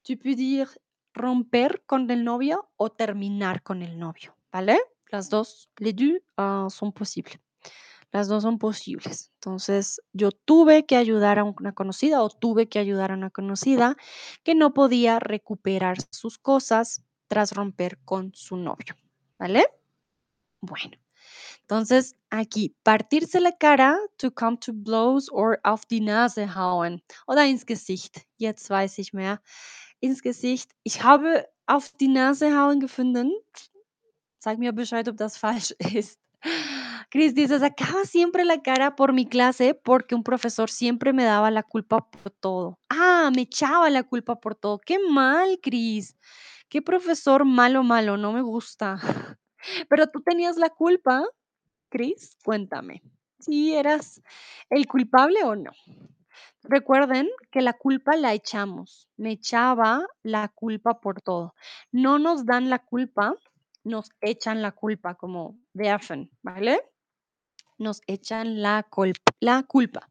Tu 0.04 0.18
peux 0.18 0.36
dire 0.36 0.68
romper 1.14 1.84
con 1.86 2.10
el 2.10 2.24
novio 2.24 2.70
o 2.78 2.90
terminar 2.92 3.62
con 3.62 3.82
el 3.82 3.98
novio, 4.00 4.36
¿vale? 4.52 4.80
Las 5.12 5.30
dos, 5.30 5.70
les 5.78 5.96
ah, 6.38 6.68
son 6.70 6.92
posibles. 6.92 7.40
Las 8.12 8.28
dos 8.28 8.44
son 8.44 8.60
posibles. 8.60 9.32
Entonces, 9.36 10.02
yo 10.12 10.32
tuve 10.32 10.86
que 10.86 10.98
ayudar 10.98 11.40
a 11.40 11.44
una 11.44 11.74
conocida 11.74 12.22
o 12.22 12.30
tuve 12.30 12.68
que 12.68 12.80
ayudar 12.80 13.12
a 13.12 13.16
una 13.16 13.30
conocida 13.30 13.96
que 14.44 14.56
no 14.56 14.74
podía 14.74 15.20
recuperar 15.20 15.98
sus 16.12 16.38
cosas 16.38 17.04
tras 17.28 17.54
romper 17.54 18.00
con 18.04 18.34
su 18.34 18.58
novio, 18.58 18.96
¿vale? 19.40 19.66
Bueno, 20.60 20.98
entonces 21.62 22.18
aquí, 22.30 22.76
partirse 22.84 23.40
la 23.40 23.54
cara, 23.54 23.98
to 24.18 24.32
come 24.32 24.58
to 24.58 24.74
blows 24.74 25.30
or 25.32 25.60
auf 25.64 25.86
die 25.86 26.02
Nase 26.02 26.54
hauen 26.54 27.02
oder 27.28 27.46
ins 27.46 27.66
Gesicht. 27.66 28.28
Jetzt 28.38 28.70
weiß 28.70 28.98
ich 29.00 29.14
mehr. 29.14 29.42
Ins 30.02 30.22
Gesicht. 30.22 30.72
Ich 30.84 31.04
habe 31.04 31.48
auf 31.68 31.92
die 32.00 32.10
Nase 32.10 32.58
hauen 32.58 32.82
gefunden. 32.82 33.32
Sag 34.40 34.58
mir 34.58 34.74
Bescheid, 34.74 35.08
ob 35.08 35.16
das 35.18 35.38
falsch 35.38 35.72
ist. 35.94 36.20
Cris 37.12 37.36
dice, 37.36 37.60
sacaba 37.60 38.06
siempre 38.06 38.46
la 38.46 38.62
cara 38.62 38.96
por 38.96 39.12
mi 39.12 39.28
clase 39.28 39.74
porque 39.74 40.16
un 40.16 40.24
profesor 40.24 40.70
siempre 40.70 41.12
me 41.12 41.26
daba 41.26 41.52
la 41.52 41.62
culpa 41.62 42.10
por 42.10 42.32
todo. 42.32 42.80
Ah, 42.88 43.30
me 43.36 43.42
echaba 43.42 43.90
la 43.90 44.04
culpa 44.04 44.40
por 44.40 44.56
todo. 44.56 44.80
Qué 44.80 44.98
mal, 44.98 45.60
Cris. 45.62 46.18
Qué 46.70 46.82
profesor 46.82 47.44
malo, 47.44 47.84
malo, 47.84 48.16
no 48.16 48.32
me 48.32 48.42
gusta. 48.42 48.96
Pero 49.90 50.08
tú 50.08 50.22
tenías 50.22 50.56
la 50.56 50.70
culpa, 50.70 51.26
Cris, 51.90 52.38
cuéntame. 52.46 53.02
¿Si 53.40 53.76
eras 53.76 54.22
el 54.70 54.88
culpable 54.88 55.44
o 55.44 55.58
no? 55.58 55.72
Recuerden 56.64 57.28
que 57.52 57.62
la 57.62 57.74
culpa 57.74 58.16
la 58.16 58.34
echamos. 58.34 59.10
Me 59.18 59.32
echaba 59.32 60.08
la 60.24 60.48
culpa 60.48 61.02
por 61.02 61.22
todo. 61.22 61.56
No 61.92 62.20
nos 62.20 62.46
dan 62.46 62.70
la 62.70 62.80
culpa, 62.80 63.36
nos 63.84 64.12
echan 64.22 64.62
la 64.62 64.72
culpa, 64.72 65.16
como 65.16 65.60
werfen, 65.74 66.32
¿vale? 66.42 66.82
Nos 67.82 68.02
echan 68.06 68.62
la, 68.62 68.88
la 69.40 69.64
culpa. 69.64 70.08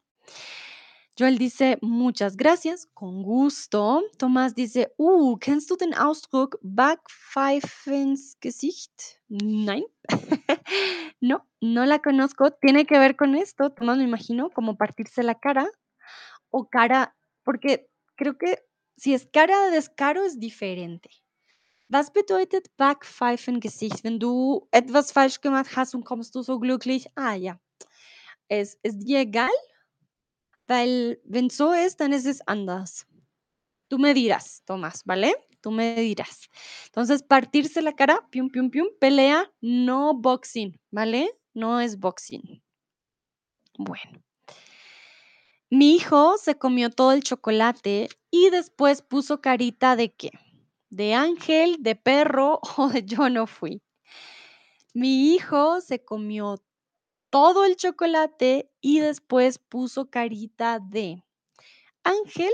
Joel 1.17 1.37
dice, 1.37 1.77
muchas 1.81 2.35
gracias, 2.35 2.85
con 2.93 3.23
gusto. 3.23 4.03
Tomás 4.17 4.55
dice, 4.55 4.91
uh, 4.97 5.37
kennst 5.37 5.69
du 5.69 5.77
den 5.77 5.93
Ausdruck 5.93 6.57
Backpfeifens 6.61 8.37
Gesicht? 8.41 8.91
Nein. 9.29 9.85
no, 11.21 11.47
no 11.61 11.85
la 11.85 11.99
conozco. 11.99 12.51
Tiene 12.51 12.85
que 12.85 12.99
ver 12.99 13.15
con 13.15 13.35
esto, 13.35 13.69
Tomás, 13.69 13.97
me 13.97 14.03
imagino, 14.03 14.49
como 14.49 14.75
partirse 14.75 15.23
la 15.23 15.39
cara 15.39 15.65
o 16.49 16.67
cara, 16.69 17.15
porque 17.45 17.89
creo 18.17 18.37
que 18.37 18.59
si 18.97 19.13
es 19.13 19.29
cara 19.31 19.65
de 19.67 19.71
descaro 19.71 20.25
es 20.25 20.41
diferente. 20.41 21.09
Was 21.91 22.09
bedeutet 22.13 22.73
Backpfeifengesicht? 22.77 24.05
Wenn 24.05 24.17
du 24.17 24.65
etwas 24.71 25.11
falsch 25.11 25.41
gemacht 25.41 25.75
hast 25.75 25.93
und 25.93 26.05
kommst 26.05 26.33
du 26.33 26.41
so 26.41 26.57
glücklich, 26.57 27.05
ah 27.15 27.33
ja, 27.33 27.59
es 28.47 28.79
ist 28.81 28.99
dir 28.99 29.19
egal, 29.19 29.51
weil 30.67 31.19
wenn 31.25 31.49
so 31.49 31.73
ist, 31.73 31.99
dann 31.99 32.13
ist 32.13 32.25
es 32.25 32.39
anders. 32.47 33.05
Tú 33.89 33.97
me 33.97 34.13
dirás, 34.13 34.63
Tomás, 34.63 35.03
¿vale? 35.05 35.33
Tú 35.61 35.69
me 35.69 35.93
dirás. 35.95 36.47
Entonces, 36.85 37.23
partirse 37.23 37.81
la 37.81 37.91
cara, 37.91 38.25
pium, 38.31 38.49
pium, 38.49 38.71
pelea, 39.01 39.51
no 39.59 40.13
boxing, 40.13 40.79
¿vale? 40.91 41.29
No 41.53 41.81
es 41.81 41.99
boxing. 41.99 42.63
Bueno. 43.77 44.23
Mi 45.69 45.95
hijo 45.95 46.37
se 46.37 46.55
comió 46.55 46.89
todo 46.89 47.11
el 47.11 47.21
chocolate 47.21 48.07
y 48.29 48.49
después 48.49 49.01
puso 49.01 49.41
carita 49.41 49.97
de 49.97 50.13
qué? 50.13 50.31
De 50.91 51.13
ángel, 51.13 51.77
de 51.79 51.95
perro 51.95 52.59
o 52.77 52.89
de 52.89 53.03
yo 53.03 53.29
no 53.29 53.47
fui. 53.47 53.81
Mi 54.93 55.33
hijo 55.33 55.79
se 55.79 56.03
comió 56.03 56.61
todo 57.29 57.63
el 57.63 57.77
chocolate 57.77 58.69
y 58.81 58.99
después 58.99 59.57
puso 59.57 60.09
carita 60.09 60.79
de 60.79 61.23
ángel, 62.03 62.51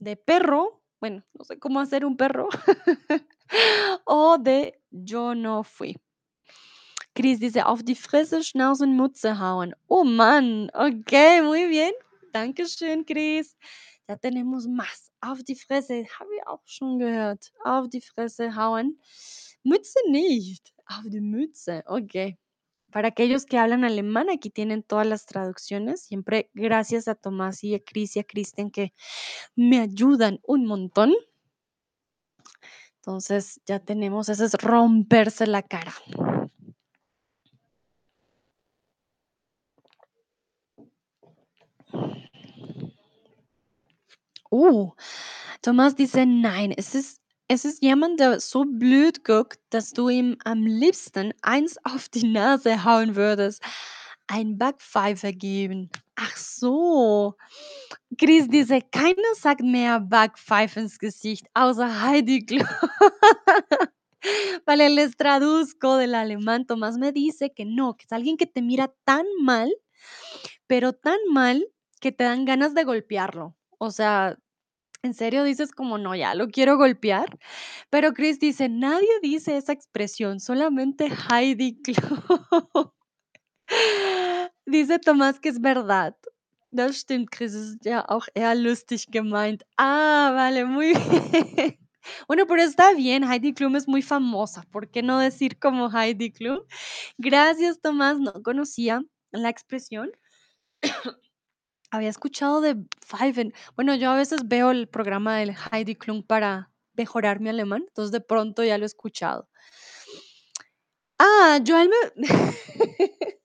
de 0.00 0.16
perro, 0.16 0.82
bueno, 1.00 1.22
no 1.34 1.44
sé 1.44 1.60
cómo 1.60 1.78
hacer 1.78 2.04
un 2.04 2.16
perro, 2.16 2.48
o 4.04 4.38
de 4.38 4.80
yo 4.90 5.36
no 5.36 5.62
fui. 5.62 5.96
Chris 7.14 7.38
dice, 7.38 7.60
auf 7.60 7.84
die 7.84 7.94
Fresse, 7.94 8.42
Schnauzen, 8.42 8.96
Mutze 8.96 9.38
hauen. 9.38 9.74
Oh 9.86 10.02
Mann, 10.02 10.70
ok, 10.74 11.42
muy 11.44 11.66
bien. 11.68 11.92
Dankeschön, 12.32 13.04
Chris. 13.04 13.56
Ya 14.12 14.18
tenemos 14.18 14.68
más. 14.68 15.10
Auf 15.22 15.42
die 15.42 15.54
Fresse, 15.54 16.04
habe 16.18 16.28
ich 16.36 16.46
auch 16.46 16.60
schon 16.66 16.98
gehört. 16.98 17.50
Auf 17.64 17.88
die 17.88 18.02
Fresse 18.02 18.54
hauen. 18.54 19.00
Mütze 19.62 19.98
nicht. 20.10 20.74
Auf 20.84 21.04
die 21.06 21.22
Mütze, 21.22 21.82
ok. 21.86 22.36
Para 22.90 23.08
aquellos 23.08 23.46
que 23.46 23.56
hablan 23.56 23.84
alemán, 23.84 24.28
aquí 24.28 24.50
tienen 24.50 24.82
todas 24.82 25.06
las 25.06 25.24
traducciones. 25.24 26.02
Siempre 26.02 26.50
gracias 26.52 27.08
a 27.08 27.14
Tomás 27.14 27.64
y 27.64 27.74
a 27.74 27.82
Chris 27.82 28.16
y 28.16 28.18
a 28.18 28.24
Kristen 28.24 28.70
que 28.70 28.92
me 29.56 29.80
ayudan 29.80 30.40
un 30.42 30.66
montón. 30.66 31.14
Entonces 32.96 33.62
ya 33.64 33.78
tenemos, 33.80 34.28
ese 34.28 34.44
es 34.44 34.52
romperse 34.56 35.46
la 35.46 35.62
cara. 35.62 35.94
Uh, 44.52 44.90
Tomás 45.62 45.96
dice, 45.96 46.26
nein, 46.26 46.72
es 46.76 46.94
ist, 46.94 47.18
Es 47.48 47.64
ist 47.64 47.82
jemand, 47.82 48.20
der 48.20 48.40
so 48.40 48.64
blöd 48.64 49.24
guckt, 49.24 49.58
dass 49.70 49.92
du 49.92 50.08
ihm 50.08 50.36
am 50.44 50.64
liebsten 50.66 51.32
eins 51.42 51.76
auf 51.84 52.08
die 52.08 52.26
Nase 52.26 52.84
hauen 52.84 53.16
würdest. 53.16 53.62
Ein 54.28 54.56
Backpfeifer 54.58 55.32
geben. 55.32 55.90
Ach 56.16 56.36
so. 56.36 57.34
Chris 58.18 58.48
dice: 58.48 58.80
"Keiner 58.92 59.34
sagt 59.36 59.62
mehr 59.62 60.00
Backpfeife 60.00 60.80
ins 60.80 60.98
Gesicht, 60.98 61.46
außer 61.54 62.02
Heidi 62.02 62.44
Klum". 62.46 62.66
Vale, 64.66 64.88
les 64.90 65.16
traduzco 65.16 65.96
del 65.96 66.14
alemán. 66.14 66.66
Tomás 66.66 66.96
me 66.98 67.12
dice 67.12 67.52
que 67.54 67.64
no, 67.64 67.96
que 67.96 68.04
es 68.06 68.12
alguien 68.12 68.36
que 68.36 68.46
te 68.46 68.62
mira 68.62 68.92
tan 69.04 69.26
mal, 69.42 69.72
pero 70.66 70.92
tan 70.92 71.18
mal 71.32 71.64
que 72.00 72.12
te 72.12 72.24
dan 72.24 72.44
ganas 72.44 72.74
de 72.74 72.84
golpearlo. 72.84 73.56
O 73.78 73.90
sea, 73.90 74.38
en 75.02 75.14
serio 75.14 75.44
dices 75.44 75.72
como: 75.72 75.98
"No, 75.98 76.14
ya 76.14 76.34
lo 76.34 76.48
quiero 76.48 76.76
golpear". 76.78 77.38
Pero 77.90 78.12
Chris 78.14 78.38
dice: 78.40 78.68
"Nadie 78.68 79.08
dice 79.22 79.56
esa 79.56 79.72
expresión, 79.72 80.40
solamente 80.40 81.10
Heidi 81.30 81.80
Klum". 81.82 81.94
Dice 84.66 84.98
Tomás 85.00 85.40
que 85.40 85.48
es 85.50 85.60
verdad. 85.60 86.16
Das 86.72 86.96
stimmt, 86.98 87.30
Chris, 87.30 87.54
es 87.54 87.78
ja 87.84 88.04
auch 88.08 88.26
eher 88.34 88.54
lustig 88.56 89.06
gemeint. 89.12 89.62
Ah, 89.78 90.32
vale, 90.34 90.64
muy 90.64 90.94
bien. 90.94 91.78
Bueno, 92.28 92.46
pero 92.48 92.62
está 92.62 92.94
bien, 92.94 93.24
Heidi 93.24 93.54
Klum 93.54 93.76
es 93.76 93.86
muy 93.88 94.02
famosa, 94.02 94.62
¿por 94.72 94.90
qué 94.90 95.02
no 95.02 95.18
decir 95.20 95.58
como 95.60 95.88
Heidi 95.90 96.32
Klum? 96.32 96.60
Gracias, 97.18 97.80
Tomás, 97.80 98.18
no 98.20 98.32
conocía 98.42 99.02
la 99.32 99.48
expresión. 99.50 100.10
Había 101.92 102.08
escuchado 102.08 102.62
de 102.62 102.74
pfeifen. 103.06 103.52
Bueno, 103.76 103.94
yo 103.94 104.10
a 104.10 104.16
veces 104.16 104.48
veo 104.48 104.70
el 104.70 104.88
programa 104.88 105.36
del 105.36 105.54
Heidi 105.70 105.94
Klum 105.94 106.22
para 106.22 106.70
mejorar 106.94 107.38
mi 107.40 107.50
alemán, 107.50 107.84
entonces 107.86 108.10
de 108.12 108.22
pronto 108.22 108.64
ya 108.64 108.78
lo 108.78 108.84
he 108.84 108.86
escuchado. 108.86 109.46
Ah, 111.18 111.60
Joel 111.66 111.90
me 111.90 112.26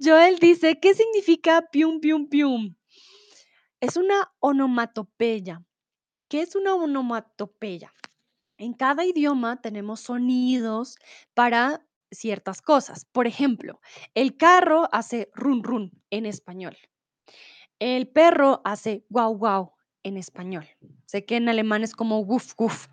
Joel 0.00 0.38
dice: 0.40 0.80
"¿Qué 0.80 0.92
significa 0.94 1.62
pium, 1.70 2.00
pium, 2.00 2.28
pium?". 2.28 2.74
Es 3.80 3.96
una 3.96 4.32
onomatopeya. 4.40 5.62
¿Qué 6.28 6.42
es 6.42 6.56
una 6.56 6.74
onomatopeya? 6.74 7.94
En 8.58 8.74
cada 8.74 9.04
idioma 9.04 9.60
tenemos 9.62 10.00
sonidos 10.00 10.96
para 11.34 11.86
ciertas 12.10 12.60
cosas. 12.60 13.04
Por 13.04 13.28
ejemplo, 13.28 13.80
el 14.14 14.36
carro 14.36 14.88
hace 14.92 15.30
run, 15.34 15.62
run 15.62 15.92
en 16.10 16.26
español. 16.26 16.76
El 17.80 18.08
perro 18.08 18.60
hace 18.64 19.04
guau, 19.08 19.36
guau 19.36 19.72
en 20.02 20.18
español. 20.18 20.66
Sé 21.06 21.24
que 21.24 21.36
en 21.36 21.48
alemán 21.48 21.82
es 21.82 21.94
como 21.94 22.20
wuf, 22.20 22.52
wuf. 22.58 22.88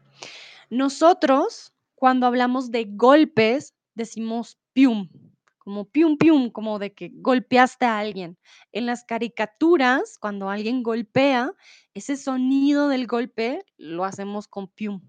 Nosotros, 0.69 1.73
cuando 1.93 2.25
hablamos 2.25 2.71
de 2.71 2.85
golpes, 2.89 3.75
decimos 3.95 4.57
pium, 4.71 5.09
como 5.57 5.83
pium, 5.83 6.17
pium, 6.17 6.49
como 6.49 6.79
de 6.79 6.93
que 6.93 7.11
golpeaste 7.13 7.85
a 7.85 7.99
alguien. 7.99 8.37
En 8.71 8.85
las 8.85 9.03
caricaturas, 9.03 10.17
cuando 10.17 10.49
alguien 10.49 10.83
golpea, 10.83 11.51
ese 11.93 12.15
sonido 12.15 12.87
del 12.87 13.07
golpe 13.07 13.65
lo 13.75 14.05
hacemos 14.05 14.47
con 14.47 14.69
pium. 14.69 15.01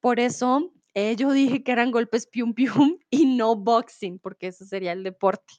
Por 0.00 0.20
eso, 0.20 0.70
eh, 0.92 1.16
yo 1.16 1.32
dije 1.32 1.62
que 1.62 1.72
eran 1.72 1.90
golpes 1.90 2.26
pium, 2.26 2.52
pium 2.52 2.98
y 3.10 3.24
no 3.24 3.56
boxing, 3.56 4.18
porque 4.18 4.48
ese 4.48 4.66
sería 4.66 4.92
el 4.92 5.02
deporte. 5.02 5.54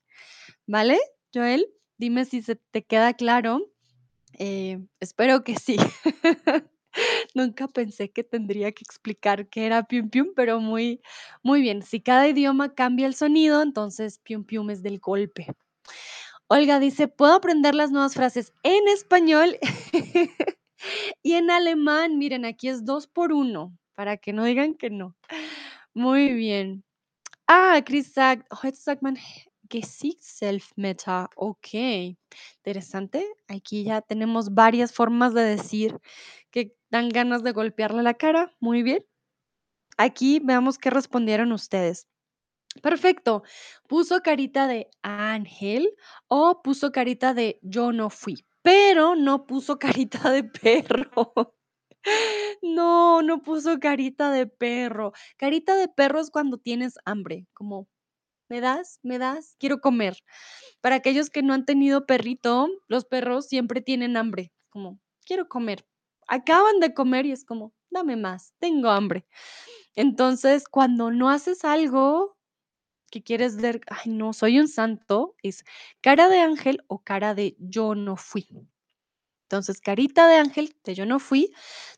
¿Vale, 0.68 1.00
Joel? 1.34 1.66
Dime 2.00 2.24
si 2.24 2.42
se 2.42 2.56
te 2.56 2.82
queda 2.86 3.14
claro. 3.14 3.70
Eh, 4.40 4.80
espero 5.02 5.44
que 5.44 5.56
sí. 5.58 5.78
Nunca 7.36 7.68
pensé 7.68 8.12
que 8.12 8.24
tendría 8.24 8.72
que 8.72 8.84
explicar 8.84 9.50
qué 9.50 9.66
era 9.66 9.84
pium, 9.84 10.10
pium, 10.10 10.30
pero 10.36 10.62
muy, 10.62 11.02
muy 11.44 11.62
bien. 11.62 11.84
Si 11.84 12.02
cada 12.02 12.28
idioma 12.30 12.74
cambia 12.74 13.06
el 13.06 13.16
sonido, 13.16 13.62
entonces 13.62 14.20
pium, 14.20 14.46
pium 14.46 14.70
es 14.70 14.82
del 14.82 15.00
golpe. 15.00 15.48
Olga 16.48 16.80
dice: 16.80 17.08
"Puedo 17.10 17.34
aprender 17.36 17.76
las 17.76 17.92
nuevas 17.92 18.16
frases 18.16 18.54
en 18.64 18.88
español 18.90 19.58
y 21.24 21.34
en 21.34 21.52
alemán". 21.52 22.18
Miren, 22.20 22.46
aquí 22.46 22.70
es 22.70 22.86
2 22.86 23.08
por 23.08 23.34
1, 23.34 23.78
para 23.96 24.18
que 24.18 24.34
no 24.34 24.46
digan 24.46 24.76
que 24.76 24.90
no. 24.90 25.16
Muy 25.94 26.34
bien. 26.34 26.84
Ah, 27.48 27.82
Chris 27.86 28.14
sagt: 28.14 28.48
"Heute 28.64 28.78
sagt 28.78 29.04
man 29.04 29.18
Gesichtsselbstmeter". 29.70 31.28
Okey, 31.36 32.18
interesante. 32.58 33.26
Aquí 33.48 33.84
ya 33.84 34.02
tenemos 34.02 34.54
varias 34.54 34.94
formas 34.94 35.34
de 35.34 35.44
decir 35.44 36.00
que 36.52 36.76
dan 36.92 37.10
ganas 37.10 37.44
de 37.44 37.52
golpearle 37.54 38.04
la 38.04 38.16
cara. 38.16 38.52
Muy 38.60 38.84
bien. 38.84 39.06
Aquí 39.98 40.42
veamos 40.44 40.78
qué 40.80 40.90
respondieron 40.92 41.52
ustedes. 41.54 42.08
Perfecto. 42.84 43.44
Puso 43.88 44.22
carita 44.22 44.68
de 44.68 44.90
ángel 45.04 45.90
o 46.30 46.62
puso 46.64 46.92
carita 46.92 47.34
de 47.34 47.60
yo 47.64 47.92
no 47.94 48.10
fui, 48.10 48.46
pero 48.64 49.16
no 49.16 49.46
puso 49.48 49.80
carita 49.80 50.32
de 50.32 50.44
perro. 50.46 51.12
No, 52.64 53.22
no 53.24 53.42
puso 53.42 53.80
carita 53.80 54.32
de 54.32 54.48
perro. 54.48 55.14
Carita 55.38 55.76
de 55.76 55.88
perro 55.90 56.20
es 56.22 56.30
cuando 56.32 56.58
tienes 56.58 56.96
hambre, 57.06 57.48
como, 57.54 57.88
¿me 58.50 58.62
das? 58.62 59.00
¿Me 59.04 59.20
das? 59.20 59.56
Quiero 59.60 59.80
comer. 59.82 60.18
Para 60.82 60.96
aquellos 60.96 61.30
que 61.30 61.44
no 61.44 61.54
han 61.54 61.66
tenido 61.66 62.06
perrito, 62.06 62.68
los 62.88 63.06
perros 63.06 63.48
siempre 63.48 63.82
tienen 63.82 64.18
hambre, 64.18 64.52
como, 64.70 65.00
quiero 65.26 65.48
comer. 65.50 65.86
Acaban 66.28 66.80
de 66.80 66.94
comer 66.94 67.26
y 67.26 67.32
es 67.32 67.46
como, 67.46 67.74
dame 67.90 68.16
más, 68.16 68.54
tengo 68.60 68.90
hambre. 68.90 69.26
Entonces, 69.96 70.68
cuando 70.70 71.12
no 71.12 71.30
haces 71.30 71.66
algo 71.66 72.38
que 73.12 73.24
quieres 73.24 73.58
ver, 73.58 73.82
ay, 73.88 74.12
no, 74.12 74.34
soy 74.34 74.60
un 74.60 74.68
santo, 74.68 75.36
es 75.44 75.64
cara 76.02 76.30
de 76.30 76.40
ángel 76.40 76.84
o 76.88 77.04
cara 77.04 77.36
de 77.36 77.56
yo 77.60 77.96
no 77.96 78.18
fui. 78.18 78.48
Entonces, 79.50 79.82
carita 79.82 80.28
de 80.28 80.36
ángel 80.36 80.76
de 80.84 80.94
yo 80.96 81.06
no 81.08 81.20
fui, 81.20 81.52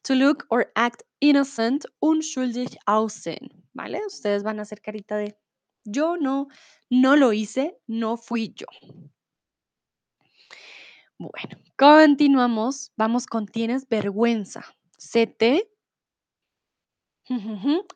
to 0.03 0.15
look 0.15 0.45
or 0.49 0.71
act 0.75 1.03
innocent, 1.19 1.85
unschuldig 1.99 2.77
aussehen, 2.85 3.49
¿vale? 3.73 4.01
Ustedes 4.07 4.43
van 4.43 4.59
a 4.59 4.61
hacer 4.63 4.81
carita 4.81 5.17
de 5.17 5.37
yo 5.83 6.17
no, 6.17 6.47
no 6.89 7.15
lo 7.15 7.33
hice, 7.33 7.77
no 7.87 8.17
fui 8.17 8.53
yo. 8.55 8.67
Bueno, 11.17 11.57
continuamos. 11.77 12.91
Vamos 12.97 13.27
con 13.27 13.45
tienes 13.45 13.87
vergüenza. 13.87 14.65
Se 14.97 15.27
te 15.27 15.69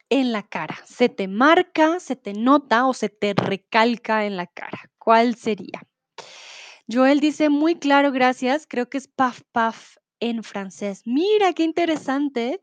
en 0.09 0.31
la 0.31 0.43
cara. 0.43 0.77
¿Se 0.86 1.09
te 1.09 1.27
marca, 1.27 1.99
se 1.99 2.15
te 2.15 2.33
nota 2.33 2.86
o 2.86 2.93
se 2.93 3.09
te 3.09 3.33
recalca 3.33 4.25
en 4.25 4.38
la 4.38 4.47
cara? 4.47 4.91
¿Cuál 4.97 5.36
sería? 5.36 5.81
Joel 6.88 7.19
dice: 7.19 7.49
"Muy 7.49 7.75
claro, 7.75 8.11
gracias". 8.11 8.67
Creo 8.67 8.89
que 8.89 8.97
es 8.97 9.07
paf, 9.07 9.41
paf 9.51 9.97
en 10.19 10.43
francés. 10.43 11.01
Mira, 11.05 11.53
qué 11.53 11.63
interesante. 11.63 12.61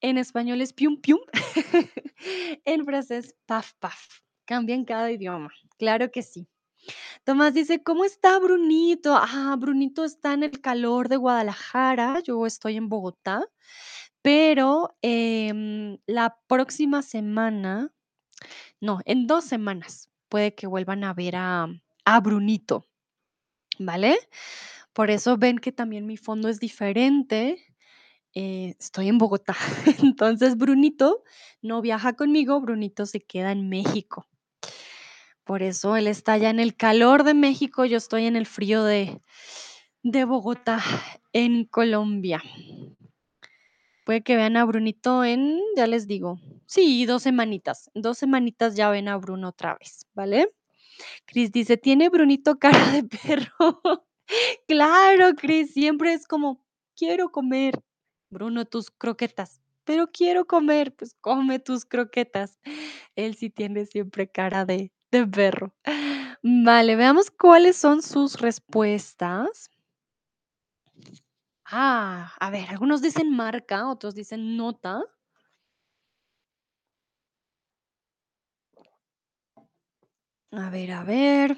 En 0.00 0.18
español 0.18 0.60
es 0.60 0.72
pium, 0.72 1.00
pium. 1.00 1.20
En 2.64 2.84
francés, 2.84 3.34
paf, 3.46 3.72
paf. 3.78 4.25
Cambia 4.48 4.76
en 4.76 4.84
cada 4.84 5.10
idioma. 5.10 5.50
Claro 5.76 6.10
que 6.12 6.22
sí. 6.22 6.46
Tomás 7.24 7.54
dice: 7.54 7.82
"¿Cómo 7.82 8.04
está 8.04 8.38
Brunito?". 8.40 9.14
Ah, 9.16 9.56
Brunito 9.58 10.04
está 10.04 10.34
en 10.34 10.44
el 10.44 10.60
calor 10.60 11.08
de 11.08 11.16
Guadalajara, 11.18 12.20
yo 12.24 12.46
estoy 12.46 12.76
en 12.76 12.88
Bogotá, 12.88 13.44
pero, 14.22 14.96
em, 15.02 15.98
la 16.06 16.38
próxima 16.48 17.02
semana, 17.02 17.92
no, 18.80 19.00
en 19.06 19.26
2 19.28 19.44
semanas 19.44 20.10
puede 20.30 20.54
que 20.54 20.66
vuelvan 20.68 21.04
a 21.04 21.14
ver 21.14 21.36
a 21.36 21.68
a 22.06 22.20
Brunito, 22.20 22.86
¿vale? 23.78 24.18
Por 24.94 25.10
eso 25.10 25.36
ven 25.38 25.58
que 25.58 25.72
también 25.72 26.06
mi 26.06 26.16
fondo 26.18 26.48
es 26.50 26.60
diferente, 26.60 27.58
eh, 28.34 28.76
estoy 28.80 29.08
en 29.08 29.18
Bogotá. 29.18 29.56
Entonces, 30.14 30.56
Brunito 30.58 31.24
no 31.62 31.82
viaja 31.82 32.14
conmigo, 32.14 32.60
Brunito 32.60 33.06
se 33.06 33.20
queda 33.22 33.52
en 33.52 33.68
México. 33.70 34.26
Por 35.46 35.62
eso 35.62 35.94
él 35.94 36.08
está 36.08 36.32
allá 36.32 36.50
en 36.50 36.58
el 36.58 36.74
calor 36.76 37.22
de 37.22 37.32
México, 37.32 37.84
yo 37.84 37.98
estoy 37.98 38.26
en 38.26 38.34
el 38.34 38.46
frío 38.46 38.82
de 38.82 39.20
de 40.02 40.24
Bogotá, 40.24 40.80
en 41.32 41.64
Colombia. 41.66 42.42
Puede 44.06 44.22
que 44.22 44.36
vean 44.36 44.56
a 44.56 44.64
Brunito 44.64 45.24
en, 45.24 45.60
ya 45.76 45.88
les 45.88 46.06
digo, 46.06 46.38
sí, 46.66 47.04
2 47.06 47.24
semanitas. 47.24 47.90
2 47.94 48.16
semanitas 48.18 48.76
ya 48.76 48.88
ven 48.88 49.08
a 49.08 49.16
Bruno 49.16 49.48
otra 49.48 49.76
vez, 49.80 50.06
¿vale? 50.14 50.52
Chris 51.26 51.52
dice: 51.52 51.76
"Tiene 51.78 52.10
Brunito 52.10 52.58
cara 52.58 52.92
de 52.92 53.04
perro". 53.04 53.52
Claro, 54.68 55.34
Chris, 55.36 55.72
siempre 55.74 56.14
es 56.14 56.26
como: 56.28 56.62
"Quiero 56.96 57.32
comer". 57.32 57.80
Bruno, 58.30 58.64
tus 58.66 58.90
croquetas. 58.90 59.62
"Pero 59.84 60.08
quiero 60.12 60.46
comer". 60.46 60.94
Pues 60.96 61.14
come 61.20 61.58
tus 61.60 61.84
croquetas. 61.86 62.60
Él 63.16 63.36
sí 63.36 63.50
tiene 63.50 63.86
siempre 63.86 64.28
cara 64.30 64.64
de 64.66 64.92
de 65.18 65.26
perro. 65.26 65.72
Vale, 66.42 66.96
veamos 66.96 67.30
cuáles 67.30 67.76
son 67.76 68.02
sus 68.02 68.40
respuestas. 68.40 69.70
Ah, 71.64 72.32
a 72.38 72.50
ver, 72.50 72.68
algunos 72.70 73.02
dicen 73.02 73.34
marca, 73.34 73.88
otros 73.88 74.14
dicen 74.14 74.56
nota. 74.56 75.02
A 80.52 80.70
ver, 80.70 80.92
a 80.92 81.02
ver. 81.02 81.56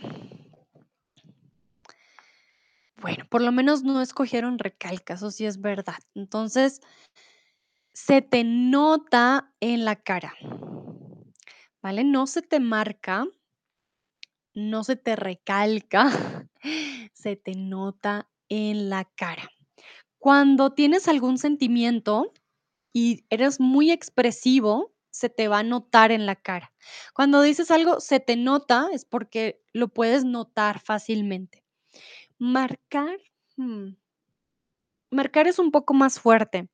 Bueno, 2.96 3.24
por 3.30 3.42
lo 3.42 3.52
menos 3.52 3.84
no 3.84 4.00
escogieron 4.02 4.58
recalca, 4.58 5.14
eso 5.14 5.30
sí 5.30 5.46
es 5.46 5.60
verdad. 5.60 5.98
Entonces, 6.14 6.80
se 7.92 8.22
te 8.22 8.44
nota 8.44 9.52
en 9.60 9.84
la 9.84 9.96
cara, 9.96 10.34
¿vale? 11.82 12.04
No 12.04 12.26
se 12.26 12.42
te 12.42 12.60
marca, 12.60 13.26
no 14.58 14.84
se 14.84 14.96
te 14.96 15.16
recalca, 15.16 16.10
se 17.14 17.36
te 17.36 17.54
nota 17.54 18.28
en 18.48 18.90
la 18.90 19.04
cara. 19.04 19.50
Cuando 20.18 20.72
tienes 20.72 21.08
algún 21.08 21.38
sentimiento 21.38 22.32
y 22.92 23.24
eres 23.30 23.60
muy 23.60 23.90
expresivo, 23.90 24.92
se 25.10 25.28
te 25.28 25.48
va 25.48 25.60
a 25.60 25.62
notar 25.62 26.12
en 26.12 26.26
la 26.26 26.36
cara. 26.36 26.72
Cuando 27.14 27.42
dices 27.42 27.70
algo 27.70 28.00
se 28.00 28.20
te 28.20 28.36
nota, 28.36 28.88
es 28.92 29.04
porque 29.04 29.62
lo 29.72 29.88
puedes 29.88 30.24
notar 30.24 30.80
fácilmente. 30.80 31.64
Marcar, 32.38 33.18
mm, 33.56 33.90
marcar 35.10 35.46
es 35.46 35.58
un 35.58 35.70
poco 35.70 35.94
más 35.94 36.20
fuerte. 36.20 36.68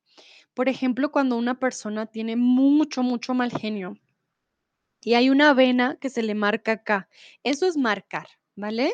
Por 0.53 0.69
ejemplo, 0.69 1.11
cuando 1.11 1.37
una 1.37 1.59
persona 1.59 2.07
tiene 2.07 2.35
mucho, 2.35 3.03
mucho 3.03 3.33
mal 3.33 3.51
genio 3.51 3.97
y 5.05 5.13
hay 5.13 5.29
una 5.29 5.53
vena 5.53 5.97
que 6.01 6.09
se 6.09 6.23
le 6.23 6.33
marca 6.33 6.73
acá, 6.73 7.07
eso 7.43 7.67
es 7.67 7.77
marcar, 7.77 8.27
¿vale? 8.55 8.91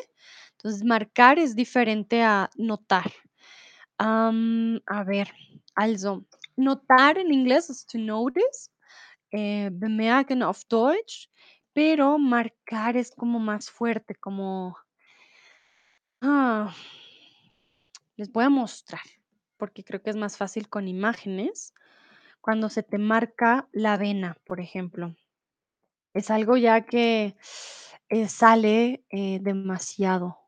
Entonces, 0.52 0.84
marcar 0.84 1.38
es 1.38 1.56
diferente 1.56 2.22
a 2.22 2.50
notar. 2.54 3.10
A 3.98 5.04
ver, 5.06 5.32
also, 5.74 6.26
notar 6.54 7.16
en 7.16 7.32
inglés 7.32 7.70
es 7.70 7.86
to 7.86 7.98
notice, 7.98 8.70
eh, 9.30 9.70
bemerken 9.72 10.42
auf 10.42 10.62
Deutsch, 10.68 11.30
pero 11.72 12.18
marcar 12.18 12.96
es 12.98 13.10
como 13.10 13.38
más 13.38 13.70
fuerte, 13.70 14.14
como, 14.14 14.76
ah, 16.20 16.74
les 18.16 18.30
voy 18.30 18.44
a 18.44 18.50
mostrar, 18.50 19.00
porque 19.56 19.82
creo 19.82 20.02
que 20.02 20.10
es 20.10 20.16
más 20.16 20.36
fácil 20.36 20.68
con 20.68 20.88
imágenes. 20.88 21.72
Cuando 22.42 22.68
se 22.68 22.82
te 22.82 22.98
marca 22.98 23.66
la 23.72 23.96
vena, 23.96 24.36
por 24.44 24.60
ejemplo, 24.60 25.16
es 26.14 26.30
algo 26.30 26.56
ya 26.56 26.82
que 26.82 27.36
eh, 28.08 28.28
sale 28.28 29.04
eh, 29.10 29.38
demasiado. 29.40 30.38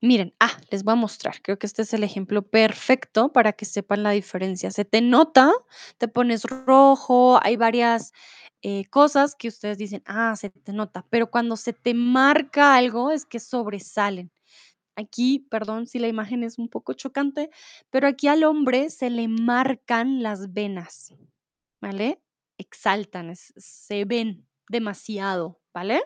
Miren, 0.00 0.32
ah, 0.38 0.52
les 0.70 0.84
voy 0.84 0.92
a 0.92 0.96
mostrar. 0.96 1.42
Creo 1.42 1.58
que 1.58 1.66
este 1.66 1.82
es 1.82 1.92
el 1.92 2.04
ejemplo 2.04 2.42
perfecto 2.42 3.32
para 3.32 3.52
que 3.52 3.64
sepan 3.64 4.04
la 4.04 4.10
diferencia. 4.12 4.70
Se 4.70 4.84
te 4.84 5.00
nota, 5.00 5.52
te 5.98 6.06
pones 6.06 6.44
rojo, 6.44 7.40
hay 7.42 7.56
varias 7.56 8.12
eh, 8.62 8.84
cosas 8.90 9.34
que 9.36 9.48
ustedes 9.48 9.78
dicen, 9.78 10.02
ah, 10.06 10.36
se 10.36 10.50
te 10.50 10.72
nota, 10.72 11.06
pero 11.10 11.30
cuando 11.30 11.56
se 11.56 11.72
te 11.72 11.94
marca 11.94 12.74
algo 12.76 13.10
es 13.10 13.24
que 13.26 13.40
sobresalen. 13.40 14.32
Aquí, 14.96 15.46
perdón 15.50 15.86
si 15.86 16.00
la 16.00 16.08
imagen 16.08 16.42
es 16.44 16.58
un 16.58 16.68
poco 16.68 16.92
chocante, 16.94 17.50
pero 17.90 18.08
aquí 18.08 18.28
al 18.28 18.44
hombre 18.44 18.90
se 18.90 19.10
le 19.10 19.28
marcan 19.28 20.22
las 20.24 20.52
venas, 20.52 21.14
¿vale? 21.80 22.20
Exaltan, 22.58 23.34
se 23.36 24.04
ven 24.04 24.47
demasiado, 24.68 25.60
¿vale? 25.74 26.02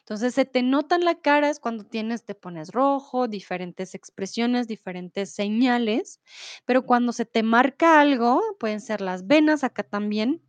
Entonces, 0.00 0.34
se 0.34 0.44
te 0.44 0.62
nota 0.62 0.96
en 0.96 1.04
la 1.04 1.20
cara 1.20 1.50
es 1.50 1.60
cuando 1.60 1.84
tienes, 1.84 2.24
te 2.24 2.34
pones 2.34 2.70
rojo, 2.72 3.28
diferentes 3.28 3.94
expresiones, 3.94 4.66
diferentes 4.66 5.30
señales, 5.32 6.20
pero 6.64 6.84
cuando 6.84 7.12
se 7.12 7.24
te 7.26 7.42
marca 7.42 8.00
algo, 8.00 8.42
pueden 8.58 8.80
ser 8.80 9.00
las 9.00 9.26
venas, 9.26 9.62
acá 9.64 9.82
también 9.84 10.42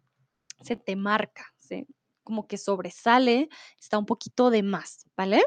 se 0.61 0.75
te 0.75 0.95
marca, 0.95 1.53
se, 1.57 1.87
como 2.23 2.47
que 2.47 2.57
sobresale, 2.57 3.49
está 3.79 3.97
un 3.97 4.05
poquito 4.05 4.49
de 4.49 4.63
más, 4.63 5.05
¿vale? 5.17 5.43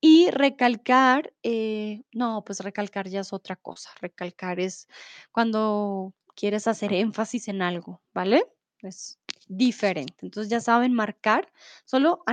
Y 0.00 0.30
recalcar, 0.30 1.32
eh, 1.42 2.02
no, 2.12 2.44
pues 2.44 2.60
recalcar 2.60 3.08
ya 3.08 3.20
es 3.20 3.32
otra 3.32 3.56
cosa. 3.56 3.90
Recalcar 4.00 4.60
es 4.60 4.88
cuando 5.32 6.14
quieres 6.34 6.66
hacer 6.68 6.92
énfasis 6.94 7.48
en 7.48 7.62
algo, 7.62 8.02
¿vale? 8.14 8.44
Es 8.82 9.18
diferente. 9.48 10.14
Entonces 10.22 10.50
ya 10.50 10.60
saben 10.60 10.92
marcar, 10.94 11.52
solo 11.84 12.22
a 12.26 12.32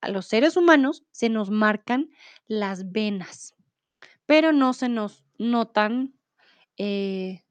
a 0.00 0.08
los 0.08 0.26
seres 0.26 0.56
humanos 0.56 1.04
se 1.12 1.28
nos 1.28 1.50
marcan 1.50 2.10
las 2.46 2.90
venas, 2.90 3.54
pero 4.26 4.52
no 4.52 4.72
se 4.74 4.88
nos 4.88 5.24
notan 5.38 6.14
eh, 6.78 7.42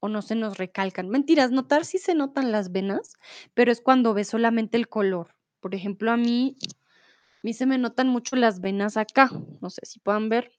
o 0.00 0.08
no 0.08 0.22
se 0.22 0.34
nos 0.34 0.58
recalcan. 0.58 1.08
Mentiras, 1.08 1.50
notar 1.50 1.84
sí 1.84 1.98
se 1.98 2.14
notan 2.14 2.52
las 2.52 2.72
venas, 2.72 3.14
pero 3.54 3.72
es 3.72 3.80
cuando 3.80 4.14
ves 4.14 4.28
solamente 4.28 4.76
el 4.76 4.88
color. 4.88 5.34
Por 5.60 5.74
ejemplo, 5.74 6.10
a 6.10 6.16
mí 6.16 6.56
a 6.62 7.40
mí 7.42 7.54
se 7.54 7.66
me 7.66 7.78
notan 7.78 8.08
mucho 8.08 8.36
las 8.36 8.60
venas 8.60 8.96
acá, 8.98 9.30
no 9.62 9.70
sé 9.70 9.86
si 9.86 10.00
puedan 10.00 10.28
ver, 10.28 10.52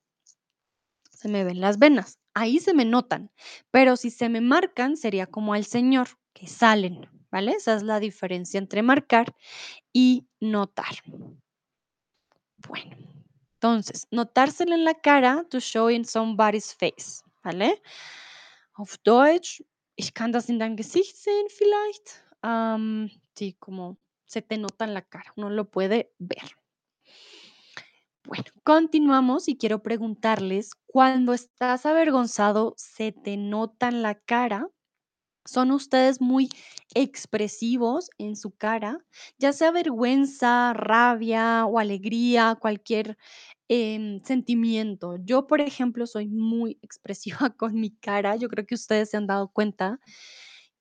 se 1.11 1.29
me 1.29 1.43
ven 1.43 1.61
las 1.61 1.77
venas, 1.77 2.19
ahí 2.33 2.59
se 2.59 2.73
me 2.73 2.85
notan, 2.85 3.31
pero 3.69 3.95
si 3.97 4.09
se 4.09 4.29
me 4.29 4.41
marcan 4.41 4.97
sería 4.97 5.27
como 5.27 5.53
al 5.53 5.65
señor, 5.65 6.07
salen, 6.47 7.07
¿vale? 7.31 7.53
Esa 7.53 7.75
es 7.75 7.83
la 7.83 7.99
diferencia 7.99 8.57
entre 8.57 8.81
marcar 8.81 9.35
y 9.93 10.27
notar. 10.39 10.95
Bueno, 12.67 12.95
entonces, 13.53 14.07
notárselo 14.11 14.75
en 14.75 14.85
la 14.85 14.93
cara, 14.93 15.45
to 15.49 15.59
show 15.59 15.89
in 15.89 16.05
somebody's 16.05 16.73
face, 16.73 17.23
¿vale? 17.43 17.81
Auf 18.73 18.97
Deutsch, 18.99 19.63
ich 19.95 20.13
kann 20.13 20.31
das 20.31 20.49
in 20.49 20.59
dein 20.59 20.75
Gesicht 20.75 21.17
sehen 21.17 21.47
vielleicht. 21.49 22.23
Sí, 23.35 23.53
como 23.59 23.97
se 24.25 24.41
te 24.41 24.57
nota 24.57 24.85
en 24.85 24.93
la 24.93 25.01
cara, 25.01 25.33
uno 25.35 25.49
lo 25.49 25.69
puede 25.69 26.13
ver. 26.17 26.57
Bueno, 28.23 28.45
continuamos 28.63 29.47
y 29.47 29.57
quiero 29.57 29.81
preguntarles, 29.81 30.71
cuando 30.85 31.33
estás 31.33 31.85
avergonzado, 31.85 32.73
¿se 32.77 33.11
te 33.11 33.35
nota 33.35 33.87
en 33.87 34.03
la 34.03 34.15
cara? 34.15 34.67
¿Son 35.45 35.71
ustedes 35.71 36.21
muy 36.21 36.49
expresivos 36.93 38.09
en 38.19 38.35
su 38.35 38.51
cara? 38.51 38.99
Ya 39.39 39.53
sea 39.53 39.71
vergüenza, 39.71 40.73
rabia 40.73 41.65
o 41.65 41.79
alegría, 41.79 42.57
cualquier 42.59 43.17
em, 43.67 44.21
sentimiento. 44.23 45.17
Yo, 45.23 45.47
por 45.47 45.61
ejemplo, 45.61 46.05
soy 46.05 46.27
muy 46.27 46.77
expresiva 46.83 47.49
con 47.51 47.75
mi 47.79 47.91
cara. 47.91 48.35
Yo 48.35 48.49
creo 48.49 48.65
que 48.65 48.75
ustedes 48.75 49.09
se 49.09 49.17
han 49.17 49.27
dado 49.27 49.49
cuenta 49.49 49.99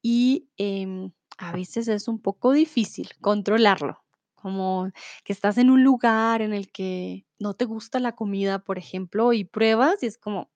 y 0.02 0.48
em, 0.56 1.12
a 1.38 1.52
veces 1.52 1.88
es 1.88 2.08
un 2.08 2.20
poco 2.20 2.52
difícil 2.52 3.10
controlarlo, 3.20 4.02
como 4.34 4.90
que 5.24 5.32
estás 5.32 5.58
en 5.58 5.70
un 5.70 5.84
lugar 5.84 6.42
en 6.42 6.52
el 6.54 6.70
que 6.70 7.26
no 7.38 7.54
te 7.54 7.64
gusta 7.64 8.00
la 8.00 8.14
comida, 8.14 8.60
por 8.60 8.78
ejemplo, 8.78 9.32
y 9.32 9.44
pruebas 9.44 10.02
y 10.02 10.06
es 10.06 10.18
como, 10.18 10.50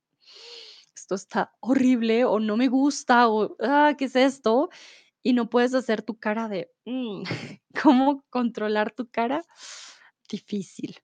esto 0.96 1.14
está 1.14 1.52
horrible 1.60 2.24
o 2.24 2.40
no 2.40 2.56
me 2.56 2.68
gusta 2.68 3.28
o, 3.28 3.56
ah, 3.60 3.94
¿qué 3.98 4.06
es 4.06 4.16
esto? 4.16 4.70
Y 5.22 5.32
no 5.34 5.50
puedes 5.50 5.74
hacer 5.74 6.02
tu 6.02 6.18
cara 6.18 6.48
de, 6.48 6.70
"Mm", 6.86 7.24
¿cómo 7.84 8.24
controlar 8.30 8.92
tu 8.92 9.08
cara? 9.10 9.44
Difícil. 10.30 10.96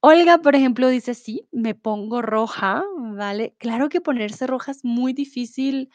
Olga, 0.00 0.38
por 0.38 0.56
ejemplo, 0.56 0.88
dice, 0.88 1.14
sí, 1.14 1.48
me 1.52 1.74
pongo 1.74 2.22
roja, 2.22 2.84
¿vale? 2.98 3.54
Claro 3.58 3.88
que 3.88 4.00
ponerse 4.00 4.46
roja 4.46 4.72
es 4.72 4.84
muy 4.84 5.12
difícil 5.12 5.90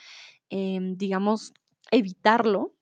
em, 0.50 0.98
digamos, 0.98 1.54
evitarlo, 1.92 2.74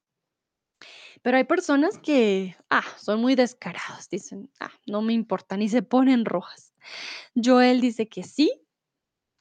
pero 1.22 1.38
hay 1.38 1.44
personas 1.46 1.98
que, 2.00 2.56
ah, 2.70 2.84
son 3.00 3.22
muy 3.22 3.36
descaradas, 3.36 4.10
dicen, 4.10 4.50
ah, 4.60 4.72
no 4.86 5.02
me 5.02 5.14
importa, 5.14 5.58
ni 5.58 5.70
se 5.70 5.82
ponen 5.84 6.26
rojas. 6.26 6.74
Joel 7.36 7.82
dice 7.82 8.08
que 8.10 8.24
sí, 8.24 8.52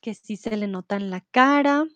que 0.02 0.14
sí 0.14 0.36
se 0.36 0.56
le 0.56 0.66
nota 0.66 0.96
en 0.96 1.08
la 1.10 1.22
cara. 1.22 1.86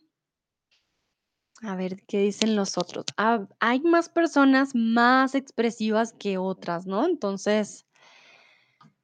A 1.62 1.74
ver, 1.74 2.02
¿qué 2.06 2.20
dicen 2.20 2.54
los 2.54 2.78
otros? 2.78 3.04
Ah, 3.16 3.46
hay 3.60 3.80
más 3.80 4.08
personas 4.08 4.74
más 4.74 5.34
expresivas 5.34 6.12
que 6.12 6.38
otras, 6.38 6.86
¿no? 6.86 7.04
Entonces, 7.06 7.86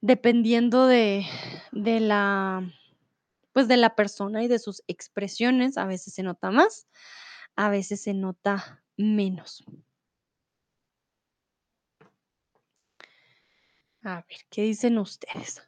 dependiendo 0.01 0.87
de, 0.87 1.27
de 1.73 2.01
la, 2.01 2.63
pues 3.53 3.69
de 3.69 3.77
la 3.77 3.95
persona 3.97 4.45
y 4.45 4.49
de 4.49 4.59
sus 4.59 4.83
expresiones, 4.87 5.79
a 5.79 5.87
veces 5.87 6.15
se 6.15 6.23
nota 6.23 6.51
más, 6.51 6.87
a 7.57 7.71
veces 7.71 8.03
se 8.03 8.15
nota 8.15 8.85
menos. 8.97 9.65
A 14.05 14.17
ver, 14.17 14.41
¿qué 14.51 14.63
dicen 14.63 14.99
ustedes? 14.99 15.63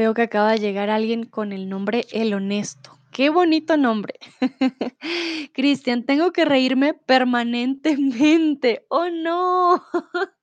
Veo 0.00 0.14
que 0.14 0.22
acaba 0.22 0.52
de 0.52 0.60
llegar 0.60 0.88
alguien 0.88 1.24
con 1.24 1.52
el 1.52 1.68
nombre 1.68 2.06
El 2.10 2.32
Honesto. 2.32 2.98
Qué 3.12 3.28
bonito 3.28 3.76
nombre. 3.76 4.14
Cristian, 5.52 6.06
tengo 6.06 6.32
que 6.32 6.46
reírme 6.46 6.94
permanentemente. 6.94 8.86
Oh, 8.88 9.10
no. 9.10 9.84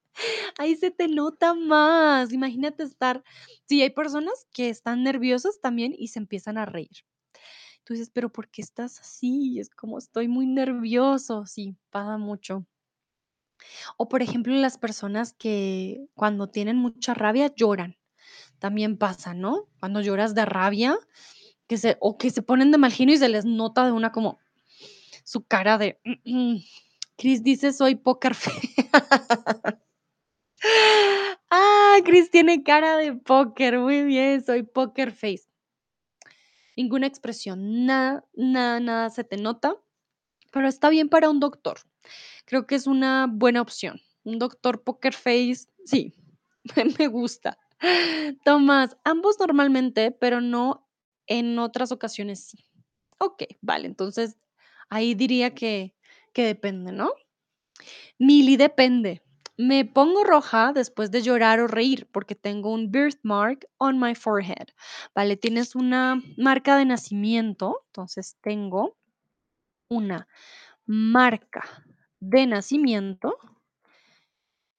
Ahí 0.59 0.75
se 0.75 0.91
te 0.91 1.07
nota 1.07 1.55
más. 1.55 2.31
Imagínate 2.33 2.83
estar. 2.83 3.23
Sí, 3.67 3.81
hay 3.81 3.89
personas 3.89 4.45
que 4.53 4.69
están 4.69 5.01
nerviosas 5.01 5.59
también 5.59 5.95
y 5.97 6.09
se 6.09 6.19
empiezan 6.19 6.59
a 6.59 6.67
reír. 6.67 7.03
Tú 7.83 7.95
dices: 7.95 8.11
"Pero, 8.13 8.31
¿por 8.31 8.49
qué 8.49 8.61
estás 8.61 8.99
así?". 8.99 9.59
Es 9.59 9.69
como: 9.71 9.97
"Estoy 9.97 10.27
muy 10.27 10.45
nervioso". 10.47 11.47
Sí, 11.47 11.75
pasa 11.89 12.17
mucho. 12.19 12.67
O, 13.99 14.07
por 14.09 14.21
ejemplo, 14.21 14.53
las 14.53 14.77
personas 14.77 15.33
que 15.33 16.07
cuando 16.13 16.49
tienen 16.49 16.77
mucha 16.77 17.15
rabia 17.15 17.51
lloran, 17.55 17.97
también 18.59 18.97
pasa, 18.97 19.33
¿no? 19.33 19.67
Cuando 19.79 20.01
lloras 20.01 20.35
de 20.35 20.45
rabia, 20.45 20.97
que 21.67 21.77
se 21.77 21.97
o 21.99 22.17
que 22.17 22.31
se 22.31 22.41
ponen 22.41 22.71
de 22.71 22.77
mal 22.77 22.93
y 22.97 23.17
se 23.17 23.29
les 23.29 23.45
nota 23.45 23.85
de 23.85 23.91
una 23.91 24.11
como 24.11 24.39
su 25.23 25.45
cara 25.45 25.77
de 25.77 25.99
Cris 27.17 27.43
dice: 27.43 27.73
"Soy 27.73 27.95
Face". 28.33 28.75
Ah, 31.49 31.97
Cris 32.03 32.29
tiene 32.29 32.63
cara 32.63 32.97
de 32.97 33.13
póquer, 33.13 33.79
muy 33.79 34.03
bien, 34.03 34.43
soy 34.43 34.63
Poker 34.63 35.11
Face. 35.11 35.45
Ninguna 36.75 37.07
expresión, 37.07 37.85
nada, 37.85 38.23
nada, 38.35 38.79
nada 38.79 39.09
se 39.09 39.23
te 39.23 39.37
nota, 39.37 39.75
pero 40.51 40.67
está 40.67 40.89
bien 40.89 41.09
para 41.09 41.29
un 41.29 41.39
doctor. 41.39 41.79
Creo 42.45 42.67
que 42.67 42.75
es 42.75 42.87
una 42.87 43.27
buena 43.29 43.61
opción. 43.61 43.99
Un 44.23 44.39
doctor 44.39 44.83
Poker 44.83 45.13
Face, 45.13 45.67
sí, 45.85 46.13
me 46.99 47.07
gusta. 47.07 47.57
Tomás, 48.43 48.97
ambos 49.03 49.39
normalmente, 49.39 50.11
pero 50.11 50.41
no 50.41 50.87
en 51.27 51.59
otras 51.59 51.91
ocasiones 51.91 52.45
sí. 52.47 52.57
Okey, 53.19 53.57
vale, 53.61 53.87
entonces 53.87 54.37
ahí 54.89 55.15
diría 55.15 55.53
que 55.55 55.93
que 56.33 56.43
depende, 56.45 56.91
¿no? 56.91 57.11
Mili, 58.19 58.57
depende. 58.57 59.21
Me 59.57 59.85
pongo 59.85 60.23
roja 60.23 60.71
después 60.73 61.11
de 61.11 61.21
llorar 61.21 61.59
o 61.59 61.67
reír 61.67 62.07
porque 62.11 62.35
tengo 62.35 62.71
un 62.73 62.91
birthmark 62.91 63.65
on 63.77 63.99
my 63.99 64.13
forehead, 64.15 64.67
¿vale? 65.15 65.35
Tienes 65.37 65.75
una 65.75 66.21
marca 66.37 66.77
de 66.77 66.85
nacimiento, 66.85 67.83
entonces 67.87 68.37
tengo 68.41 68.97
una 69.89 70.27
marca 70.87 71.63
de 72.19 72.47
nacimiento 72.47 73.37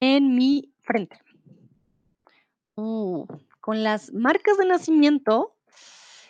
en 0.01 0.35
mi 0.35 0.73
frente. 0.83 1.19
Uh, 2.81 3.27
con 3.61 3.83
las 3.83 4.13
marcas 4.13 4.57
de 4.57 4.65
nacimiento 4.65 5.57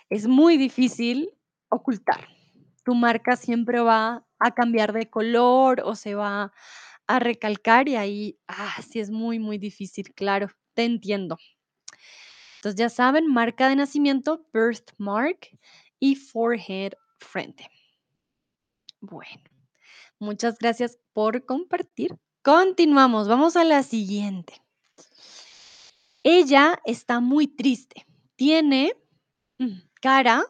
es 0.08 0.26
muy 0.26 0.56
difícil 0.56 1.30
ocultar. 1.68 2.26
Tu 2.86 2.94
marca 2.94 3.36
siempre 3.36 3.80
va 3.80 4.26
a 4.38 4.54
cambiar 4.54 4.94
de 4.94 5.10
color 5.10 5.82
o 5.84 5.94
se 5.94 6.14
va 6.14 6.50
a 7.06 7.18
recalcar 7.18 7.86
y 7.86 7.96
ahí, 7.96 8.38
ah, 8.48 8.80
sí 8.80 8.98
es 8.98 9.10
muy, 9.10 9.38
muy 9.38 9.58
difícil, 9.58 10.14
claro, 10.14 10.48
te 10.72 10.86
entiendo. 10.86 11.36
Entonces, 12.56 12.78
ya 12.78 12.88
saben, 12.88 13.26
marca 13.26 13.68
de 13.68 13.76
nacimiento, 13.76 14.46
birthmark 14.54 15.50
y 16.00 16.14
forehead, 16.14 16.94
frente. 17.18 17.70
Bueno, 19.02 19.42
muchas 20.18 20.58
gracias 20.58 20.98
por 21.12 21.44
compartir. 21.44 22.16
Continuamos, 22.40 23.28
vamos 23.28 23.54
a 23.54 23.64
la 23.64 23.82
siguiente. 23.82 24.62
Ella 26.22 26.78
está 26.84 27.20
muy 27.20 27.46
triste. 27.46 28.06
Tiene 28.36 28.92
mm, 29.58 29.78
cara 30.00 30.44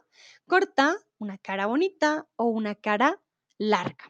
corta, 0.47 0.97
una 1.19 1.39
cara 1.39 1.67
bonita 1.67 2.27
o 2.37 2.47
una 2.47 2.75
cara 2.75 3.21
larga. 3.59 4.09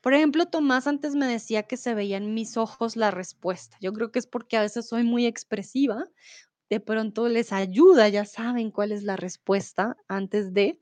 Por 0.00 0.14
ejemplo, 0.14 0.46
Tomás 0.46 0.86
antes 0.86 1.14
me 1.14 1.26
decía 1.26 1.62
que 1.64 1.76
se 1.76 1.94
veía 1.94 2.18
en 2.18 2.34
mis 2.34 2.56
ojos 2.56 2.96
la 2.96 3.10
respuesta. 3.10 3.76
Yo 3.80 3.92
creo 3.92 4.12
que 4.12 4.18
es 4.18 4.26
porque 4.26 4.56
a 4.56 4.62
veces 4.62 4.86
soy 4.86 5.02
muy 5.02 5.26
expresiva. 5.26 6.04
De 6.68 6.80
pronto 6.80 7.28
les 7.28 7.52
ayuda, 7.52 8.08
ya 8.08 8.24
saben 8.24 8.70
cuál 8.70 8.92
es 8.92 9.02
la 9.02 9.16
respuesta 9.16 9.96
antes 10.08 10.52
de. 10.52 10.78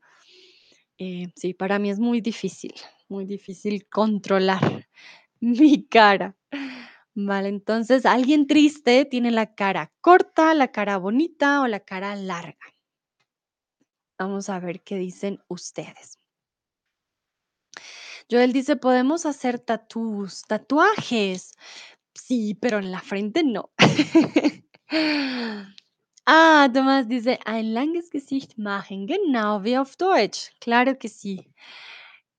Eh, 0.98 1.28
sí, 1.36 1.54
para 1.54 1.78
mí 1.78 1.90
es 1.90 1.98
muy 1.98 2.20
difícil, 2.20 2.74
muy 3.08 3.24
difícil 3.24 3.88
controlar 3.88 4.88
mi 5.40 5.86
cara. 5.86 6.36
Vale, 7.26 7.48
entonces 7.48 8.06
alguien 8.06 8.46
triste 8.46 9.04
tiene 9.04 9.30
la 9.30 9.54
cara 9.54 9.92
corta, 10.00 10.54
la 10.54 10.68
cara 10.68 10.96
bonita 10.96 11.60
o 11.60 11.66
la 11.66 11.80
cara 11.80 12.16
larga. 12.16 12.74
Vamos 14.18 14.48
a 14.48 14.58
ver 14.58 14.82
qué 14.82 14.96
dicen 14.96 15.42
ustedes. 15.48 16.18
Joel 18.30 18.52
dice, 18.52 18.76
podemos 18.76 19.26
hacer 19.26 19.58
tatús, 19.58 20.42
tatuajes. 20.42 21.52
Sí, 22.14 22.54
pero 22.54 22.78
en 22.78 22.90
la 22.90 23.00
frente 23.00 23.42
no. 23.44 23.70
ah, 26.26 26.70
Tomás 26.72 27.08
dice, 27.08 27.38
ein 27.44 27.74
langes 27.74 28.08
Gesicht 28.10 28.56
machen, 28.56 29.06
genau 29.06 29.62
wie 29.62 29.76
auf 29.76 29.96
Deutsch. 29.96 30.52
Claro 30.60 30.98
que 30.98 31.08
sí. 31.08 31.52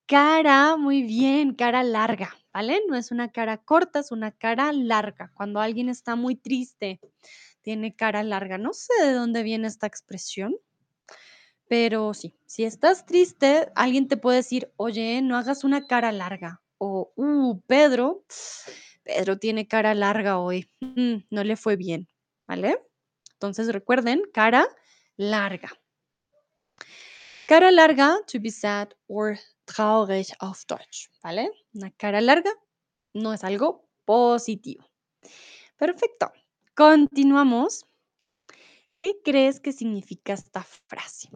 Cara, 0.08 0.76
muy 0.78 1.04
bien, 1.04 1.54
cara 1.54 1.84
larga, 1.84 2.36
¿vale? 2.54 2.82
No 2.88 2.96
es 2.96 3.12
una 3.12 3.32
cara 3.32 3.58
corta, 3.58 4.00
es 4.00 4.12
una 4.12 4.32
cara 4.32 4.72
larga. 4.74 5.32
Cuando 5.34 5.60
alguien 5.60 5.90
está 5.90 6.16
muy 6.16 6.36
triste, 6.36 7.00
tiene 7.62 7.96
cara 7.96 8.24
larga. 8.24 8.58
No 8.58 8.74
sé 8.74 8.94
de 9.04 9.14
dónde 9.14 9.44
viene 9.44 9.68
esta 9.68 9.88
expresión, 9.88 10.56
pero 11.68 12.14
sí, 12.14 12.36
si 12.46 12.66
estás 12.66 13.06
triste, 13.06 13.72
alguien 13.76 14.08
te 14.08 14.18
puede 14.18 14.38
decir, 14.38 14.72
oye, 14.76 15.22
no 15.22 15.38
hagas 15.38 15.64
una 15.64 15.88
cara 15.88 16.12
larga. 16.12 16.62
O, 16.78 17.14
uh, 17.16 17.62
Pedro, 17.68 18.26
Pedro 19.04 19.38
tiene 19.38 19.68
cara 19.68 19.94
larga 19.94 20.40
hoy, 20.40 20.70
mm, 20.82 21.28
no 21.30 21.44
le 21.44 21.56
fue 21.56 21.76
bien, 21.76 22.08
¿vale? 22.48 22.78
Entonces 23.34 23.72
recuerden, 23.72 24.24
cara 24.34 24.68
larga. 25.16 25.70
Cara 27.48 27.72
larga, 27.72 28.18
to 28.32 28.40
be 28.40 28.52
sad 28.52 28.90
or 29.08 29.38
traurig 29.72 30.34
auf 30.40 30.66
Deutsch, 30.66 31.10
¿vale? 31.24 31.50
Una 31.74 31.92
cara 31.92 32.22
larga 32.22 32.52
no 33.14 33.34
es 33.34 33.44
algo 33.44 33.88
positivo. 34.06 34.86
Perfecto. 35.78 36.32
Continuamos. 36.76 37.86
¿Qué 39.02 39.20
crees 39.24 39.60
que 39.60 39.72
significa 39.72 40.34
esta 40.34 40.64
frase? 40.64 41.30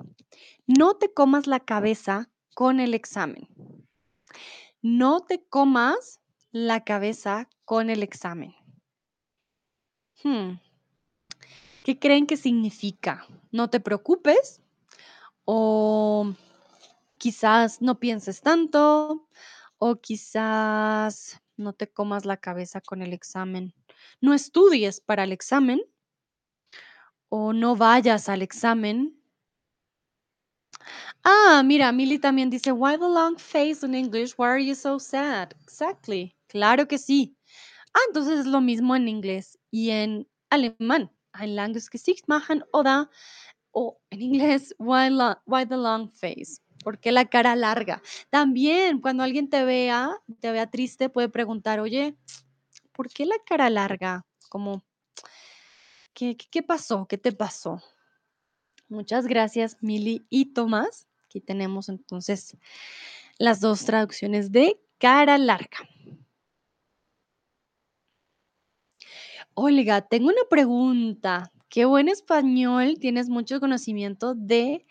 No 0.67 0.95
te 0.95 1.11
comas 1.13 1.47
la 1.47 1.59
cabeza 1.59 2.29
con 2.53 2.79
el 2.79 2.93
examen. 2.93 3.47
No 4.81 5.21
te 5.21 5.43
comas 5.43 6.19
la 6.51 6.83
cabeza 6.83 7.49
con 7.65 7.89
el 7.89 8.03
examen. 8.03 8.53
Hmm. 10.23 10.59
¿Qué 11.83 11.97
creen 11.97 12.27
que 12.27 12.37
significa? 12.37 13.25
No 13.51 13.69
te 13.69 13.79
preocupes 13.79 14.61
o 15.45 16.33
quizás 17.25 17.81
no 17.81 17.99
pienses 17.99 18.39
tanto 18.41 19.27
o 19.79 19.95
quizás 19.99 21.41
no 21.57 21.73
te 21.73 21.87
comas 21.91 22.23
la 22.25 22.37
cabeza 22.37 22.81
con 22.81 23.01
el 23.01 23.13
examen. 23.13 23.73
No 24.21 24.35
estudies 24.35 25.01
para 25.01 25.23
el 25.23 25.31
examen 25.31 25.81
o 27.29 27.53
no 27.53 27.75
vayas 27.75 28.29
al 28.29 28.41
examen. 28.41 29.15
Ah, 31.23 31.61
mira, 31.65 31.91
Milly 31.91 32.19
también 32.19 32.49
dice, 32.49 32.71
why 32.71 32.97
the 32.97 33.07
long 33.07 33.37
face 33.37 33.83
in 33.85 33.95
English? 33.95 34.33
Why 34.37 34.47
are 34.47 34.59
you 34.63 34.75
so 34.75 34.99
sad? 34.99 35.53
Exactly. 35.63 36.35
Claro 36.47 36.87
que 36.87 36.97
sí. 36.97 37.35
Ah, 37.93 37.99
entonces 38.07 38.39
es 38.41 38.45
lo 38.47 38.61
mismo 38.61 38.95
en 38.95 39.07
inglés 39.07 39.57
y 39.71 39.91
en 39.91 40.27
alemán. 40.51 41.11
Ein 41.33 41.55
langes 41.55 41.89
Gesicht 41.89 42.27
machen 42.27 42.63
oder 42.73 43.09
o 43.73 43.99
en 44.11 44.21
inglés, 44.21 44.75
why, 44.79 45.09
why 45.47 45.65
the 45.65 45.77
long 45.77 46.09
face? 46.11 46.59
¿Por 46.85 46.99
qué 46.99 47.11
la 47.11 47.25
cara 47.25 47.55
larga? 47.55 47.99
También 48.29 49.01
cuando 49.01 49.23
alguien 49.23 49.49
te 49.49 49.65
vea, 49.65 50.21
te 50.39 50.51
vea 50.51 50.69
triste, 50.69 51.09
puede 51.09 51.29
preguntar, 51.29 51.79
oye, 51.79 52.15
¿por 52.91 53.09
qué 53.09 53.25
la 53.25 53.37
cara 53.43 53.71
larga? 53.71 54.23
Como, 54.49 54.83
¿qué, 56.13 56.37
qué, 56.37 56.45
qué 56.51 56.61
pasó? 56.61 57.07
¿Qué 57.07 57.17
te 57.17 57.31
pasó? 57.31 57.81
Muchas 58.87 59.25
gracias, 59.25 59.77
Mili 59.81 60.27
y 60.29 60.53
Tomás. 60.53 61.07
Aquí 61.25 61.41
tenemos 61.41 61.89
entonces 61.89 62.55
las 63.39 63.61
dos 63.61 63.83
traducciones 63.83 64.51
de 64.51 64.79
cara 64.99 65.39
larga. 65.39 65.89
Olga, 69.55 70.01
tengo 70.01 70.27
una 70.27 70.43
pregunta. 70.47 71.51
Qué 71.75 71.83
buen 71.83 72.07
español, 72.07 72.99
tienes 73.01 73.27
mucho 73.27 73.59
conocimiento 73.59 74.33
de 74.33 74.85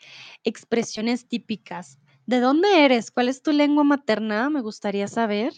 expresiones 0.44 1.26
típicas. 1.26 1.98
¿De 2.26 2.40
dónde 2.40 2.84
eres? 2.84 3.10
¿Cuál 3.10 3.30
es 3.30 3.40
tu 3.42 3.52
lengua 3.52 3.84
materna? 3.84 4.50
Me 4.50 4.60
gustaría 4.60 5.08
saber. 5.08 5.54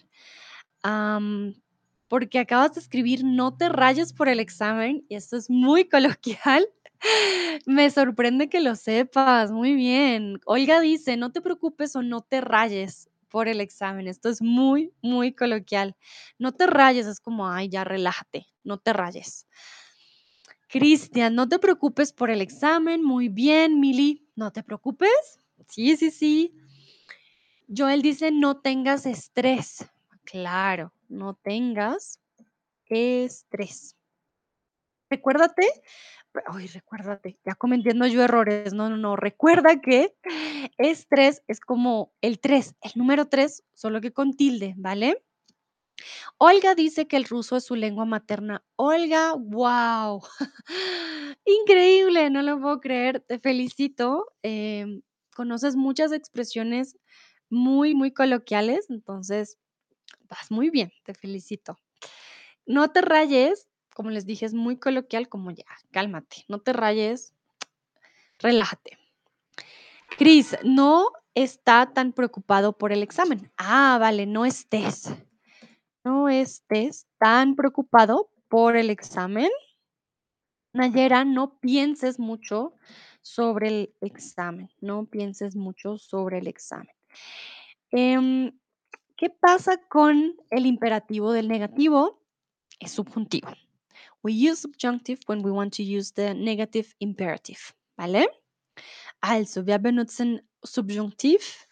Porque 2.06 2.38
acabas 2.38 2.74
de 2.74 2.80
escribir 2.80 3.24
no 3.24 3.56
te 3.56 3.68
rayes 3.68 4.12
por 4.12 4.28
el 4.28 4.38
examen 4.38 5.04
y 5.08 5.16
esto 5.16 5.36
es 5.36 5.50
muy 5.50 5.88
coloquial. 5.88 6.68
Me 7.66 7.90
sorprende 7.90 8.48
que 8.48 8.60
lo 8.60 8.76
sepas, 8.76 9.50
muy 9.50 9.74
bien. 9.74 10.38
Olga 10.44 10.78
dice, 10.78 11.16
no 11.16 11.32
te 11.32 11.40
preocupes 11.40 11.96
o 11.96 12.02
no 12.02 12.20
te 12.20 12.40
rayes 12.40 13.10
por 13.30 13.48
el 13.48 13.60
examen. 13.60 14.06
Esto 14.06 14.28
es 14.28 14.42
muy, 14.42 14.92
muy 15.02 15.32
coloquial. 15.32 15.96
No 16.38 16.52
te 16.52 16.68
rayes, 16.68 17.08
es 17.08 17.18
como, 17.18 17.48
ay, 17.48 17.68
ya 17.68 17.82
relájate, 17.82 18.46
no 18.62 18.78
te 18.78 18.92
rayes. 18.92 19.48
Cristian, 20.70 21.34
no 21.34 21.48
te 21.48 21.58
preocupes 21.58 22.12
por 22.12 22.30
el 22.30 22.40
examen, 22.40 23.02
muy 23.02 23.28
bien. 23.28 23.78
Mili, 23.80 24.26
no 24.34 24.50
te 24.52 24.62
preocupes 24.62 25.40
Sí, 25.68 25.96
sí, 25.96 26.10
sí. 26.10 26.54
Joel 27.68 28.02
dice: 28.02 28.30
"No 28.30 28.60
tengas 28.60 29.06
estrés". 29.06 29.86
Claro, 30.24 30.92
no 31.08 31.34
tengas 31.34 32.20
estrés. 32.88 33.96
Recuérdate 35.10 35.68
ay, 36.46 36.66
recuérdate, 36.66 37.38
ya 37.44 37.54
cometiendo 37.54 38.06
yo 38.06 38.22
errores. 38.22 38.74
No, 38.74 38.90
no, 38.90 38.96
no. 38.96 39.16
Recuerda 39.16 39.80
que 39.80 40.14
estrés 40.78 41.42
es 41.48 41.60
como 41.60 42.12
el 42.20 42.40
3, 42.40 42.74
el 42.82 42.92
número 42.96 43.26
3, 43.28 43.64
solo 43.74 44.00
que 44.00 44.12
con 44.12 44.34
tilde, 44.34 44.74
¿vale? 44.76 45.22
Olga 46.38 46.74
dice 46.74 47.06
que 47.06 47.16
el 47.16 47.24
ruso 47.24 47.56
es 47.56 47.64
su 47.64 47.74
lengua 47.74 48.04
materna. 48.04 48.62
Olga, 48.76 49.32
guau, 49.32 50.20
increíble, 51.44 52.30
no 52.30 52.42
lo 52.42 52.60
puedo 52.60 52.80
creer, 52.80 53.20
te 53.20 53.38
felicito, 53.38 54.26
em, 54.42 55.02
conoces 55.34 55.76
muchas 55.76 56.12
expresiones 56.12 56.96
muy, 57.48 57.94
muy 57.94 58.12
coloquiales, 58.12 58.90
entonces 58.90 59.58
vas 60.28 60.50
muy 60.50 60.70
bien, 60.70 60.92
te 61.04 61.14
felicito. 61.14 61.78
No 62.66 62.90
te 62.90 63.00
rayes, 63.00 63.68
como 63.94 64.10
les 64.10 64.26
dije, 64.26 64.46
es 64.46 64.54
muy 64.54 64.78
coloquial, 64.78 65.28
como 65.28 65.50
ya, 65.50 65.64
cálmate, 65.90 66.44
no 66.48 66.60
te 66.60 66.72
rayes, 66.72 67.32
relájate. 68.38 68.98
Cris, 70.18 70.56
no 70.64 71.08
está 71.34 71.92
tan 71.92 72.12
preocupado 72.12 72.72
por 72.76 72.92
el 72.92 73.02
examen. 73.02 73.50
Ah, 73.58 73.98
vale, 74.00 74.26
no 74.26 74.44
estés. 74.44 75.10
No 76.06 76.28
estés 76.28 77.08
tan 77.18 77.56
preocupado 77.56 78.30
por 78.48 78.76
el 78.76 78.90
examen. 78.90 79.50
Nayera, 80.72 81.24
no 81.24 81.58
pienses 81.58 82.20
mucho 82.20 82.74
sobre 83.22 83.66
el 83.66 83.94
examen, 84.02 84.68
no 84.80 85.06
pienses 85.06 85.56
mucho 85.56 85.98
sobre 85.98 86.38
el 86.38 86.46
examen. 86.46 86.94
Em, 87.90 88.56
¿qué 89.16 89.30
pasa 89.30 89.78
con 89.88 90.36
el 90.50 90.66
imperativo 90.66 91.32
del 91.32 91.48
negativo? 91.48 92.22
Es 92.78 92.92
subjuntivo. 92.92 93.48
We 94.22 94.32
use 94.32 94.60
subjunctive 94.60 95.18
when 95.26 95.44
we 95.44 95.50
want 95.50 95.74
to 95.74 95.82
use 95.82 96.12
the 96.12 96.34
negative 96.34 96.94
imperative, 97.00 97.58
¿vale? 97.96 98.28
Also, 99.20 99.64
wir 99.64 99.80
benutzen 99.80 100.40
Subjunktiv, 100.62 101.65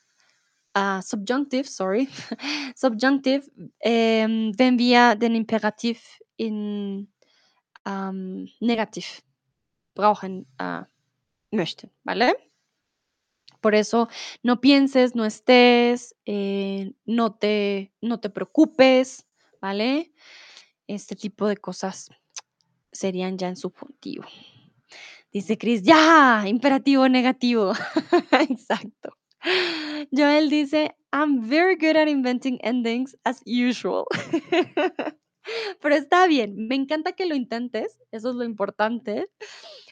ah, 0.74 1.00
Subjunctive, 1.02 1.64
sorry, 1.68 2.08
Subjunctive, 2.76 3.42
ähm, 3.80 4.52
wenn 4.58 4.78
wir 4.78 5.14
den 5.16 5.34
Imperativ 5.34 6.20
in, 6.36 7.08
ähm, 7.86 8.48
negativ 8.60 9.22
brauchen, 9.94 10.46
ah, 10.58 10.86
möchten, 11.52 11.90
¿vale? 12.04 12.34
Por 13.60 13.74
eso, 13.74 14.08
no 14.42 14.60
pienses, 14.60 15.14
no 15.14 15.24
estés, 15.24 16.14
eh, 16.26 16.92
no 17.06 17.34
te 17.34 17.92
no 18.02 18.20
te 18.20 18.28
preocupes, 18.30 19.26
¿vale? 19.60 20.12
Este 20.88 21.16
tipo 21.16 21.48
de 21.48 21.56
cosas 21.58 22.10
serían 22.92 23.38
ya 23.38 23.48
en 23.48 23.56
subjuntivo. 23.56 24.24
Dice 25.32 25.58
Cris: 25.58 25.82
"Ya, 25.82 26.44
imperativo 26.46 27.08
negativo". 27.08 27.72
Exacto. 28.50 29.16
Joel 30.12 30.48
dice: 30.50 30.96
"I'm 31.12 31.48
very 31.48 31.76
good 31.76 31.96
at 31.96 32.08
inventing 32.08 32.58
endings 32.62 33.16
as 33.24 33.42
usual". 33.46 34.06
Pero 35.80 35.94
está 35.96 36.26
bien, 36.26 36.68
me 36.68 36.74
encanta 36.76 37.12
que 37.12 37.26
lo 37.26 37.34
intentes, 37.34 37.98
eso 38.12 38.30
es 38.30 38.36
lo 38.36 38.44
importante. 38.44 39.28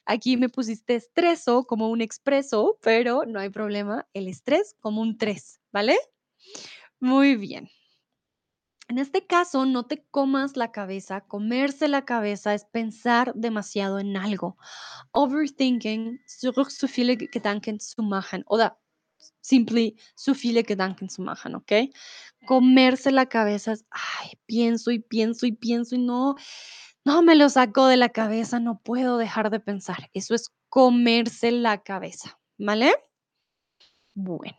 Aquí 0.06 0.36
me 0.36 0.48
pusiste 0.48 0.96
estreso 0.96 1.64
como 1.66 1.90
un 1.90 2.00
expreso, 2.02 2.78
pero 2.82 3.24
no 3.26 3.40
hay 3.40 3.50
problema, 3.50 4.06
el 4.14 4.28
estrés 4.28 4.76
como 4.80 5.02
un 5.02 5.18
3, 5.18 5.60
¿vale? 5.72 5.98
Muy 7.00 7.36
bien. 7.36 7.68
En 8.88 8.98
este 8.98 9.26
caso, 9.26 9.64
no 9.64 9.86
te 9.86 10.04
comas 10.10 10.56
la 10.56 10.72
cabeza, 10.72 11.22
comerse 11.22 11.88
la 11.88 12.04
cabeza 12.04 12.52
es 12.54 12.64
pensar 12.64 13.32
demasiado 13.34 13.98
en 13.98 14.16
algo. 14.16 14.56
Overthinking, 15.12 16.20
zurück 16.26 16.70
zu 16.70 16.88
viele 16.88 17.16
Gedanken 17.16 17.80
zu 17.80 18.02
machen 18.02 18.44
oder 18.48 18.78
simply 19.42 19.96
zu 20.16 20.34
viele 20.34 20.64
Gedanken 20.64 21.10
zu 21.10 21.22
machen, 21.22 21.54
¿okey? 21.56 21.92
Comerse 22.46 23.12
la 23.12 23.26
cabeza 23.26 23.74
ay, 23.90 24.32
pienso 24.46 24.90
y 24.90 25.00
pienso 25.00 25.46
y 25.46 25.52
pienso 25.52 25.96
y 25.96 25.98
no, 25.98 26.36
no 27.04 27.22
me 27.22 27.36
lo 27.36 27.48
saco 27.50 27.86
de 27.86 27.98
la 27.98 28.08
cabeza, 28.08 28.60
no 28.60 28.80
puedo 28.82 29.18
dejar 29.18 29.50
de 29.50 29.60
pensar. 29.60 30.10
Eso 30.14 30.34
es 30.34 30.50
comerse 30.70 31.50
la 31.52 31.82
cabeza, 31.82 32.38
¿vale? 32.58 32.94
Bueno. 34.14 34.56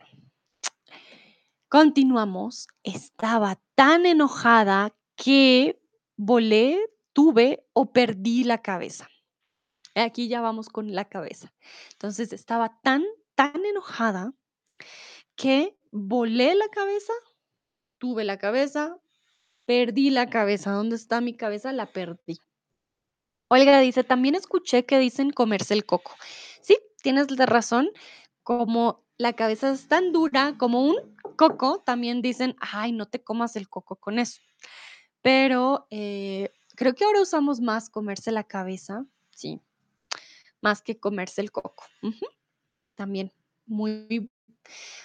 Continuamos. 1.68 2.68
Estaba 2.84 3.60
tan 3.74 4.06
enojada 4.06 4.94
que 5.16 5.80
volé, 6.16 6.78
tuve 7.12 7.66
o 7.72 7.92
perdí 7.92 8.44
la 8.44 8.62
cabeza. 8.62 9.08
Aquí 9.94 10.28
ya 10.28 10.40
vamos 10.40 10.68
con 10.68 10.94
la 10.94 11.06
cabeza. 11.06 11.52
Entonces, 11.92 12.32
estaba 12.32 12.80
tan, 12.82 13.04
tan 13.34 13.64
enojada 13.64 14.34
que 15.36 15.76
volé 15.92 16.54
la 16.54 16.68
cabeza, 16.68 17.12
tuve 17.98 18.24
la 18.24 18.38
cabeza, 18.38 18.98
perdí 19.66 20.10
la 20.10 20.30
cabeza. 20.30 20.72
¿Dónde 20.72 20.96
está 20.96 21.20
mi 21.22 21.36
cabeza? 21.36 21.72
La 21.72 21.86
perdí. 21.92 22.38
Olga 23.50 23.78
dice: 23.80 24.04
"También 24.04 24.34
escuché 24.34 24.86
que 24.86 24.98
dicen 24.98 25.30
comerse 25.30 25.74
el 25.74 25.84
coco". 25.84 26.12
Sí, 26.62 26.78
tienes 27.02 27.30
la 27.30 27.46
razón, 27.46 27.90
como 28.42 29.04
la 29.18 29.34
cabeza 29.34 29.70
es 29.72 29.86
tan 29.88 30.12
dura 30.12 30.56
como 30.58 30.82
un 30.82 30.96
coco, 31.36 31.80
también 31.84 32.22
dicen: 32.22 32.56
"Ay, 32.60 32.92
no 32.92 33.06
te 33.06 33.22
comas 33.22 33.56
el 33.56 33.68
coco 33.68 33.96
con 33.96 34.18
eso". 34.18 34.40
Pero, 35.22 35.86
eh, 35.90 36.52
creo 36.76 36.94
que 36.94 37.04
ahora 37.04 37.22
usamos 37.22 37.60
más 37.60 37.90
comerse 37.90 38.32
la 38.32 38.44
cabeza, 38.44 39.06
sí, 39.30 39.60
más 40.62 40.82
que 40.82 40.98
comerse 41.00 41.40
el 41.42 41.52
coco. 41.52 41.84
También, 42.96 43.32
muy 43.66 44.30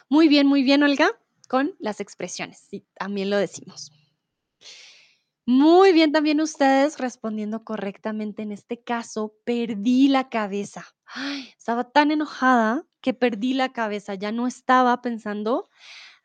muy 0.09 0.27
bien, 0.27 0.47
muy 0.47 0.63
bien, 0.63 0.83
Olga, 0.83 1.11
con 1.47 1.75
las 1.79 1.99
expresiones. 1.99 2.59
Sí, 2.69 2.85
también 2.95 3.29
lo 3.29 3.37
decimos. 3.37 3.91
Muy 5.47 5.93
bien, 5.93 6.11
también 6.11 6.41
ustedes 6.41 6.97
respondiendo 6.99 7.63
correctamente. 7.63 8.43
En 8.43 8.51
este 8.51 8.81
caso, 8.83 9.33
perdí 9.45 10.07
la 10.07 10.29
cabeza. 10.29 10.85
Estaba 11.57 11.85
tan 11.91 12.11
enojada 12.11 12.83
que 13.01 13.13
perdí 13.13 13.53
la 13.53 13.69
cabeza, 13.71 14.13
ya 14.15 14.31
no 14.31 14.47
estaba 14.47 15.01
pensando 15.01 15.69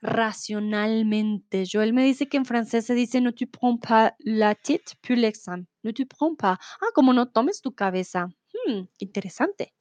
racionalmente. 0.03 1.65
Joel 1.73 1.93
me 1.95 2.05
dice 2.05 2.29
que 2.29 2.39
en 2.39 2.47
francés 2.47 2.87
se 2.87 2.95
dice: 2.95 3.21
"Ne 3.21 3.33
te 3.33 3.47
prends 3.47 3.81
pas 3.81 4.13
la 4.21 4.55
tête 4.57 4.97
pour 5.03 5.17
l'examen". 5.19 5.67
Ne 5.85 5.93
te 5.95 6.07
prends 6.07 6.37
pas. 6.39 6.59
Ah, 6.81 6.87
como 6.95 7.13
no 7.15 7.29
tomes 7.29 7.63
tu 7.63 7.75
cabeza. 7.75 8.29
Mm, 8.69 8.83
interesante. 9.01 9.75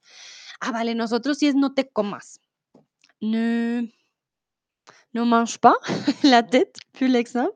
Ah, 0.61 0.71
vale, 0.73 0.95
nosotros 0.95 1.37
sí 1.39 1.47
es 1.47 1.55
no 1.55 1.73
te 1.73 1.89
comas. 1.89 2.39
Ne 3.31 3.87
ne 5.13 5.23
mange 5.23 5.57
pas 5.59 5.75
la 6.23 6.43
tête 6.43 6.75
pour 6.93 7.07
l'examen. 7.07 7.49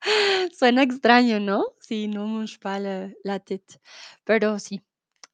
Suena 0.58 0.82
extraño, 0.82 1.40
¿no? 1.40 1.64
Sí, 1.80 2.08
ne 2.08 2.18
mange 2.20 2.58
pas 2.58 2.78
la 2.80 3.08
la 3.24 3.38
tête. 3.38 3.80
Pero 4.24 4.58
sí, 4.58 4.82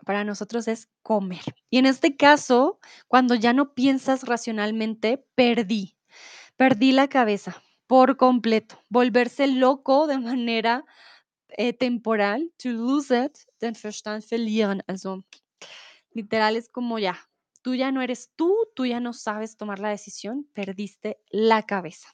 para 0.04 0.24
nosotros 0.24 0.68
es 0.68 0.88
comer. 1.02 1.42
Y 1.70 1.78
en 1.78 1.86
este 1.86 2.16
caso, 2.16 2.80
cuando 3.08 3.34
ya 3.34 3.52
no 3.52 3.74
piensas 3.74 4.24
racionalmente, 4.24 5.24
perdí. 5.34 5.96
Perdí 6.56 6.92
la 6.92 7.08
cabeza 7.08 7.62
por 7.86 8.16
completo. 8.16 8.82
Volverse 8.90 9.46
loco 9.48 10.06
de 10.06 10.18
manera, 10.18 10.84
eh, 11.50 11.72
temporal, 11.74 12.52
to 12.58 12.70
lose 12.70 13.12
it, 13.14 13.38
den 13.60 13.74
Verstand 13.74 14.24
verlieren. 14.30 14.82
Also, 14.88 15.24
literal 16.12 16.56
es 16.56 16.68
como 16.70 16.98
ya, 16.98 17.18
tú 17.68 17.74
ya 17.74 17.92
no 17.92 18.00
eres 18.00 18.30
tú, 18.34 18.56
tú 18.74 18.86
ya 18.86 18.98
no 18.98 19.12
sabes 19.12 19.58
tomar 19.58 19.78
la 19.78 19.90
decisión, 19.90 20.48
perdiste 20.54 21.20
la 21.28 21.64
cabeza. 21.64 22.08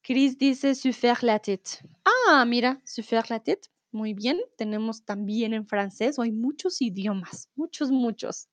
Cris 0.00 0.38
dice: 0.38 0.76
"Se 0.76 0.92
faire 0.92 1.24
la 1.24 1.40
tête". 1.40 1.80
Ah, 2.04 2.44
mira, 2.44 2.80
se 2.84 3.02
faire 3.02 3.24
la 3.30 3.40
tête, 3.40 3.68
muy 3.90 4.14
bien. 4.14 4.38
Tenemos 4.56 5.04
también 5.04 5.54
en 5.54 5.66
francés, 5.66 6.20
hoy 6.20 6.30
muchos 6.30 6.80
idiomas, 6.80 7.48
muchos, 7.56 7.90
muchos. 7.90 8.48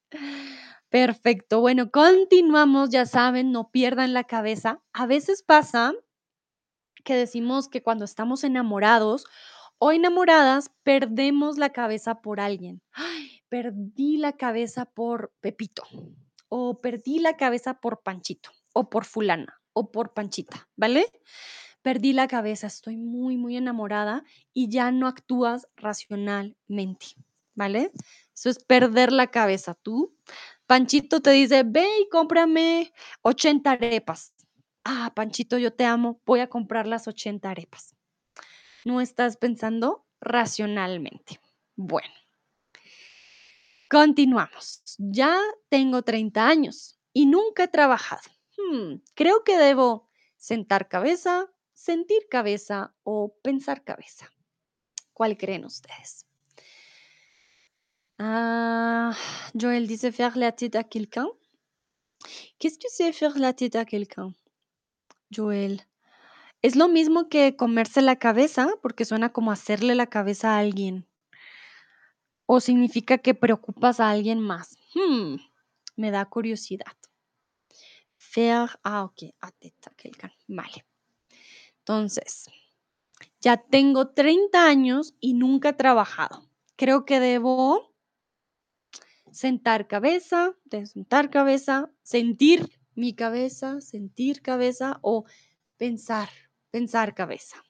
Perfecto. 0.90 1.62
Bueno, 1.62 1.92
continuamos, 1.92 2.90
ya 2.90 3.06
saben, 3.06 3.52
no 3.52 3.70
pierdan 3.70 4.14
la 4.14 4.24
cabeza. 4.24 4.82
A 4.92 5.06
veces 5.06 5.44
pasa 5.44 5.94
que 7.04 7.16
decimos 7.16 7.70
que 7.70 7.84
cuando 7.84 8.06
estamos 8.06 8.44
enamorados 8.44 9.26
o 9.78 9.92
enamoradas, 9.92 10.72
perdemos 10.84 11.58
la 11.58 11.70
cabeza 11.70 12.22
por 12.22 12.40
alguien. 12.40 12.82
Ay, 12.94 13.35
perdí 13.50 14.18
la 14.18 14.34
cabeza 14.34 14.86
por 14.86 15.34
Pepito, 15.42 15.84
o 16.50 16.82
perdí 16.82 17.20
la 17.20 17.38
cabeza 17.38 17.76
por 17.82 18.02
Panchito, 18.04 18.52
o 18.74 18.90
por 18.90 19.06
fulana, 19.06 19.62
o 19.74 19.92
por 19.92 20.14
Panchita, 20.14 20.68
¿vale? 20.76 21.12
Perdí 21.82 22.14
la 22.14 22.28
cabeza, 22.28 22.68
estoy 22.68 22.98
muy, 22.98 23.38
muy 23.38 23.58
enamorada 23.58 24.24
y 24.54 24.70
ya 24.70 24.92
no 24.92 25.08
actúas 25.08 25.68
racionalmente, 25.78 27.08
¿vale? 27.56 27.92
Eso 28.36 28.50
es 28.50 28.64
perder 28.64 29.12
la 29.12 29.28
cabeza. 29.28 29.76
Tú 29.76 30.16
Panchito 30.68 31.22
te 31.22 31.32
dice: 31.32 31.64
"Ve 31.66 31.88
y 32.02 32.10
cómprame 32.10 32.92
80 33.22 33.72
arepas". 33.74 34.34
Ah, 34.84 35.12
Panchito, 35.16 35.58
yo 35.58 35.74
te 35.74 35.86
amo, 35.86 36.22
voy 36.26 36.40
a 36.42 36.50
comprar 36.50 36.88
las 36.88 37.08
80 37.08 37.52
arepas. 37.52 37.96
No 38.86 39.02
estás 39.02 39.38
pensando 39.38 40.06
racionalmente. 40.22 41.40
Bueno. 41.76 42.25
Continuamos. 43.90 44.82
Ya 44.98 45.38
tengo 45.70 46.02
30 46.02 46.48
años 46.48 47.00
y 47.14 47.26
nunca 47.26 47.66
he 47.66 47.68
trabajado. 47.68 48.22
Hmm, 48.58 48.96
creo 49.14 49.44
que 49.44 49.58
debo 49.58 50.10
sentar 50.38 50.88
cabeza, 50.88 51.48
sentir 51.74 52.28
cabeza 52.30 52.94
o 53.04 53.36
pensar 53.44 53.84
cabeza. 53.84 54.32
¿Cuál 55.14 55.38
creen 55.38 55.66
ustedes? 55.66 56.26
Ah, 58.18 59.16
Joël 59.54 59.88
dice 59.88 60.12
faire 60.12 60.38
la 60.38 60.52
tête 60.52 60.76
à 60.76 60.84
quelqu'un. 60.84 61.28
Qu'est-ce 62.60 62.80
que 62.80 62.90
c'est 62.90 63.14
faire 63.14 63.38
la 63.38 63.54
tête 63.54 63.76
à 63.76 63.86
quelqu'un? 63.86 64.34
Joël. 65.30 65.82
¿Es 66.62 66.76
lo 66.76 66.88
mismo 66.88 67.30
que 67.30 67.56
comerse 67.56 68.02
la 68.02 68.16
cabeza? 68.16 68.68
Porque 68.82 69.06
suena 69.06 69.32
como 69.32 69.52
hacerle 69.52 69.96
la 69.96 70.08
cabeza 70.08 70.56
a 70.56 70.60
alguien. 70.60 71.06
¿O 72.48 72.60
significa 72.60 73.18
que 73.18 73.34
preocupas 73.34 74.00
a 74.00 74.12
alguien 74.12 74.40
más? 74.40 74.78
Hmm, 74.94 75.38
me 75.96 76.12
da 76.12 76.26
curiosidad. 76.26 76.96
Ah, 78.84 79.04
ok, 79.06 79.34
quelqu'un. 79.96 80.32
Vale. 80.48 80.86
Entonces, 81.80 82.50
ya 83.40 83.58
tengo 83.58 84.10
30 84.10 84.68
años 84.68 85.14
y 85.20 85.34
nunca 85.34 85.70
he 85.70 85.74
trabajado. 85.74 86.50
Creo 86.76 87.06
que 87.06 87.20
debo 87.20 87.94
sentar 89.32 89.88
cabeza, 89.88 90.56
sentar 90.86 91.30
cabeza, 91.30 91.92
sentir 92.04 92.70
mi 92.96 93.14
cabeza, 93.14 93.82
sentir 93.82 94.42
cabeza 94.42 95.00
o 95.02 95.26
pensar, 95.78 96.30
pensar 96.72 97.14
cabeza. 97.14 97.64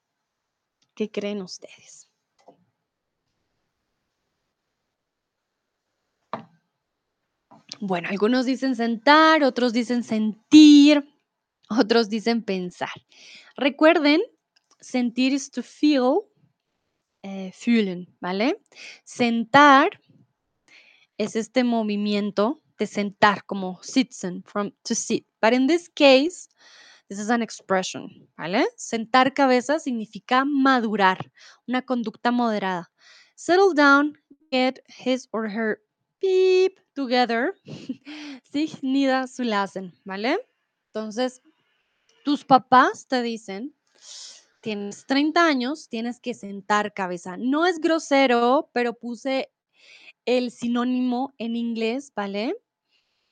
¿Qué 0.95 1.11
creen 1.11 1.41
ustedes? 1.41 2.04
Bueno, 7.79 8.09
algunos 8.09 8.45
dicen 8.45 8.75
sentar, 8.75 9.43
otros 9.43 9.73
dicen 9.73 10.03
sentir, 10.03 11.03
otros 11.69 12.09
dicen 12.09 12.43
pensar. 12.43 12.91
Recuerden, 13.57 14.21
sentir 14.79 15.33
is 15.33 15.49
to 15.49 15.63
feel, 15.63 16.21
eh, 17.23 17.51
fühlen, 17.53 18.15
¿vale? 18.21 18.61
Sentar 19.03 19.99
es 21.17 21.35
este 21.35 21.63
movimiento 21.63 22.61
de 22.77 22.87
sentar, 22.87 23.45
como 23.45 23.79
sitzen, 23.81 24.43
from 24.43 24.71
to 24.83 24.93
sit. 24.93 25.25
But 25.41 25.53
in 25.53 25.67
this 25.67 25.89
case, 25.89 26.49
this 27.09 27.19
is 27.19 27.29
an 27.29 27.41
expression, 27.41 28.29
¿vale? 28.37 28.67
Sentar 28.77 29.33
cabeza 29.33 29.79
significa 29.79 30.45
madurar, 30.45 31.31
una 31.67 31.81
conducta 31.81 32.31
moderada. 32.31 32.91
Settle 33.35 33.73
down, 33.73 34.13
get 34.51 34.79
his 34.87 35.27
or 35.31 35.49
her 35.49 35.79
beep 36.25 36.79
together. 36.93 37.53
Sich 38.43 38.81
niederzulassen, 38.81 39.93
¿vale? 40.03 40.37
Entonces, 40.93 41.41
tus 42.23 42.45
papás 42.45 43.07
te 43.07 43.21
dicen, 43.21 43.75
tienes 44.61 45.05
30 45.05 45.45
años, 45.45 45.89
tienes 45.89 46.19
que 46.19 46.33
sentar 46.33 46.93
cabeza. 46.93 47.37
No 47.37 47.65
es 47.65 47.79
grosero, 47.79 48.69
pero 48.73 48.93
puse 48.93 49.51
el 50.25 50.51
sinónimo 50.51 51.33
en 51.37 51.55
inglés, 51.55 52.11
¿vale? 52.15 52.55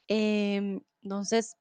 Em, 0.07 0.81
entonces 1.01 1.57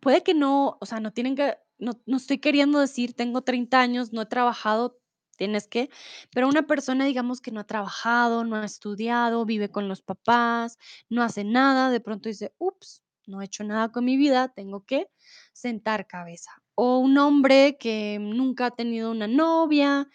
puede 0.00 0.22
que 0.22 0.34
no, 0.34 0.78
o 0.80 0.86
sea, 0.86 1.00
no 1.00 1.12
tienen 1.12 1.34
que, 1.34 1.56
no, 1.78 2.00
no 2.06 2.16
estoy 2.16 2.38
queriendo 2.38 2.80
decir, 2.80 3.14
tengo 3.14 3.42
30 3.42 3.80
años, 3.80 4.12
no 4.12 4.22
he 4.22 4.26
trabajado, 4.26 4.97
tienes 5.38 5.66
que, 5.68 5.88
pero 6.34 6.48
una 6.48 6.66
persona, 6.66 7.06
digamos 7.06 7.40
que 7.40 7.50
no 7.50 7.60
ha 7.60 7.64
trabajado, 7.64 8.44
no 8.44 8.56
ha 8.56 8.64
estudiado, 8.66 9.46
vive 9.46 9.70
con 9.70 9.88
los 9.88 10.02
papás, 10.02 10.78
no 11.08 11.22
hace 11.22 11.44
nada, 11.44 11.90
de 11.90 12.00
pronto 12.00 12.28
dice, 12.28 12.52
ups, 12.58 13.02
no 13.26 13.40
he 13.40 13.46
hecho 13.46 13.64
nada 13.64 13.90
con 13.90 14.04
mi 14.04 14.16
vida, 14.18 14.48
tengo 14.48 14.84
que 14.84 15.08
sentar 15.52 16.06
cabeza. 16.06 16.50
O 16.74 16.98
un 16.98 17.16
hombre 17.18 17.78
que 17.78 18.18
nunca 18.20 18.66
ha 18.66 18.70
tenido 18.70 19.10
una 19.10 19.28
novia, 19.28 20.08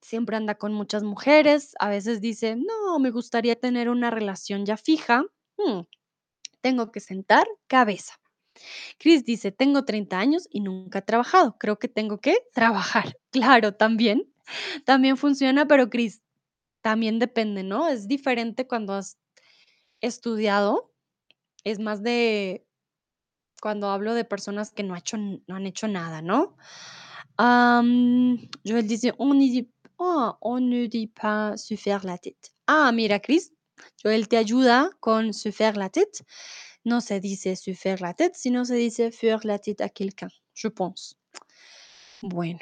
siempre 0.00 0.36
anda 0.36 0.56
con 0.56 0.72
muchas 0.74 1.02
mujeres, 1.02 1.74
a 1.78 1.88
veces 1.88 2.20
dice, 2.20 2.56
no, 2.56 2.98
me 2.98 3.10
gustaría 3.10 3.56
tener 3.56 3.88
una 3.88 4.10
relación 4.10 4.66
ya 4.66 4.76
fija, 4.76 5.24
mm, 5.58 5.80
tengo 6.60 6.90
que 6.92 7.00
sentar 7.00 7.46
cabeza. 7.66 8.20
Chris 8.98 9.24
dice, 9.24 9.52
tengo 9.52 9.84
30 9.84 10.18
años 10.18 10.48
y 10.50 10.60
nunca 10.60 11.00
he 11.00 11.02
trabajado, 11.02 11.56
creo 11.58 11.78
que 11.78 11.88
tengo 11.88 12.18
que 12.18 12.38
trabajar. 12.52 13.16
Claro, 13.32 13.74
también, 13.74 14.29
también 14.84 15.16
funciona, 15.16 15.66
pero 15.66 15.90
Chris, 15.90 16.22
también 16.82 17.18
depende, 17.18 17.62
¿no? 17.62 17.88
Es 17.88 18.08
diferente 18.08 18.66
cuando 18.66 18.94
has 18.94 19.18
estudiado, 20.00 20.92
es 21.64 21.78
más 21.78 22.02
de 22.02 22.66
cuando 23.60 23.90
hablo 23.90 24.14
de 24.14 24.24
personas 24.24 24.70
que 24.70 24.82
no, 24.82 24.94
ha 24.94 24.98
hecho, 24.98 25.18
no 25.18 25.54
han 25.54 25.66
hecho 25.66 25.86
nada, 25.86 26.22
¿no? 26.22 26.56
Am, 27.36 28.38
Joël 28.64 28.86
dice, 28.86 29.14
on 29.18 29.38
oh, 29.98 30.36
on 30.40 30.70
ne 30.70 30.86
dit 30.86 31.08
pas 31.08 31.56
se 31.56 31.76
faire 31.76 32.04
la 32.04 32.18
tête. 32.18 32.52
Ah, 32.66 32.90
mira, 32.92 33.20
Chris, 33.20 33.52
Joël 34.02 34.28
te 34.28 34.36
ayuda 34.36 34.90
con 35.00 35.32
se 35.32 35.52
faire 35.52 35.76
la 35.76 35.90
tête. 35.90 36.24
No 36.84 37.00
se 37.00 37.20
dice 37.20 37.56
se 37.56 37.74
faire 37.74 38.00
la 38.00 38.14
tête, 38.14 38.36
sino 38.36 38.64
se 38.64 38.74
dice 38.74 39.10
faire 39.10 39.40
la 39.44 39.58
tête 39.58 39.82
à 39.82 39.90
quelqu'un, 39.90 40.28
je 40.54 40.68
pense. 40.68 41.16
Bueno, 42.22 42.58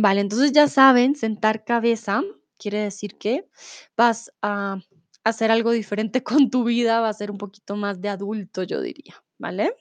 vale, 0.00 0.20
entonces 0.20 0.52
ya 0.52 0.68
saben, 0.68 1.14
sentar 1.16 1.64
cabeza 1.64 2.22
quiere 2.58 2.78
decir 2.80 3.16
que 3.18 3.48
vas 3.96 4.32
a 4.42 4.78
hacer 5.24 5.50
algo 5.50 5.70
diferente 5.72 6.22
con 6.24 6.50
tu 6.50 6.64
vida, 6.64 7.00
va 7.00 7.08
a 7.08 7.12
ser 7.14 7.30
un 7.30 7.38
poquito 7.38 7.76
más 7.76 8.00
de 8.00 8.08
adulto, 8.08 8.62
yo 8.62 8.80
diría, 8.80 9.14
¿vale? 9.38 9.74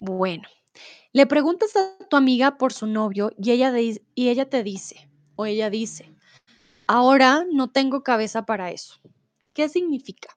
Bueno, 0.00 0.44
le 1.12 1.26
preguntas 1.26 1.76
a 1.76 1.98
tu 2.08 2.16
amiga 2.16 2.58
por 2.58 2.72
su 2.72 2.86
novio 2.86 3.32
y 3.38 3.50
ella, 3.52 3.72
y 3.80 4.28
ella 4.28 4.48
te 4.50 4.62
dice, 4.62 5.10
o 5.36 5.46
ella 5.46 5.70
dice, 5.70 6.14
ahora 6.86 7.44
no 7.52 7.70
tengo 7.70 8.02
cabeza 8.02 8.46
para 8.46 8.70
eso. 8.72 9.00
¿Qué 9.54 9.68
significa? 9.68 10.30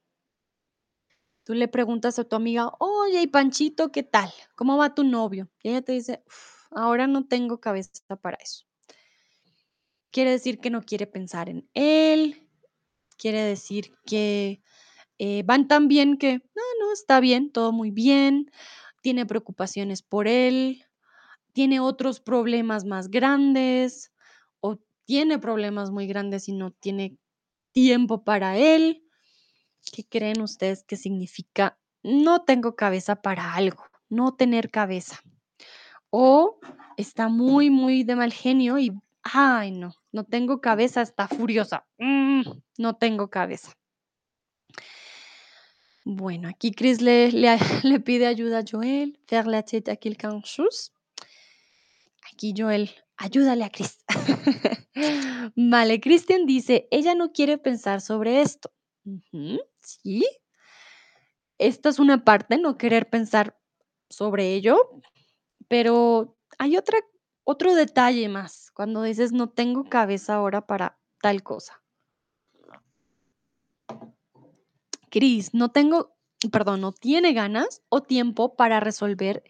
Tú 1.45 1.53
le 1.53 1.67
preguntas 1.67 2.19
a 2.19 2.23
tu 2.23 2.35
amiga, 2.35 2.71
oye, 2.79 3.21
y 3.21 3.27
Panchito, 3.27 3.91
¿qué 3.91 4.03
tal? 4.03 4.31
¿Cómo 4.55 4.77
va 4.77 4.93
tu 4.95 5.03
novio? 5.03 5.49
Y 5.61 5.69
ella 5.69 5.81
te 5.81 5.91
dice, 5.93 6.23
"Uf, 6.27 6.52
ahora 6.75 7.07
no 7.07 7.25
tengo 7.27 7.59
cabeza 7.59 7.91
para 8.21 8.37
eso. 8.41 8.65
Quiere 10.11 10.31
decir 10.31 10.59
que 10.59 10.69
no 10.69 10.83
quiere 10.83 11.07
pensar 11.07 11.49
en 11.49 11.67
él, 11.73 12.47
quiere 13.17 13.41
decir 13.41 13.93
que 14.05 14.61
eh, 15.17 15.43
van 15.45 15.67
tan 15.67 15.87
bien 15.87 16.17
que, 16.17 16.33
no, 16.55 16.61
no, 16.79 16.93
está 16.93 17.19
bien, 17.19 17.51
todo 17.51 17.71
muy 17.71 17.91
bien, 17.91 18.51
tiene 19.01 19.25
preocupaciones 19.25 20.01
por 20.01 20.27
él, 20.27 20.85
tiene 21.53 21.79
otros 21.79 22.19
problemas 22.19 22.85
más 22.85 23.09
grandes 23.09 24.11
o 24.59 24.79
tiene 25.05 25.39
problemas 25.39 25.91
muy 25.91 26.07
grandes 26.07 26.49
y 26.49 26.53
no 26.53 26.71
tiene 26.71 27.17
tiempo 27.71 28.23
para 28.23 28.57
él. 28.57 29.03
¿Qué 29.91 30.03
creen 30.07 30.41
ustedes 30.41 30.83
que 30.83 30.95
significa 30.95 31.77
no 32.01 32.43
tengo 32.43 32.75
cabeza 32.75 33.21
para 33.21 33.53
algo? 33.53 33.83
No 34.09 34.35
tener 34.35 34.71
cabeza. 34.71 35.21
O 36.15 36.59
está 36.95 37.27
muy, 37.27 37.71
muy 37.71 38.03
de 38.03 38.15
mal 38.15 38.31
genio 38.31 38.77
y, 38.77 38.93
ay, 39.23 39.71
no, 39.71 39.95
no 40.11 40.23
tengo 40.23 40.61
cabeza, 40.61 41.01
está 41.01 41.27
furiosa. 41.27 41.87
Mm, 41.97 42.43
no 42.77 42.95
tengo 42.97 43.31
cabeza. 43.31 43.73
Bueno, 46.05 46.49
aquí 46.49 46.71
Chris 46.71 47.01
le, 47.01 47.31
le, 47.31 47.57
pide 48.05 48.27
ayuda 48.27 48.59
a 48.59 48.63
Joel. 48.63 49.17
Faire 49.25 49.47
la 49.47 49.63
tête 49.63 49.89
à 49.89 49.95
quelqu'un. 49.95 50.39
Aquí 52.31 52.53
Joel, 52.55 52.91
ayúdale 53.17 53.63
a 53.63 53.71
Chris. 53.71 53.97
vale, 55.55 55.99
Christian 55.99 56.45
dice, 56.45 56.87
ella 56.91 57.15
no 57.15 57.31
quiere 57.31 57.57
pensar 57.57 58.01
sobre 58.01 58.41
esto. 58.41 58.71
Sí. 59.79 60.23
Esta 61.57 61.89
es 61.89 61.97
una 61.97 62.23
parte, 62.23 62.59
no 62.59 62.77
querer 62.77 63.09
pensar 63.09 63.57
sobre 64.11 64.53
ello, 64.53 64.77
pero 65.73 66.37
hay 66.59 66.77
otra, 66.77 66.99
otro 67.45 67.73
detalle 67.73 68.29
más 68.29 68.69
cuando 68.75 69.01
dices 69.01 69.31
no 69.31 69.49
tengo 69.49 69.85
cabeza 69.85 70.35
ahora 70.35 70.67
para 70.67 70.99
tal 71.19 71.41
cosa. 71.41 71.81
Cris, 75.09 75.55
no 75.55 75.71
tengo, 75.71 76.15
perdón, 76.51 76.81
no 76.81 76.91
tiene 76.91 77.33
ganas 77.33 77.81
o 77.89 78.03
tiempo 78.03 78.55
para 78.55 78.81
resolver 78.81 79.43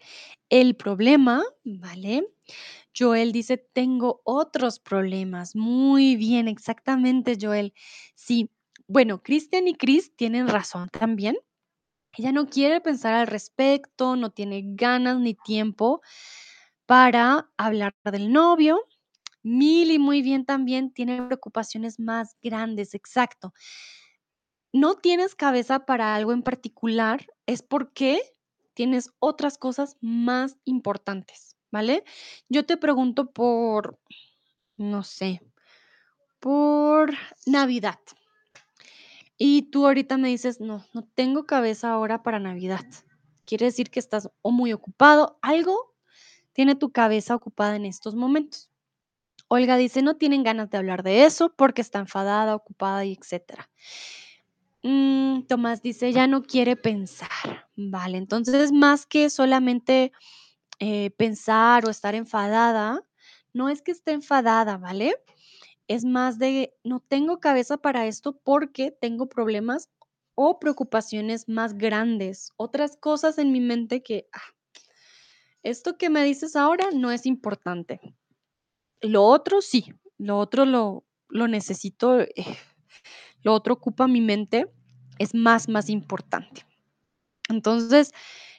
el 0.48 0.76
problema, 0.76 1.44
¿vale? 1.62 2.26
Joel 2.98 3.30
dice, 3.30 3.58
tengo 3.58 4.22
otros 4.24 4.78
problemas. 4.78 5.54
Muy 5.54 6.16
bien, 6.16 6.48
exactamente, 6.48 7.36
Joel. 7.38 7.74
Sí, 8.14 8.50
Bueno, 8.86 9.22
Cristian 9.22 9.68
y 9.68 9.74
Chris 9.74 10.16
tienen 10.16 10.48
razón 10.48 10.88
también. 10.88 11.36
Ella 12.16 12.32
no 12.32 12.46
quiere 12.46 12.80
pensar 12.80 13.14
al 13.14 13.26
respecto, 13.26 14.16
no 14.16 14.30
tiene 14.30 14.62
ganas 14.64 15.18
ni 15.18 15.34
tiempo 15.34 16.00
para 16.86 17.50
hablar 17.56 17.94
del 18.04 18.32
novio. 18.32 18.80
Milly 19.42 19.98
muy 19.98 20.22
bien 20.22 20.46
también 20.46 20.92
tiene 20.92 21.22
preocupaciones 21.22 21.98
más 21.98 22.36
grandes, 22.42 22.94
exacto. 22.94 23.52
No 24.72 24.96
tienes 24.96 25.34
cabeza 25.34 25.86
para 25.86 26.14
algo 26.14 26.32
en 26.32 26.42
particular, 26.42 27.26
es 27.46 27.62
porque 27.62 28.20
tienes 28.74 29.10
otras 29.20 29.58
cosas 29.58 29.96
más 30.00 30.56
importantes, 30.64 31.56
¿vale? 31.70 32.04
Yo 32.48 32.66
te 32.66 32.76
pregunto 32.76 33.30
por, 33.30 33.98
no 34.76 35.02
sé, 35.02 35.40
por 36.40 37.14
Navidad. 37.46 37.98
Y 39.46 39.60
tú 39.64 39.84
ahorita 39.84 40.16
me 40.16 40.28
dices, 40.28 40.58
no, 40.58 40.86
no 40.94 41.04
tengo 41.14 41.44
cabeza 41.44 41.92
ahora 41.92 42.22
para 42.22 42.38
Navidad. 42.38 42.86
Quiere 43.44 43.66
decir 43.66 43.90
que 43.90 44.00
estás 44.00 44.30
o 44.40 44.50
muy 44.50 44.72
ocupado, 44.72 45.38
algo 45.42 45.94
tiene 46.54 46.76
tu 46.76 46.92
cabeza 46.92 47.34
ocupada 47.34 47.76
en 47.76 47.84
estos 47.84 48.14
momentos. 48.14 48.70
Olga 49.48 49.76
dice, 49.76 50.00
no 50.00 50.16
tienen 50.16 50.44
ganas 50.44 50.70
de 50.70 50.78
hablar 50.78 51.02
de 51.02 51.26
eso 51.26 51.52
porque 51.54 51.82
está 51.82 51.98
enfadada, 51.98 52.54
ocupada 52.54 53.04
y 53.04 53.12
etcétera. 53.12 53.68
Mm, 54.82 55.42
Tomás 55.42 55.82
dice, 55.82 56.10
ya 56.10 56.26
no 56.26 56.42
quiere 56.42 56.74
pensar. 56.74 57.68
Vale, 57.76 58.16
entonces 58.16 58.72
más 58.72 59.04
que 59.04 59.28
solamente 59.28 60.10
eh, 60.78 61.10
pensar 61.18 61.84
o 61.84 61.90
estar 61.90 62.14
enfadada, 62.14 63.02
no 63.52 63.68
es 63.68 63.82
que 63.82 63.90
esté 63.92 64.12
enfadada, 64.12 64.78
¿vale? 64.78 65.14
Es 65.88 66.04
más 66.04 66.38
de, 66.38 66.74
no 66.82 67.00
tengo 67.00 67.40
cabeza 67.40 67.76
para 67.76 68.06
esto 68.06 68.38
porque 68.42 68.90
tengo 68.90 69.28
problemas 69.28 69.90
o 70.34 70.58
preocupaciones 70.58 71.48
más 71.48 71.74
grandes, 71.74 72.50
otras 72.56 72.96
cosas 72.96 73.38
en 73.38 73.52
mi 73.52 73.60
mente 73.60 74.02
que, 74.02 74.26
ah, 74.32 74.40
esto 75.62 75.96
que 75.96 76.10
me 76.10 76.24
dices 76.24 76.56
ahora 76.56 76.86
no 76.92 77.10
es 77.10 77.26
importante. 77.26 78.00
Lo 79.00 79.24
otro 79.24 79.60
sí, 79.60 79.92
lo 80.18 80.38
otro 80.38 80.64
lo, 80.64 81.04
lo 81.28 81.48
necesito, 81.48 82.20
eh, 82.20 82.32
lo 83.42 83.52
otro 83.52 83.74
ocupa 83.74 84.08
mi 84.08 84.20
mente, 84.20 84.66
es 85.18 85.34
más, 85.34 85.68
más 85.68 85.90
importante. 85.90 86.66
Entonces, 87.48 88.12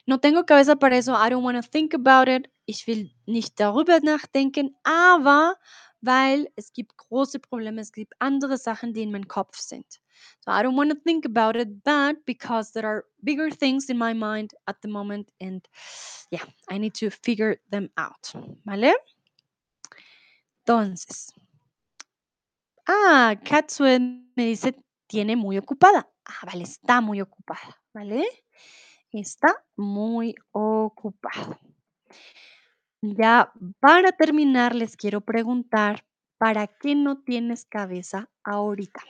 no 0.06 0.20
tengo 0.20 0.46
cabeza 0.46 0.76
para 0.76 0.96
eso, 0.96 1.12
I 1.14 1.30
don't 1.30 1.44
want 1.44 1.62
to 1.62 1.68
think 1.68 1.94
about 1.94 2.28
it, 2.28 2.50
ich 2.66 2.86
will 2.86 3.12
nicht 3.26 3.58
darüber 3.58 4.02
nachdenken, 4.02 4.76
aber 4.84 5.58
weil 6.06 6.48
es 6.56 6.72
gibt 6.72 6.96
große 6.96 7.40
Probleme, 7.40 7.80
es 7.80 7.92
gibt 7.92 8.14
andere 8.20 8.56
Sachen, 8.56 8.94
die 8.94 9.02
in 9.02 9.10
meinem 9.10 9.28
Kopf 9.28 9.58
sind. 9.58 10.00
So 10.40 10.50
I 10.50 10.62
don't 10.62 10.76
want 10.76 10.90
to 10.90 10.98
think 11.04 11.26
about 11.26 11.56
it, 11.56 11.84
but 11.84 12.24
because 12.24 12.72
there 12.72 12.86
are 12.86 13.04
bigger 13.22 13.50
things 13.50 13.90
in 13.90 13.98
my 13.98 14.14
mind 14.14 14.54
at 14.66 14.76
the 14.82 14.88
moment 14.88 15.30
and 15.40 15.66
yeah, 16.30 16.44
I 16.70 16.78
need 16.78 16.94
to 16.94 17.10
figure 17.10 17.58
them 17.70 17.90
out. 17.96 18.32
¿Vale? 18.64 18.94
Entonces, 20.64 21.32
ah, 22.88 23.36
Katsue 23.44 23.98
me 24.36 24.46
dice, 24.46 24.74
tiene 25.06 25.36
muy 25.36 25.58
ocupada. 25.58 26.08
Ah, 26.24 26.46
vale, 26.46 26.64
está 26.64 27.00
muy 27.00 27.20
ocupada, 27.20 27.80
¿vale? 27.94 28.26
Está 29.12 29.64
muy 29.76 30.34
ocupada. 30.52 31.60
Ya 33.14 33.52
para 33.80 34.12
terminar, 34.12 34.74
les 34.74 34.96
quiero 34.96 35.20
preguntar, 35.20 36.04
¿para 36.38 36.66
qué 36.66 36.94
no 36.94 37.18
tienes 37.22 37.64
cabeza 37.64 38.28
ahorita? 38.42 39.02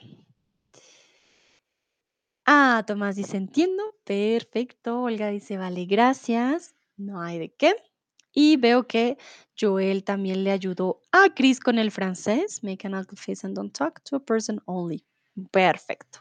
Ah, 2.45 2.83
Tomás 2.85 3.15
dice, 3.15 3.37
entiendo. 3.37 3.83
Perfecto. 4.03 5.01
Olga 5.03 5.29
dice, 5.29 5.57
vale, 5.57 5.85
gracias. 5.85 6.75
No 6.95 7.21
hay 7.21 7.39
de 7.39 7.53
qué. 7.53 7.75
Y 8.33 8.57
veo 8.57 8.87
que 8.87 9.17
Joel 9.59 10.03
también 10.03 10.43
le 10.43 10.51
ayudó 10.51 11.01
a 11.11 11.33
Chris 11.33 11.59
con 11.59 11.79
el 11.79 11.91
francés. 11.91 12.63
Make 12.63 12.85
an 12.87 12.93
ugly 12.93 13.17
face 13.17 13.45
and 13.45 13.55
don't 13.55 13.73
talk 13.75 14.01
to 14.03 14.15
a 14.15 14.19
person 14.19 14.61
only. 14.65 15.03
Perfecto. 15.51 16.19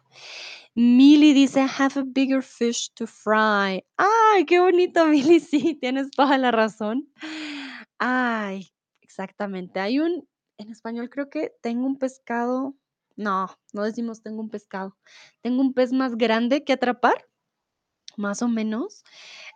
Milly 0.75 1.33
dice, 1.33 1.61
have 1.61 1.99
a 1.99 2.05
bigger 2.05 2.43
fish 2.43 2.91
to 2.95 3.07
fry. 3.07 3.83
Ay, 3.97 4.45
qué 4.47 4.59
bonito, 4.61 5.07
Milly. 5.09 5.41
Sí, 5.41 5.75
tienes 5.81 6.11
toda 6.11 6.39
la 6.39 6.51
razón. 6.51 7.09
Ay, 7.99 8.69
exactamente. 9.01 9.81
Hay 9.81 9.99
un, 9.99 10.29
en 10.59 10.71
español 10.71 11.11
creo 11.11 11.31
que 11.31 11.53
tengo 11.63 11.87
un 11.87 11.99
pescado. 11.99 12.75
No, 13.17 13.49
no 13.73 13.83
decimos 13.83 14.23
tengo 14.23 14.41
un 14.41 14.51
pescado. 14.51 14.97
Tengo 15.41 15.63
un 15.63 15.73
pez 15.73 15.93
más 15.93 16.17
grande 16.17 16.65
que 16.65 16.75
atrapar, 16.75 17.27
más 18.17 18.43
o 18.43 18.49
menos. 18.49 19.05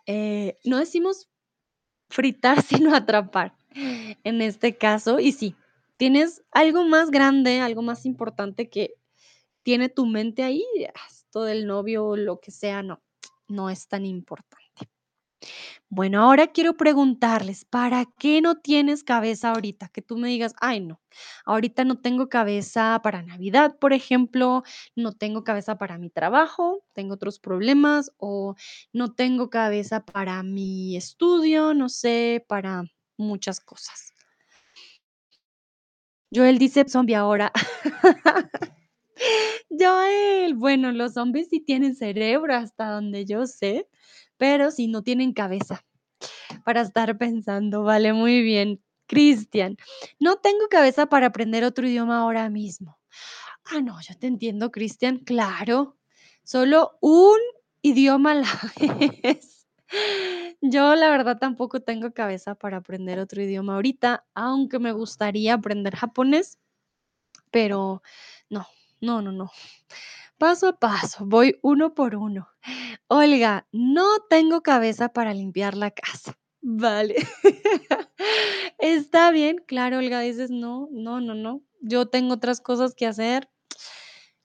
Eh, 0.07 0.57
no 0.65 0.77
decimos 0.77 1.29
fritar, 2.09 2.61
sino 2.63 2.95
atrapar 2.95 3.55
en 4.23 4.41
este 4.41 4.77
caso. 4.77 5.19
Y 5.19 5.31
sí, 5.33 5.55
tienes 5.97 6.43
algo 6.51 6.83
más 6.85 7.11
grande, 7.11 7.59
algo 7.59 7.81
más 7.81 8.05
importante 8.05 8.69
que 8.69 8.95
tiene 9.63 9.89
tu 9.89 10.05
mente 10.05 10.43
ahí, 10.43 10.65
esto 11.09 11.43
del 11.43 11.67
novio 11.67 12.05
o 12.07 12.17
lo 12.17 12.39
que 12.39 12.51
sea, 12.51 12.83
no, 12.83 13.01
no 13.47 13.69
es 13.69 13.87
tan 13.87 14.05
importante. 14.05 14.60
Bueno, 15.89 16.21
ahora 16.21 16.47
quiero 16.47 16.77
preguntarles, 16.77 17.65
¿para 17.65 18.05
qué 18.17 18.41
no 18.41 18.55
tienes 18.55 19.03
cabeza 19.03 19.51
ahorita? 19.51 19.89
Que 19.89 20.01
tú 20.01 20.17
me 20.17 20.29
digas, 20.29 20.53
ay, 20.61 20.79
no, 20.79 21.01
ahorita 21.45 21.83
no 21.83 21.99
tengo 21.99 22.29
cabeza 22.29 22.99
para 23.03 23.21
Navidad, 23.23 23.77
por 23.77 23.91
ejemplo, 23.91 24.63
no 24.95 25.11
tengo 25.11 25.43
cabeza 25.43 25.77
para 25.77 25.97
mi 25.97 26.09
trabajo, 26.09 26.83
tengo 26.93 27.15
otros 27.15 27.39
problemas, 27.39 28.11
o 28.17 28.55
no 28.93 29.13
tengo 29.13 29.49
cabeza 29.49 30.05
para 30.05 30.41
mi 30.43 30.95
estudio, 30.95 31.73
no 31.73 31.89
sé, 31.89 32.45
para 32.47 32.85
muchas 33.17 33.59
cosas. 33.59 34.13
Joel 36.33 36.57
dice 36.57 36.85
zombie 36.87 37.15
ahora. 37.15 37.51
Joel, 39.69 40.55
bueno, 40.55 40.91
los 40.91 41.13
zombies 41.13 41.49
sí 41.49 41.59
tienen 41.59 41.95
cerebro 41.95 42.55
hasta 42.55 42.89
donde 42.91 43.25
yo 43.25 43.45
sé, 43.45 43.87
pero 44.37 44.71
sí 44.71 44.87
no 44.87 45.03
tienen 45.03 45.33
cabeza 45.33 45.83
para 46.65 46.81
estar 46.81 47.17
pensando. 47.17 47.83
Vale, 47.83 48.13
muy 48.13 48.41
bien. 48.41 48.81
Cristian, 49.07 49.75
no 50.19 50.37
tengo 50.37 50.69
cabeza 50.69 51.07
para 51.07 51.27
aprender 51.27 51.65
otro 51.65 51.85
idioma 51.85 52.21
ahora 52.21 52.49
mismo. 52.49 52.97
Ah, 53.65 53.81
no, 53.81 53.99
yo 54.01 54.17
te 54.17 54.27
entiendo, 54.27 54.71
Cristian, 54.71 55.17
claro. 55.19 55.97
Solo 56.43 56.97
un 57.01 57.37
idioma 57.81 58.31
a 58.31 58.35
la 58.35 58.59
vez. 59.23 59.67
Yo 60.61 60.95
la 60.95 61.09
verdad 61.09 61.37
tampoco 61.39 61.81
tengo 61.81 62.13
cabeza 62.13 62.55
para 62.55 62.77
aprender 62.77 63.19
otro 63.19 63.41
idioma 63.41 63.75
ahorita, 63.75 64.25
aunque 64.33 64.79
me 64.79 64.93
gustaría 64.93 65.55
aprender 65.55 65.95
japonés, 65.95 66.57
pero 67.51 68.01
no, 68.49 68.65
no, 69.01 69.21
no, 69.21 69.31
no. 69.31 69.51
Paso 70.37 70.67
a 70.69 70.79
paso, 70.79 71.25
voy 71.25 71.59
uno 71.61 71.93
por 71.93 72.15
uno. 72.15 72.49
Olga, 73.07 73.67
no 73.71 74.05
tengo 74.29 74.61
cabeza 74.61 75.09
para 75.09 75.33
limpiar 75.33 75.75
la 75.75 75.91
casa. 75.91 76.37
Vale. 76.61 77.15
Está 78.79 79.31
bien, 79.31 79.57
claro, 79.67 79.97
Olga, 79.97 80.19
dices, 80.21 80.49
no, 80.49 80.87
no, 80.91 81.21
no, 81.21 81.35
no. 81.35 81.61
Yo 81.81 82.07
tengo 82.07 82.35
otras 82.35 82.61
cosas 82.61 82.95
que 82.95 83.07
hacer. 83.07 83.49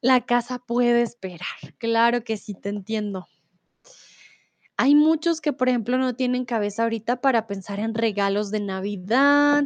La 0.01 0.25
casa 0.27 0.59
puede 0.59 1.03
esperar. 1.03 1.47
Claro 1.79 2.25
que 2.25 2.37
sí, 2.37 2.55
te 2.55 2.69
entiendo. 2.71 3.27
Hay 4.79 4.95
muchos 4.95 5.41
que, 5.41 5.55
por 5.55 5.71
ejemplo, 5.71 5.97
no 5.97 6.15
tienen 6.15 6.45
cabeza 6.45 6.83
ahorita 6.83 7.23
para 7.23 7.47
pensar 7.47 7.81
en 7.81 7.95
regalos 7.95 8.51
de 8.51 8.61
Navidad 8.61 9.65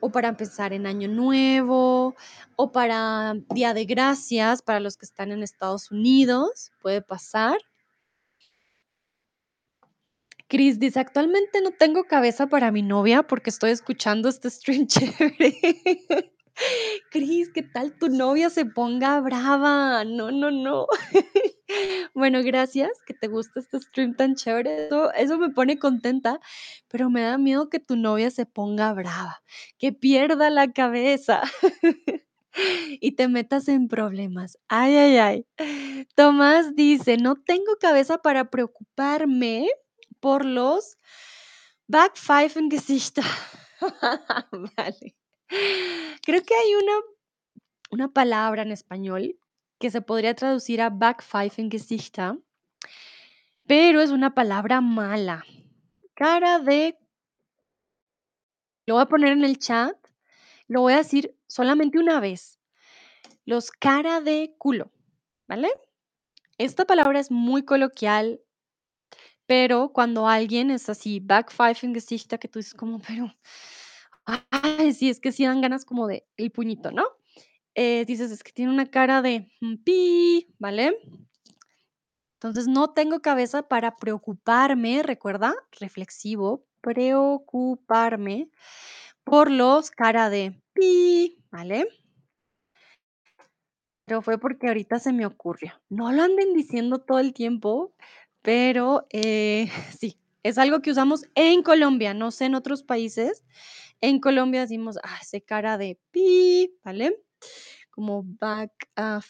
o 0.00 0.10
para 0.10 0.36
pensar 0.36 0.72
en 0.72 0.86
Año 0.86 1.08
Nuevo 1.08 2.16
o 2.56 2.72
para 2.72 3.34
Día 3.54 3.74
de 3.74 3.84
Gracias 3.84 4.62
para 4.62 4.80
los 4.80 4.96
que 4.96 5.06
están 5.06 5.32
en 5.32 5.42
Estados 5.42 5.90
Unidos. 5.90 6.70
Puede 6.80 7.02
pasar. 7.02 7.58
Cris 10.48 10.78
dice, 10.78 10.98
actualmente 10.98 11.60
no 11.60 11.72
tengo 11.72 12.04
cabeza 12.04 12.46
para 12.46 12.70
mi 12.70 12.82
novia 12.82 13.22
porque 13.22 13.50
estoy 13.50 13.70
escuchando 13.70 14.28
este 14.28 14.48
stream 14.48 14.86
chévere. 14.88 15.54
Cris, 17.10 17.50
¿qué 17.50 17.62
tal 17.62 17.96
tu 17.98 18.08
novia 18.08 18.50
se 18.50 18.64
ponga 18.64 19.20
brava? 19.20 20.04
No, 20.04 20.30
no, 20.30 20.50
no. 20.50 20.86
Bueno, 22.14 22.42
gracias, 22.42 22.90
que 23.06 23.14
te 23.14 23.28
gusta 23.28 23.60
este 23.60 23.80
stream 23.80 24.14
tan 24.14 24.34
chévere. 24.34 24.88
Eso, 25.16 25.38
me 25.38 25.50
pone 25.50 25.78
contenta, 25.78 26.40
pero 26.88 27.10
me 27.10 27.22
da 27.22 27.38
miedo 27.38 27.68
que 27.68 27.80
tu 27.80 27.96
novia 27.96 28.30
se 28.30 28.46
ponga 28.46 28.92
brava, 28.92 29.42
que 29.78 29.92
pierda 29.92 30.50
la 30.50 30.72
cabeza 30.72 31.42
y 33.00 33.12
te 33.12 33.28
metas 33.28 33.68
en 33.68 33.88
problemas. 33.88 34.58
Ay, 34.68 34.96
ay, 34.96 35.16
ay. 35.18 35.46
Tomás 36.14 36.74
dice, 36.74 37.16
no 37.18 37.36
tengo 37.36 37.76
cabeza 37.80 38.18
para 38.18 38.50
preocuparme 38.50 39.68
por 40.20 40.44
los 40.44 40.96
Backpfeifengesichter. 41.86 43.24
Vale. 44.76 45.16
Creo 46.22 46.42
que 46.42 46.54
hay 46.54 46.74
una, 46.74 46.92
una 47.90 48.08
palabra 48.08 48.62
en 48.62 48.72
español 48.72 49.38
que 49.78 49.90
se 49.90 50.00
podría 50.00 50.34
traducir 50.34 50.80
a 50.80 50.90
Backpfeifengesichter 50.90 52.36
pero 53.68 54.00
es 54.00 54.10
una 54.10 54.34
palabra 54.34 54.80
mala. 54.80 55.44
Cara 56.14 56.58
de 56.58 56.98
lo 58.86 58.94
voy 58.94 59.02
a 59.02 59.06
poner 59.06 59.32
en 59.32 59.44
el 59.44 59.58
chat, 59.58 59.94
lo 60.66 60.80
voy 60.80 60.94
a 60.94 60.98
decir 60.98 61.36
solamente 61.46 61.98
una 61.98 62.18
vez. 62.18 62.58
Los 63.44 63.70
cara 63.70 64.22
de 64.22 64.54
culo, 64.56 64.90
¿vale? 65.46 65.68
Esta 66.56 66.86
palabra 66.86 67.20
es 67.20 67.30
muy 67.30 67.62
coloquial, 67.66 68.40
pero 69.44 69.90
cuando 69.92 70.26
alguien 70.26 70.70
es 70.70 70.88
así, 70.88 71.20
Backpfeifengesichter, 71.20 72.38
que 72.38 72.48
tú 72.48 72.60
dices 72.60 72.72
como, 72.72 73.00
pero, 73.06 73.34
ay, 74.24 74.94
sí, 74.94 75.10
es 75.10 75.20
que 75.20 75.30
sí 75.30 75.44
dan 75.44 75.60
ganas 75.60 75.84
como 75.84 76.06
de 76.06 76.26
el 76.38 76.50
puñito, 76.50 76.90
¿no? 76.90 77.04
Eh, 77.80 78.04
dices, 78.06 78.32
es 78.32 78.42
que 78.42 78.50
tiene 78.50 78.72
una 78.72 78.90
cara 78.90 79.22
de 79.22 79.48
mm, 79.60 79.76
pi, 79.84 80.52
¿vale? 80.58 80.98
Entonces, 82.34 82.66
no 82.66 82.90
tengo 82.90 83.20
cabeza 83.20 83.68
para 83.68 83.94
preocuparme, 83.94 85.04
recuerda, 85.04 85.54
reflexivo, 85.78 86.64
preocuparme 86.80 88.50
por 89.22 89.48
los 89.48 89.92
cara 89.92 90.28
de 90.28 90.60
pi, 90.72 91.38
¿vale? 91.52 91.86
Pero 94.06 94.22
fue 94.22 94.38
porque 94.38 94.66
ahorita 94.66 94.98
se 94.98 95.12
me 95.12 95.24
ocurrió. 95.24 95.72
No 95.88 96.10
lo 96.10 96.24
anden 96.24 96.54
diciendo 96.54 96.98
todo 96.98 97.20
el 97.20 97.32
tiempo, 97.32 97.94
pero 98.42 99.06
eh, 99.10 99.70
sí, 100.00 100.18
es 100.42 100.58
algo 100.58 100.82
que 100.82 100.90
usamos 100.90 101.26
en 101.36 101.62
Colombia, 101.62 102.12
no 102.12 102.32
sé 102.32 102.46
en 102.46 102.56
otros 102.56 102.82
países. 102.82 103.44
En 104.00 104.18
Colombia 104.18 104.62
decimos, 104.62 104.98
ah, 105.04 105.18
ese 105.22 105.42
cara 105.42 105.78
de 105.78 105.96
pi, 106.10 106.76
¿vale? 106.82 107.22
Como 107.90 108.22
back 108.24 108.70
uh. 108.96 109.20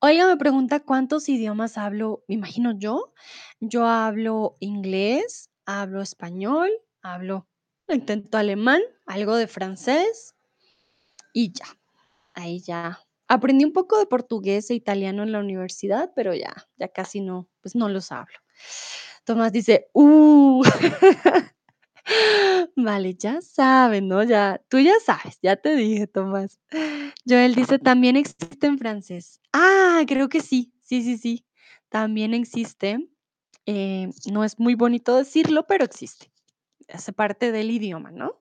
Oiga, 0.00 0.26
me 0.28 0.36
pregunta 0.36 0.80
cuántos 0.80 1.28
idiomas 1.28 1.76
hablo, 1.76 2.24
me 2.28 2.36
imagino 2.36 2.72
yo. 2.78 3.12
Yo 3.60 3.86
hablo 3.86 4.56
inglés, 4.60 5.50
hablo 5.66 6.02
español, 6.02 6.70
hablo, 7.02 7.48
intento 7.88 8.38
alemán, 8.38 8.80
algo 9.06 9.36
de 9.36 9.48
francés 9.48 10.36
y 11.32 11.52
ya. 11.52 11.66
Ahí 12.34 12.60
ya. 12.60 13.00
Aprendí 13.28 13.64
un 13.64 13.72
poco 13.72 13.98
de 13.98 14.06
portugués 14.06 14.70
e 14.70 14.74
italiano 14.74 15.22
en 15.22 15.32
la 15.32 15.40
universidad, 15.40 16.12
pero 16.16 16.34
ya, 16.34 16.54
ya 16.78 16.88
casi 16.88 17.20
no, 17.20 17.48
pues 17.60 17.74
no 17.74 17.88
los 17.88 18.12
hablo. 18.12 18.38
Tomás 19.24 19.52
dice, 19.52 19.88
uh. 19.94 20.62
Vale, 22.76 23.14
ya 23.14 23.40
saben, 23.40 24.08
¿no? 24.08 24.22
Ya, 24.22 24.62
tú 24.68 24.78
ya 24.78 24.94
sabes, 25.04 25.38
ya 25.42 25.56
te 25.56 25.76
dije, 25.76 26.06
Tomás. 26.06 26.60
Joel 27.26 27.54
dice, 27.54 27.78
también 27.78 28.16
existe 28.16 28.66
en 28.66 28.78
francés. 28.78 29.40
Ah, 29.52 30.02
creo 30.06 30.28
que 30.28 30.40
sí, 30.40 30.72
sí, 30.82 31.02
sí, 31.02 31.18
sí. 31.18 31.44
También 31.88 32.34
existe. 32.34 32.98
Eh, 33.66 34.08
no 34.30 34.44
es 34.44 34.58
muy 34.58 34.74
bonito 34.74 35.16
decirlo, 35.16 35.66
pero 35.66 35.84
existe. 35.84 36.30
Hace 36.88 37.12
parte 37.12 37.52
del 37.52 37.70
idioma, 37.70 38.10
¿no? 38.10 38.40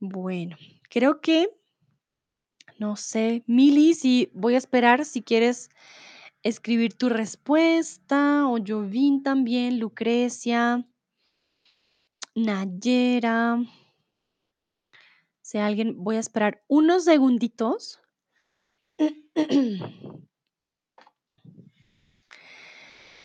Bueno, 0.00 0.56
creo 0.88 1.20
que, 1.20 1.48
no 2.78 2.96
sé, 2.96 3.44
Mili, 3.46 3.94
si 3.94 4.30
voy 4.34 4.54
a 4.54 4.58
esperar 4.58 5.04
si 5.04 5.22
quieres 5.22 5.68
escribir 6.42 6.94
tu 6.94 7.08
respuesta, 7.08 8.46
o 8.46 8.58
Jovin 8.64 9.22
también, 9.22 9.78
Lucrecia, 9.78 10.86
Nayera. 12.36 13.58
Si 15.42 15.58
alguien, 15.58 16.02
voy 16.02 16.16
a 16.16 16.20
esperar 16.20 16.62
unos 16.68 17.04
segunditos. 17.04 18.00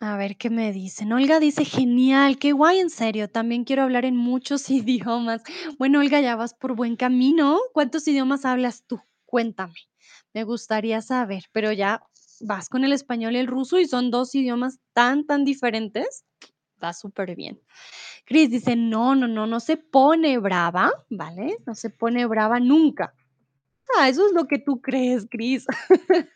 A 0.02 0.16
ver 0.16 0.38
qué 0.38 0.48
me 0.48 0.72
dicen. 0.72 1.12
Olga 1.12 1.40
dice, 1.40 1.66
genial, 1.66 2.38
qué 2.38 2.52
guay, 2.52 2.78
en 2.78 2.88
serio, 2.88 3.28
también 3.28 3.64
quiero 3.64 3.82
hablar 3.82 4.06
en 4.06 4.16
muchos 4.16 4.70
idiomas. 4.70 5.42
Bueno, 5.78 6.00
Olga, 6.00 6.20
ya 6.20 6.36
vas 6.36 6.54
por 6.54 6.74
buen 6.74 6.96
camino. 6.96 7.58
¿Cuántos 7.74 8.08
idiomas 8.08 8.46
hablas 8.46 8.84
tú? 8.86 9.00
Cuéntame. 9.26 9.74
Me 10.32 10.44
gustaría 10.44 11.02
saber, 11.02 11.44
pero 11.52 11.70
ya 11.72 12.02
vas 12.40 12.70
con 12.70 12.84
el 12.84 12.92
español 12.92 13.36
y 13.36 13.38
el 13.40 13.46
ruso 13.46 13.78
y 13.78 13.86
son 13.86 14.10
dos 14.10 14.34
idiomas 14.34 14.78
tan, 14.94 15.26
tan 15.26 15.44
diferentes. 15.44 16.24
Va 16.82 16.92
súper 16.92 17.34
bien. 17.36 17.60
Cris 18.24 18.50
dice, 18.50 18.76
no, 18.76 19.14
no, 19.14 19.28
no, 19.28 19.46
no 19.46 19.60
se 19.60 19.76
pone 19.76 20.38
brava, 20.38 20.92
¿vale? 21.10 21.58
No 21.66 21.74
se 21.74 21.90
pone 21.90 22.26
brava 22.26 22.60
nunca. 22.60 23.14
Ah, 23.98 24.08
eso 24.08 24.26
es 24.26 24.32
lo 24.32 24.46
que 24.46 24.58
tú 24.58 24.80
crees, 24.80 25.26
Cris. 25.30 25.66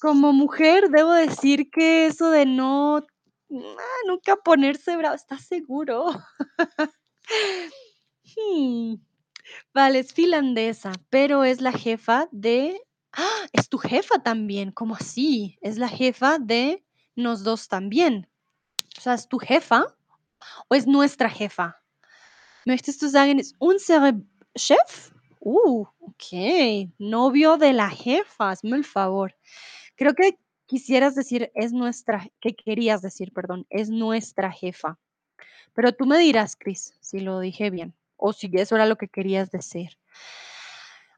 Como 0.00 0.32
mujer, 0.32 0.90
debo 0.90 1.12
decir 1.12 1.70
que 1.70 2.06
eso 2.06 2.30
de 2.30 2.46
no, 2.46 2.98
ah, 2.98 3.98
nunca 4.06 4.36
ponerse 4.36 4.96
brava, 4.96 5.14
¿estás 5.16 5.46
seguro? 5.46 6.06
Hmm, 8.36 8.96
vale, 9.74 10.00
es 10.00 10.12
finlandesa, 10.14 10.92
pero 11.10 11.44
es 11.44 11.60
la 11.60 11.72
jefa 11.72 12.28
de 12.32 12.80
¡Ah! 13.16 13.46
Es 13.52 13.68
tu 13.68 13.78
jefa 13.78 14.18
también, 14.22 14.72
¿cómo 14.72 14.96
así? 14.96 15.56
Es 15.60 15.78
la 15.78 15.88
jefa 15.88 16.38
de 16.38 16.84
nos 17.14 17.44
dos 17.44 17.68
también. 17.68 18.28
O 18.96 19.00
sea, 19.00 19.14
¿es 19.14 19.28
tu 19.28 19.38
jefa 19.38 19.86
o 20.68 20.74
es 20.74 20.86
nuestra 20.86 21.28
jefa? 21.28 21.80
Möchtest 22.66 23.02
du 23.02 23.08
sagen, 23.08 23.38
ist 23.38 23.56
unsere 23.58 24.14
Chef? 24.56 25.12
Uh, 25.40 25.84
okey, 26.00 26.90
novio 26.98 27.58
de 27.58 27.72
la 27.74 27.90
jefa, 27.90 28.50
hazme 28.50 28.76
el 28.76 28.84
favor. 28.84 29.34
Creo 29.96 30.14
que 30.14 30.38
quisieras 30.66 31.14
decir 31.14 31.50
es 31.54 31.72
nuestra 31.72 32.30
que 32.40 32.54
querías 32.54 33.02
decir, 33.02 33.32
perdón, 33.32 33.66
es 33.68 33.90
nuestra 33.90 34.50
jefa. 34.50 34.98
Pero 35.74 35.92
tú 35.92 36.06
me 36.06 36.18
dirás, 36.18 36.56
Cris, 36.56 36.94
si 37.00 37.20
lo 37.20 37.40
dije 37.40 37.68
bien, 37.68 37.94
o 38.16 38.32
si 38.32 38.50
eso 38.54 38.76
era 38.76 38.86
lo 38.86 38.96
que 38.96 39.08
querías 39.08 39.50
decir. 39.50 39.98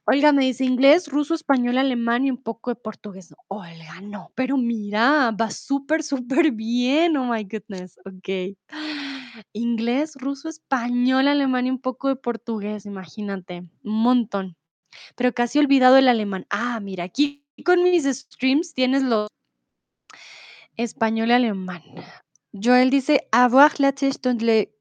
Olga 0.08 0.30
me 0.32 0.44
dice 0.44 0.64
inglés, 0.64 1.08
ruso, 1.08 1.34
español, 1.34 1.78
alemán 1.78 2.24
y 2.24 2.30
un 2.30 2.40
poco 2.40 2.70
de 2.70 2.76
portugués. 2.76 3.34
Olga, 3.48 4.00
no, 4.00 4.30
pero 4.36 4.56
mira, 4.56 5.32
va 5.32 5.50
súper, 5.50 6.04
súper 6.04 6.52
bien. 6.52 7.16
Oh 7.16 7.32
my 7.32 7.42
goodness. 7.42 7.98
Ok. 8.04 8.56
Inglés, 9.52 10.14
ruso, 10.14 10.48
español, 10.48 11.26
alemán 11.26 11.66
y 11.66 11.70
un 11.70 11.80
poco 11.80 12.06
de 12.08 12.14
portugués, 12.14 12.86
imagínate, 12.86 13.64
un 13.82 14.02
montón. 14.02 14.56
Pero 15.16 15.32
casi 15.34 15.58
olvidado 15.58 15.96
el 15.96 16.06
alemán. 16.06 16.46
Ah, 16.50 16.78
mira, 16.80 17.02
aquí 17.04 17.44
con 17.64 17.82
mis 17.82 18.04
streams 18.04 18.74
tienes 18.74 19.02
los 19.02 19.26
español 20.76 21.30
y 21.30 21.32
alemán. 21.32 21.82
Joel 22.52 22.90
dice 22.90 23.28
avoir 23.32 23.80
la 23.80 23.92
tête 23.92 24.34
le 24.40 24.72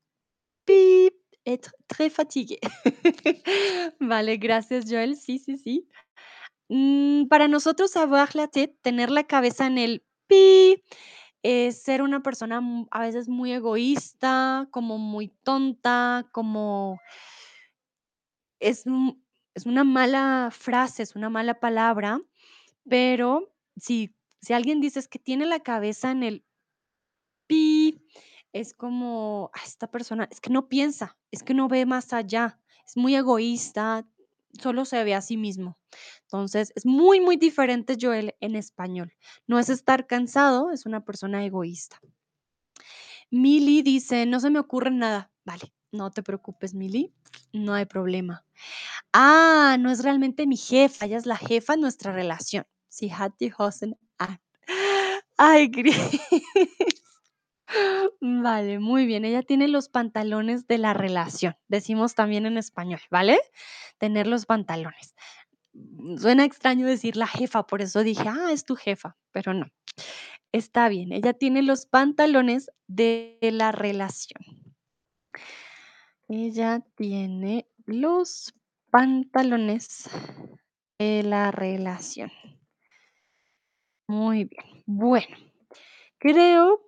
pip, 0.65 1.15
être 1.45 1.73
très 1.88 2.09
fatigué. 2.09 2.59
Vale, 3.99 4.38
gracias, 4.38 4.85
Joel. 4.89 5.15
Sí, 5.15 5.39
sí, 5.39 5.57
sí. 5.57 5.88
Mm, 6.69 7.27
para 7.27 7.47
nosotros, 7.47 7.95
avoir 7.95 8.35
la 8.35 8.47
tête, 8.47 8.76
tener 8.81 9.11
la 9.11 9.23
cabeza 9.23 9.67
en 9.67 9.77
el 9.77 10.03
pi, 10.27 10.84
es 11.43 11.84
ser 11.84 12.01
una 12.01 12.23
persona 12.23 12.61
a 12.89 13.01
veces 13.01 13.30
muy 13.30 13.53
egoísta, 13.53 14.67
como 14.72 14.97
muy 14.97 15.27
tonta, 15.43 16.27
como 16.31 16.99
es, 18.59 18.84
es 19.53 19.65
una 19.67 19.84
mala 19.84 20.49
frase, 20.51 21.03
es 21.03 21.15
una 21.15 21.30
mala 21.30 21.59
palabra, 21.59 22.19
pero 22.89 23.53
si, 23.77 24.15
si 24.41 24.53
alguien 24.53 24.81
dice 24.81 24.99
es 24.99 25.07
que 25.07 25.19
tiene 25.19 25.45
la 25.45 25.59
cabeza 25.59 26.09
en 26.09 26.23
el 26.23 26.43
es 28.56 28.73
como, 28.73 29.52
"Ah, 29.53 29.61
esta 29.65 29.88
persona, 29.91 30.27
es 30.32 30.40
que 30.41 30.49
no 30.49 30.69
piensa, 30.69 31.18
es 31.32 31.44
que 31.44 31.53
no 31.53 31.68
ve 31.68 31.86
más 31.86 32.14
allá, 32.14 32.60
es 32.88 32.95
muy 32.98 33.15
egoísta, 33.15 34.07
solo 34.61 34.86
se 34.86 35.03
ve 35.03 35.14
a 35.14 35.22
sí 35.22 35.36
mismo. 35.38 35.77
Entonces, 36.23 36.72
es 36.76 36.86
muy, 36.86 37.19
muy 37.19 37.36
diferente 37.38 37.98
Joel 38.02 38.34
en 38.40 38.56
español. 38.56 39.14
No 39.48 39.60
es 39.60 39.69
estar 39.69 40.07
cansado, 40.07 40.72
es 40.72 40.86
una 40.86 41.03
persona 41.03 41.45
egoísta. 41.45 41.99
Mili 43.32 43.82
dice, 43.82 44.26
no 44.26 44.40
se 44.40 44.49
me 44.49 44.60
ocurre 44.60 44.91
nada. 44.91 45.32
Vale, 45.45 45.73
no 45.91 46.11
te 46.11 46.23
preocupes, 46.23 46.73
Mili, 46.73 47.14
no 47.53 47.73
hay 47.73 47.86
problema. 47.86 48.45
Ah, 49.14 49.77
no 49.80 49.91
es 49.91 50.03
realmente 50.03 50.48
mi 50.48 50.57
jefa, 50.57 51.06
ella 51.06 51.18
es 51.18 51.26
la 51.26 51.38
jefa 51.38 51.76
en 51.76 51.82
nuestra 51.82 52.14
relación. 52.14 52.65
Sie 52.90 53.11
hat 53.11 53.34
die 53.40 53.53
Hosen 53.57 53.98
an. 54.19 54.40
Ay, 55.38 55.72
Cris. 55.72 56.22
Vale, 58.22 58.80
muy 58.80 59.06
bien. 59.06 59.26
Ella 59.26 59.43
tiene 59.43 59.68
los 59.68 59.89
pantalones 59.89 60.68
de 60.68 60.77
la 60.77 60.93
relación. 60.93 61.56
Decimos 61.68 62.15
también 62.15 62.45
en 62.45 62.57
español, 62.57 63.02
¿vale? 63.10 63.39
Tener 63.97 64.27
los 64.27 64.45
pantalones. 64.45 65.15
Suena 66.18 66.45
extraño 66.45 66.85
decir 66.85 67.18
la 67.18 67.27
jefa, 67.27 67.68
por 67.68 67.81
eso 67.81 68.03
dije, 68.03 68.27
ah, 68.27 68.52
es 68.52 68.64
tu 68.64 68.76
jefa, 68.76 69.18
pero 69.31 69.53
no. 69.53 69.68
Está 70.52 70.88
bien, 70.88 71.11
ella 71.11 71.34
tiene 71.34 71.61
los 71.64 71.85
pantalones 71.85 72.72
de 72.88 73.38
la 73.41 73.72
relación. 73.73 74.41
Ella 76.30 76.81
tiene 76.95 77.68
los 77.85 78.53
pantalones 78.89 80.10
de 80.97 81.23
la 81.23 81.52
relación. 81.52 82.31
Muy 84.07 84.45
bien. 84.45 84.84
Bueno, 84.85 85.35
creo, 86.19 86.80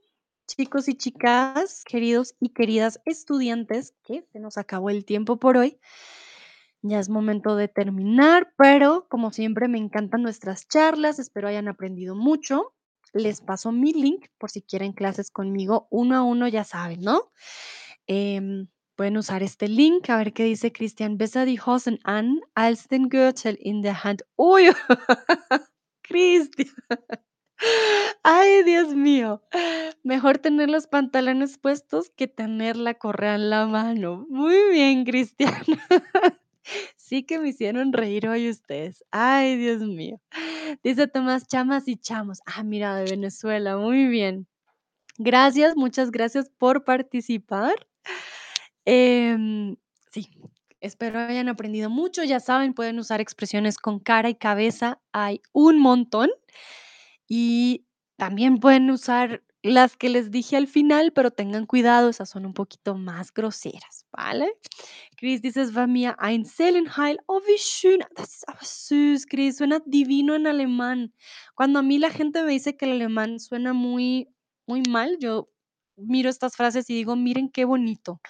chicos 0.48 0.88
y 0.88 0.96
chicas, 0.96 1.84
queridos 1.86 2.36
y 2.40 2.50
queridas 2.50 3.02
estudiantes, 3.06 3.94
que 4.04 4.26
se 4.32 4.40
nos 4.40 4.58
acabó 4.58 4.90
el 4.90 5.06
tiempo 5.06 5.38
por 5.38 5.58
hoy. 5.58 5.78
Ya 6.82 7.00
es 7.00 7.10
momento 7.10 7.56
de 7.56 7.68
terminar, 7.68 8.54
pero 8.58 9.08
como 9.10 9.32
siempre 9.32 9.68
me 9.68 9.78
encantan 9.78 10.24
nuestras 10.24 10.68
charlas, 10.68 11.20
espero 11.20 11.50
hayan 11.50 11.68
aprendido 11.68 12.16
mucho. 12.16 12.74
Les 13.14 13.42
paso 13.42 13.72
mi 13.72 13.94
link 13.94 14.28
por 14.38 14.50
si 14.50 14.62
quieren 14.62 14.94
clases 14.94 15.32
conmigo 15.32 15.88
uno 15.90 16.16
a 16.16 16.24
uno, 16.24 16.48
ya 16.48 16.64
saben, 16.64 17.02
¿no? 17.02 17.32
Em, 18.06 18.68
pueden 18.96 19.18
usar 19.18 19.44
este 19.44 19.68
link, 19.68 20.10
a 20.10 20.18
ver 20.18 20.34
qué 20.34 20.44
dice 20.44 20.72
Christian. 20.72 21.18
Besser 21.18 21.46
die 21.46 21.60
Hosen 21.60 22.00
an 22.04 22.42
als 22.56 22.88
Gürtel 22.90 23.58
in 23.62 23.82
der 23.82 24.04
Hand. 24.04 24.24
Uy, 24.36 24.70
Cristian. 26.04 26.70
Ay, 28.24 28.64
Dios 28.64 28.94
mío. 28.94 29.42
Mejor 30.04 30.38
tener 30.38 30.70
los 30.70 30.88
pantalones 30.88 31.58
puestos 31.58 32.10
que 32.10 32.28
tener 32.28 32.78
la 32.78 32.94
correa 32.94 33.36
en 33.36 33.50
la 33.50 33.66
mano. 33.66 34.26
Muy 34.30 34.72
bien, 34.72 35.06
Cristian. 35.06 35.54
Sí 36.98 37.24
que 37.24 37.40
me 37.40 37.48
hicieron 37.48 37.94
reír 37.94 38.28
hoy 38.28 38.50
ustedes. 38.50 39.02
Ay, 39.12 39.56
Dios 39.56 39.80
mío. 39.80 40.20
Dice 40.84 41.08
Tomás, 41.08 41.48
chamas 41.48 41.88
y 41.88 41.96
chamos. 41.96 42.42
Ah, 42.46 42.64
mira, 42.64 42.98
de 42.98 43.10
Venezuela. 43.10 43.78
Muy 43.78 44.08
bien. 44.08 44.46
Gracias, 45.18 45.78
muchas 45.78 46.12
gracias 46.12 46.50
por 46.58 46.84
participar. 46.84 47.74
Em, 48.84 49.78
sí, 50.12 50.30
espero 50.82 51.20
hayan 51.20 51.50
aprendido 51.50 51.90
mucho. 51.90 52.26
Ya 52.26 52.42
saben, 52.42 52.74
pueden 52.74 53.00
usar 53.00 53.22
expresiones 53.22 53.78
con 53.78 54.00
cara 54.00 54.30
y 54.30 54.36
cabeza. 54.36 55.00
Hay 55.14 55.42
un 55.54 55.80
montón. 55.80 56.30
Y 57.28 57.86
también 58.18 58.60
pueden 58.60 58.90
usar 58.92 59.44
las 59.64 59.98
que 59.98 60.10
les 60.10 60.32
dije 60.32 60.56
al 60.56 60.68
final, 60.68 61.12
pero 61.14 61.32
tengan 61.32 61.66
cuidado, 61.66 62.10
esas 62.10 62.30
son 62.30 62.46
un 62.46 62.54
poquito 62.54 62.96
más 62.96 63.34
groseras, 63.34 64.06
¿vale? 64.12 64.54
Chris 65.18 65.42
dice, 65.42 65.62
es 65.62 65.76
war 65.76 65.88
mir 65.88 66.16
ein 66.20 66.46
Seelenheil. 66.46 67.20
Oh, 67.28 67.42
wie 67.48 67.58
schön. 67.58 68.00
Das 68.16 68.44
ist 68.62 68.88
süß, 68.88 69.26
Chris. 69.28 69.58
Suena 69.58 69.82
divino 69.86 70.36
en 70.36 70.48
alemán. 70.48 71.14
Cuando 71.56 71.80
a 71.80 71.84
mí 71.84 71.98
la 72.00 72.12
gente 72.12 72.44
me 72.44 72.52
dice 72.52 72.78
que 72.78 72.86
el 72.86 72.92
alemán 72.94 73.40
suena 73.40 73.74
muy, 73.74 74.30
muy 74.68 74.84
mal, 74.90 75.18
yo 75.20 75.50
miro 75.96 76.30
estas 76.30 76.56
frases 76.56 76.90
y 76.90 76.94
digo, 76.94 77.16
miren 77.16 77.50
qué 77.50 77.66
bonito. 77.66 78.22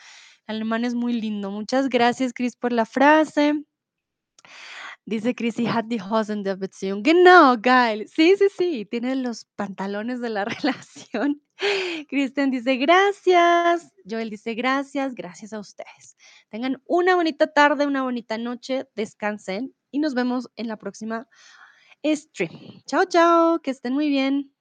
El 0.48 0.58
alemán 0.58 0.86
es 0.86 0.96
muy 0.96 1.14
lindo. 1.14 1.52
Muchas 1.52 1.90
gracias, 1.90 2.34
Chris, 2.34 2.56
por 2.56 2.72
la 2.72 2.86
frase. 2.86 3.66
Dice 5.08 5.34
Chris, 5.34 5.56
sie 5.56 5.70
hat 5.70 5.86
die 5.90 6.02
Hosen 6.02 6.44
der 6.44 6.58
Beziehung. 6.58 7.02
Genau, 7.02 7.56
geil. 7.62 8.10
Sí, 8.14 8.36
sí, 8.36 8.48
sí, 8.50 8.86
tiene 8.86 9.16
los 9.16 9.46
pantalones 9.56 10.20
de 10.20 10.28
la 10.28 10.44
relación. 10.46 11.42
Cristian 12.10 12.52
dice, 12.52 12.76
gracias. 12.76 13.90
Joel 14.04 14.30
dice, 14.30 14.54
gracias, 14.54 15.16
gracias 15.16 15.54
a 15.54 15.60
ustedes. 15.60 16.18
Tengan 16.50 16.84
una 16.86 17.16
bonita 17.16 17.48
tarde, 17.48 17.88
una 17.88 18.04
bonita 18.04 18.38
noche, 18.38 18.86
descansen 18.96 19.74
y 19.92 20.00
nos 20.00 20.14
vemos 20.14 20.50
en 20.58 20.68
la 20.68 20.76
próxima 20.76 21.26
stream. 22.06 22.82
Chao, 22.86 23.06
chao, 23.06 23.62
que 23.62 23.72
estén 23.72 23.94
muy 23.94 24.10
bien. 24.10 24.57